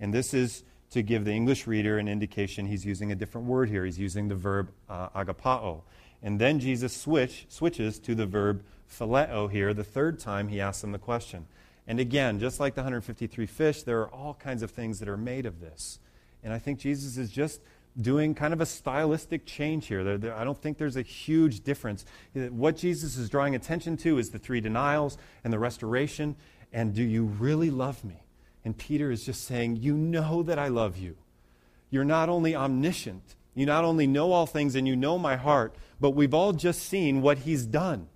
And 0.00 0.12
this 0.12 0.34
is 0.34 0.64
to 0.90 1.02
give 1.02 1.24
the 1.24 1.32
English 1.32 1.66
reader 1.66 1.98
an 1.98 2.08
indication 2.08 2.66
he's 2.66 2.86
using 2.86 3.10
a 3.12 3.14
different 3.14 3.46
word 3.46 3.68
here. 3.68 3.84
He's 3.84 3.98
using 3.98 4.28
the 4.28 4.34
verb 4.34 4.70
uh, 4.88 5.08
agapao. 5.10 5.82
And 6.22 6.40
then 6.40 6.60
Jesus 6.60 6.96
switch, 6.96 7.46
switches 7.48 7.98
to 8.00 8.14
the 8.14 8.26
verb 8.26 8.64
phileo 8.90 9.50
here. 9.50 9.74
The 9.74 9.84
third 9.84 10.18
time 10.18 10.48
he 10.48 10.60
asks 10.60 10.80
them 10.80 10.92
the 10.92 10.98
question. 10.98 11.46
And 11.86 12.00
again, 12.00 12.40
just 12.40 12.58
like 12.58 12.74
the 12.74 12.80
153 12.80 13.46
fish, 13.46 13.82
there 13.82 14.00
are 14.00 14.08
all 14.08 14.34
kinds 14.34 14.62
of 14.62 14.70
things 14.70 14.98
that 14.98 15.08
are 15.08 15.16
made 15.16 15.46
of 15.46 15.60
this. 15.60 15.98
And 16.42 16.52
I 16.52 16.58
think 16.58 16.78
Jesus 16.78 17.16
is 17.16 17.30
just 17.30 17.60
doing 18.00 18.34
kind 18.34 18.52
of 18.52 18.60
a 18.60 18.66
stylistic 18.66 19.46
change 19.46 19.86
here. 19.86 20.04
There, 20.04 20.18
there, 20.18 20.34
I 20.34 20.44
don't 20.44 20.60
think 20.60 20.78
there's 20.78 20.96
a 20.96 21.02
huge 21.02 21.64
difference. 21.64 22.04
What 22.34 22.76
Jesus 22.76 23.16
is 23.16 23.30
drawing 23.30 23.54
attention 23.54 23.96
to 23.98 24.18
is 24.18 24.30
the 24.30 24.38
three 24.38 24.60
denials 24.60 25.16
and 25.44 25.52
the 25.52 25.58
restoration. 25.58 26.36
And 26.72 26.94
do 26.94 27.02
you 27.02 27.24
really 27.24 27.70
love 27.70 28.04
me? 28.04 28.22
And 28.64 28.76
Peter 28.76 29.10
is 29.10 29.24
just 29.24 29.44
saying, 29.44 29.76
You 29.76 29.94
know 29.94 30.42
that 30.42 30.58
I 30.58 30.68
love 30.68 30.96
you. 30.96 31.16
You're 31.90 32.04
not 32.04 32.28
only 32.28 32.54
omniscient, 32.54 33.36
you 33.54 33.64
not 33.64 33.84
only 33.84 34.06
know 34.06 34.32
all 34.32 34.46
things 34.46 34.74
and 34.74 34.86
you 34.86 34.96
know 34.96 35.18
my 35.18 35.36
heart, 35.36 35.74
but 36.00 36.10
we've 36.10 36.34
all 36.34 36.52
just 36.52 36.82
seen 36.82 37.22
what 37.22 37.38
he's 37.38 37.64
done. 37.64 38.08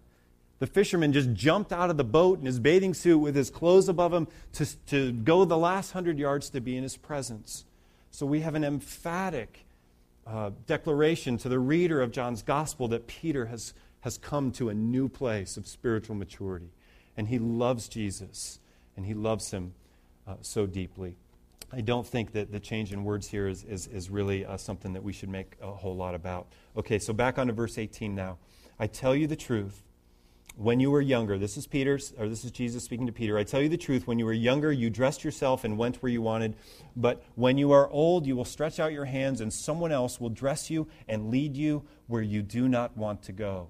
The 0.59 0.67
fisherman 0.67 1.15
just 1.15 1.33
jumped 1.33 1.73
out 1.73 1.89
of 1.89 1.97
the 1.97 2.05
boat 2.05 2.39
in 2.39 2.45
his 2.45 2.61
bathing 2.61 2.93
suit 2.93 3.19
with 3.19 3.35
his 3.35 3.49
clothes 3.49 3.89
above 3.89 4.13
him 4.13 4.29
to, 4.53 4.67
to 4.89 5.13
go 5.13 5.47
the 5.47 5.57
last 5.57 5.93
hundred 5.93 6.19
yards 6.19 6.51
to 6.51 6.61
be 6.61 6.77
in 6.77 6.83
his 6.83 6.99
presence. 6.99 7.65
So 8.11 8.27
we 8.27 8.41
have 8.41 8.55
an 8.55 8.65
emphatic 8.65 9.65
uh, 10.31 10.51
declaration 10.67 11.37
to 11.39 11.49
the 11.49 11.59
reader 11.59 12.01
of 12.01 12.13
John's 12.13 12.43
gospel 12.43 12.87
that 12.89 13.09
Peter 13.09 13.47
has, 13.47 13.75
has 14.03 14.17
come 14.17 14.53
to 14.53 14.69
a 14.69 14.75
new 14.75 15.09
place 15.09 15.57
of 15.57 15.67
spiritual 15.67 16.15
maturity. 16.15 16.71
And 17.17 17.27
he 17.27 17.39
loves 17.39 17.89
Jesus, 17.89 18.61
and 18.97 19.05
he 19.05 19.13
loves 19.15 19.51
him 19.51 19.75
uh, 20.29 20.37
so 20.41 20.67
deeply. 20.67 21.17
I 21.73 21.81
don't 21.81 22.07
think 22.07 22.33
that 22.33 22.53
the 22.53 22.61
change 22.61 22.93
in 22.93 23.03
words 23.03 23.29
here 23.29 23.49
is, 23.49 23.65
is, 23.65 23.89
is 23.89 24.09
really 24.09 24.47
uh, 24.47 24.57
something 24.57 24.93
that 24.93 25.03
we 25.03 25.13
should 25.13 25.29
make 25.29 25.57
a 25.61 25.71
whole 25.71 25.97
lot 25.97 26.15
about. 26.15 26.47
Okay, 26.77 27.01
so 27.01 27.13
back 27.13 27.39
on 27.39 27.49
to 27.49 27.53
verse 27.53 27.77
18 27.77 28.15
now. 28.15 28.39
I 28.79 28.87
tell 28.87 29.17
you 29.17 29.27
the 29.27 29.37
truth 29.37 29.83
when 30.57 30.81
you 30.81 30.91
were 30.91 31.01
younger, 31.01 31.39
this 31.39 31.57
is 31.57 31.67
Peter, 31.67 31.99
or 32.19 32.29
this 32.29 32.45
is 32.45 32.51
Jesus 32.51 32.85
speaking 32.85 33.07
to 33.07 33.13
Peter. 33.13 33.39
I 33.39 33.45
tell 33.45 33.63
you 33.63 33.69
the 33.69 33.77
truth, 33.77 34.07
when 34.07 34.19
you 34.19 34.27
were 34.27 34.33
younger, 34.33 34.73
you 34.73 34.91
dressed 34.91 35.25
yourself 35.25 35.65
and 35.65 35.79
went 35.79 36.03
where 36.03 36.13
you 36.13 36.23
wanted. 36.23 36.57
But 36.97 37.23
when 37.35 37.57
you 37.57 37.73
are 37.73 37.89
old, 37.89 38.27
you 38.27 38.37
will 38.37 38.45
stretch 38.45 38.79
out 38.81 38.93
your 38.93 39.07
hands, 39.07 39.41
and 39.41 39.53
someone 39.53 39.93
else 39.93 40.21
will 40.21 40.29
dress 40.29 40.69
you 40.69 40.89
and 41.09 41.31
lead 41.31 41.57
you 41.57 41.85
where 42.09 42.23
you 42.23 42.43
do 42.43 42.69
not 42.69 42.97
want 42.97 43.23
to 43.23 43.33
go. 43.33 43.69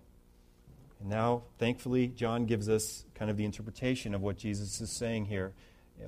And 1.00 1.08
now, 1.08 1.42
thankfully, 1.58 2.08
John 2.08 2.46
gives 2.46 2.68
us 2.68 3.04
kind 3.14 3.30
of 3.30 3.36
the 3.36 3.44
interpretation 3.44 4.14
of 4.14 4.20
what 4.20 4.36
Jesus 4.36 4.80
is 4.80 4.90
saying 4.90 5.26
here. 5.26 5.52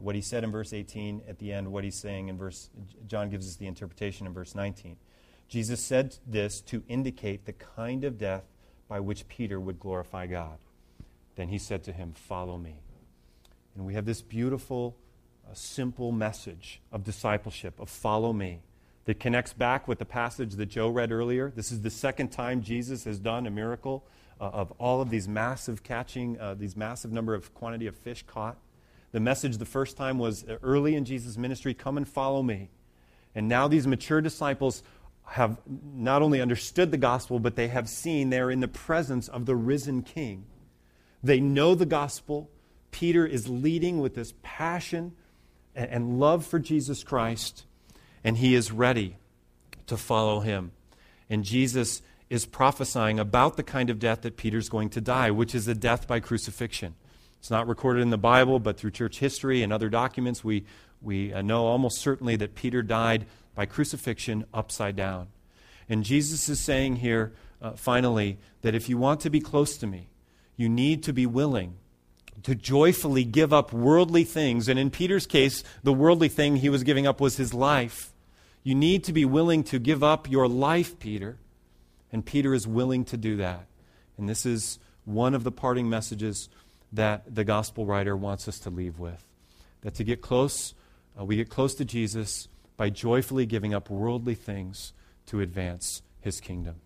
What 0.00 0.14
he 0.14 0.22
said 0.22 0.42
in 0.42 0.50
verse 0.50 0.72
18 0.72 1.22
at 1.28 1.38
the 1.38 1.52
end, 1.52 1.70
what 1.70 1.84
he's 1.84 1.96
saying 1.96 2.28
in 2.28 2.38
verse, 2.38 2.70
John 3.06 3.28
gives 3.28 3.46
us 3.46 3.56
the 3.56 3.66
interpretation 3.66 4.26
in 4.26 4.32
verse 4.32 4.54
19. 4.54 4.96
Jesus 5.48 5.82
said 5.82 6.16
this 6.26 6.62
to 6.62 6.82
indicate 6.88 7.44
the 7.44 7.52
kind 7.52 8.04
of 8.04 8.16
death 8.16 8.44
by 8.93 9.01
which 9.01 9.26
Peter 9.26 9.59
would 9.59 9.80
glorify 9.80 10.26
God. 10.26 10.59
Then 11.36 11.49
he 11.49 11.57
said 11.57 11.82
to 11.84 11.93
him, 11.93 12.12
Follow 12.12 12.59
me. 12.59 12.74
And 13.74 13.86
we 13.86 13.95
have 13.95 14.05
this 14.05 14.20
beautiful, 14.20 14.99
uh, 15.51 15.55
simple 15.55 16.12
message 16.12 16.82
of 16.93 17.03
discipleship, 17.03 17.80
of 17.80 17.88
follow 17.88 18.34
me, 18.34 18.61
that 19.07 19.18
connects 19.18 19.55
back 19.55 19.88
with 19.88 19.99
the 19.99 20.05
passage 20.05 20.57
that 20.57 20.66
Joe 20.66 20.90
read 20.90 21.11
earlier. 21.11 21.51
This 21.57 21.72
is 21.72 21.80
the 21.80 21.88
second 21.88 22.32
time 22.32 22.61
Jesus 22.61 23.05
has 23.05 23.18
done 23.18 23.47
a 23.47 23.51
miracle 23.51 24.05
uh, 24.38 24.49
of 24.49 24.72
all 24.72 25.01
of 25.01 25.09
these 25.09 25.26
massive 25.26 25.82
catching, 25.82 26.38
uh, 26.38 26.53
these 26.53 26.76
massive 26.76 27.11
number 27.11 27.34
of 27.34 27.55
quantity 27.55 27.86
of 27.86 27.97
fish 27.97 28.22
caught. 28.26 28.59
The 29.12 29.20
message 29.20 29.57
the 29.57 29.64
first 29.64 29.97
time 29.97 30.18
was 30.18 30.45
uh, 30.45 30.59
early 30.62 30.97
in 30.97 31.07
Jesus' 31.07 31.38
ministry 31.38 31.72
come 31.72 31.97
and 31.97 32.07
follow 32.07 32.43
me. 32.43 32.68
And 33.34 33.49
now 33.49 33.68
these 33.68 33.86
mature 33.86 34.20
disciples 34.20 34.82
have 35.24 35.58
not 35.66 36.22
only 36.22 36.40
understood 36.40 36.90
the 36.90 36.98
gospel, 36.98 37.38
but 37.38 37.56
they 37.56 37.68
have 37.68 37.88
seen 37.88 38.30
they're 38.30 38.50
in 38.50 38.60
the 38.60 38.68
presence 38.68 39.28
of 39.28 39.46
the 39.46 39.56
risen 39.56 40.02
king. 40.02 40.44
They 41.22 41.40
know 41.40 41.74
the 41.74 41.86
gospel. 41.86 42.50
Peter 42.90 43.24
is 43.26 43.48
leading 43.48 44.00
with 44.00 44.14
this 44.14 44.34
passion 44.42 45.12
and 45.74 46.20
love 46.20 46.44
for 46.44 46.58
Jesus 46.58 47.02
Christ, 47.02 47.64
and 48.22 48.36
he 48.36 48.54
is 48.54 48.70
ready 48.70 49.16
to 49.86 49.96
follow 49.96 50.40
him. 50.40 50.72
And 51.30 51.44
Jesus 51.44 52.02
is 52.28 52.44
prophesying 52.44 53.18
about 53.18 53.56
the 53.56 53.62
kind 53.62 53.88
of 53.88 53.98
death 53.98 54.22
that 54.22 54.36
Peter's 54.36 54.68
going 54.68 54.90
to 54.90 55.00
die, 55.00 55.30
which 55.30 55.54
is 55.54 55.66
a 55.68 55.74
death 55.74 56.06
by 56.06 56.20
crucifixion. 56.20 56.94
It's 57.38 57.50
not 57.50 57.66
recorded 57.66 58.02
in 58.02 58.10
the 58.10 58.18
Bible, 58.18 58.58
but 58.58 58.76
through 58.76 58.92
church 58.92 59.18
history 59.18 59.62
and 59.62 59.72
other 59.72 59.88
documents, 59.88 60.44
we, 60.44 60.64
we 61.00 61.28
know 61.42 61.66
almost 61.66 61.98
certainly 61.98 62.36
that 62.36 62.54
Peter 62.54 62.82
died 62.82 63.26
by 63.55 63.66
crucifixion 63.66 64.44
upside 64.53 64.96
down. 64.96 65.28
And 65.88 66.05
Jesus 66.05 66.48
is 66.48 66.61
saying 66.61 66.96
here, 66.96 67.32
uh, 67.61 67.72
finally, 67.72 68.38
that 68.62 68.74
if 68.74 68.88
you 68.88 68.98
want 68.98 69.20
to 69.20 69.30
be 69.30 69.40
close 69.40 69.76
to 69.78 69.86
me, 69.86 70.09
you 70.57 70.68
need 70.68 71.03
to 71.05 71.12
be 71.12 71.26
willing 71.26 71.76
to 72.42 72.55
joyfully 72.55 73.24
give 73.24 73.53
up 73.53 73.72
worldly 73.72 74.24
things. 74.24 74.68
And 74.68 74.78
in 74.78 74.90
Peter's 74.90 75.26
case, 75.26 75.62
the 75.82 75.92
worldly 75.92 76.28
thing 76.28 76.57
he 76.57 76.68
was 76.68 76.82
giving 76.82 77.07
up 77.07 77.20
was 77.20 77.36
his 77.36 77.55
life. 77.55 78.12
You 78.64 78.74
need 78.74 79.05
to 79.05 79.12
be 79.12 79.24
willing 79.24 79.64
to 79.64 79.78
give 79.78 80.03
up 80.03 80.30
your 80.30 80.48
life, 80.48 80.98
Peter. 80.98 81.38
And 82.12 82.24
Peter 82.24 82.55
is 82.55 82.66
willing 82.66 83.05
to 83.07 83.16
do 83.16 83.36
that. 83.36 83.66
And 84.18 84.28
this 84.28 84.44
is 84.44 84.78
one 85.05 85.34
of 85.34 85.44
the 85.44 85.53
parting 85.53 85.88
messages 85.88 86.48
that 86.92 87.34
the 87.34 87.44
gospel 87.44 87.86
writer 87.86 88.16
wants 88.16 88.46
us 88.48 88.59
to 88.61 88.70
leave 88.70 88.98
with. 88.98 89.24
That 89.82 89.94
to 89.94 90.05
get 90.05 90.20
close, 90.20 90.74
uh, 91.18 91.24
we 91.24 91.36
get 91.36 91.48
close 91.48 91.74
to 91.76 91.84
Jesus 91.84 92.48
by 92.76 92.90
joyfully 92.90 93.46
giving 93.46 93.74
up 93.74 93.90
worldly 93.90 94.34
things 94.34 94.92
to 95.26 95.40
advance 95.40 96.02
his 96.20 96.40
kingdom. 96.40 96.76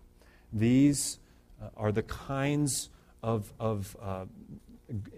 These 0.51 1.19
uh, 1.61 1.69
are 1.75 1.91
the 1.91 2.03
kinds 2.03 2.89
of, 3.23 3.51
of 3.59 3.97
uh, 4.01 4.25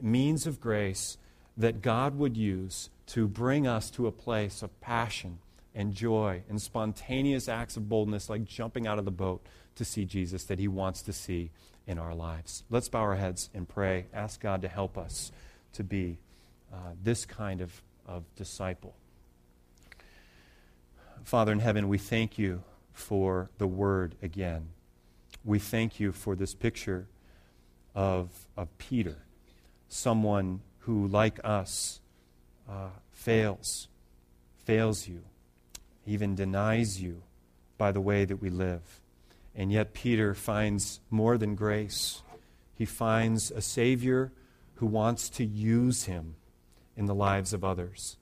means 0.02 0.48
of 0.48 0.60
grace 0.60 1.18
that 1.58 1.82
God 1.82 2.18
would 2.18 2.38
use 2.38 2.90
to 3.08 3.28
bring 3.28 3.68
us 3.68 3.90
to 3.92 4.08
a 4.08 4.12
place 4.12 4.62
of 4.62 4.80
passion 4.82 5.40
and 5.76 5.94
joy 5.94 6.44
and 6.50 6.62
spontaneous 6.62 7.48
acts 7.48 7.78
of 7.78 7.90
boldness, 7.90 8.30
like 8.30 8.46
jumping 8.46 8.88
out 8.88 9.00
of 9.00 9.06
the 9.06 9.12
boat 9.12 9.42
to 9.76 9.86
see 9.86 10.06
Jesus 10.06 10.44
that 10.46 10.60
He 10.60 10.68
wants 10.68 11.02
to 11.04 11.14
see 11.14 11.52
in 11.88 11.98
our 11.98 12.14
lives. 12.14 12.64
Let's 12.70 12.90
bow 12.90 13.02
our 13.02 13.16
heads 13.16 13.50
and 13.54 13.68
pray. 13.68 14.06
Ask 14.14 14.42
God 14.42 14.62
to 14.62 14.68
help 14.68 14.98
us 14.98 15.32
to 15.74 15.84
be 15.84 16.18
uh, 16.74 16.94
this 17.04 17.26
kind 17.26 17.62
of, 17.62 17.82
of 18.08 18.24
disciple. 18.36 18.94
Father 21.24 21.52
in 21.52 21.60
heaven, 21.60 21.88
we 21.88 21.98
thank 21.98 22.38
you 22.38 22.64
for 22.92 23.50
the 23.58 23.68
word 23.68 24.16
again. 24.22 24.70
We 25.46 25.60
thank 25.60 26.00
you 26.00 26.12
for 26.12 26.36
this 26.36 26.54
picture 26.54 27.08
of, 27.96 28.30
of 28.58 28.76
Peter, 28.78 29.18
someone 29.88 30.62
who, 30.80 31.08
like 31.08 31.40
us, 31.44 32.02
uh, 32.70 32.90
fails, 33.12 33.88
fails 34.66 35.08
you, 35.08 35.24
even 36.06 36.36
denies 36.36 37.02
you 37.02 37.22
by 37.78 37.92
the 37.92 38.02
way 38.02 38.26
that 38.26 38.38
we 38.38 38.50
live. 38.50 39.02
And 39.56 39.72
yet, 39.72 39.94
Peter 39.94 40.34
finds 40.34 41.00
more 41.10 41.38
than 41.38 41.56
grace. 41.56 42.22
He 42.76 42.86
finds 42.86 43.52
a 43.52 43.62
Savior 43.62 44.32
who 44.76 44.86
wants 44.86 45.30
to 45.32 45.46
use 45.46 46.04
him 46.06 46.36
in 46.96 47.06
the 47.06 47.16
lives 47.16 47.54
of 47.54 47.64
others. 47.64 48.18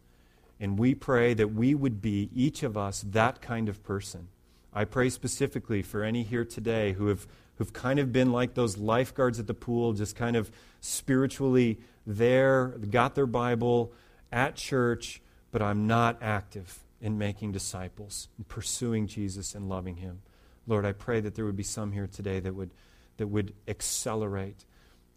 And 0.60 0.78
we 0.78 0.96
pray 0.96 1.34
that 1.34 1.54
we 1.54 1.76
would 1.76 2.02
be, 2.02 2.30
each 2.34 2.64
of 2.64 2.78
us, 2.78 3.04
that 3.10 3.42
kind 3.42 3.70
of 3.70 3.84
person. 3.84 4.30
I 4.74 4.86
pray 4.86 5.10
specifically 5.10 5.82
for 5.82 6.04
any 6.04 6.24
here 6.24 6.46
today 6.46 6.94
who 6.94 7.08
have 7.08 7.28
who've 7.58 7.74
kind 7.74 8.00
of 8.00 8.12
been 8.12 8.32
like 8.32 8.54
those 8.54 8.78
lifeguards 8.78 9.40
at 9.40 9.48
the 9.48 9.54
pool, 9.54 9.94
just 9.94 10.16
kind 10.16 10.36
of 10.36 10.52
spiritually 10.80 11.80
there, 12.06 12.68
got 12.90 13.16
their 13.16 13.26
Bible 13.26 13.92
at 14.32 14.56
church, 14.56 15.22
but 15.52 15.62
I'm 15.62 15.88
not 15.88 16.18
active 16.22 16.80
in 17.02 17.18
making 17.18 17.52
disciples, 17.52 18.28
in 18.38 18.44
pursuing 18.46 19.08
Jesus 19.08 19.56
and 19.56 19.68
loving 19.70 19.98
Him. 19.98 20.22
Lord, 20.68 20.86
I 20.86 20.92
pray 20.92 21.20
that 21.22 21.36
there 21.36 21.46
would 21.46 21.56
be 21.56 21.64
some 21.64 21.92
here 21.92 22.08
today 22.08 22.40
that 22.40 22.54
would, 22.54 22.72
that 23.18 23.28
would 23.28 23.54
accelerate 23.68 24.66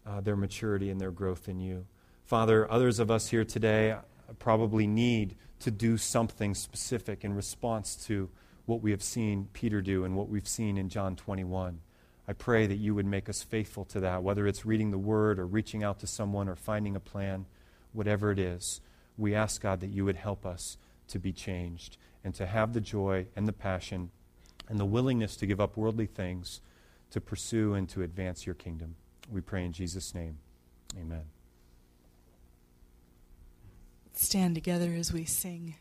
uh, 0.05 0.21
their 0.21 0.35
maturity 0.35 0.89
and 0.89 0.99
their 0.99 1.11
growth 1.11 1.47
in 1.47 1.59
you. 1.59 1.85
Father, 2.25 2.69
others 2.71 2.99
of 2.99 3.11
us 3.11 3.29
here 3.29 3.43
today 3.43 3.95
probably 4.39 4.87
need 4.87 5.35
to 5.59 5.71
do 5.71 5.97
something 5.97 6.55
specific 6.55 7.23
in 7.23 7.33
response 7.33 7.95
to 8.07 8.29
what 8.65 8.81
we 8.81 8.91
have 8.91 9.03
seen 9.03 9.49
Peter 9.53 9.81
do 9.81 10.05
and 10.05 10.15
what 10.15 10.29
we've 10.29 10.47
seen 10.47 10.77
in 10.77 10.89
John 10.89 11.15
21. 11.15 11.81
I 12.27 12.33
pray 12.33 12.67
that 12.67 12.75
you 12.75 12.95
would 12.95 13.05
make 13.05 13.27
us 13.29 13.43
faithful 13.43 13.85
to 13.85 13.99
that, 14.01 14.23
whether 14.23 14.47
it's 14.47 14.65
reading 14.65 14.91
the 14.91 14.97
word 14.97 15.39
or 15.39 15.45
reaching 15.45 15.83
out 15.83 15.99
to 15.99 16.07
someone 16.07 16.47
or 16.47 16.55
finding 16.55 16.95
a 16.95 16.99
plan. 16.99 17.45
whatever 17.93 18.31
it 18.31 18.39
is, 18.39 18.79
we 19.17 19.35
ask, 19.35 19.61
God, 19.61 19.81
that 19.81 19.89
you 19.89 20.05
would 20.05 20.15
help 20.15 20.45
us 20.45 20.77
to 21.09 21.19
be 21.19 21.33
changed 21.33 21.97
and 22.23 22.33
to 22.35 22.45
have 22.45 22.71
the 22.71 22.79
joy 22.79 23.27
and 23.35 23.47
the 23.47 23.53
passion 23.53 24.11
and 24.69 24.79
the 24.79 24.85
willingness 24.85 25.35
to 25.35 25.45
give 25.45 25.59
up 25.59 25.75
worldly 25.75 26.05
things 26.05 26.61
to 27.09 27.19
pursue 27.19 27.73
and 27.73 27.89
to 27.89 28.01
advance 28.01 28.45
your 28.45 28.55
kingdom. 28.55 28.95
We 29.29 29.41
pray 29.41 29.65
in 29.65 29.73
Jesus' 29.73 30.15
name. 30.15 30.37
Amen 30.97 31.40
stand 34.13 34.55
together 34.55 34.93
as 34.97 35.11
we 35.11 35.25
sing. 35.25 35.75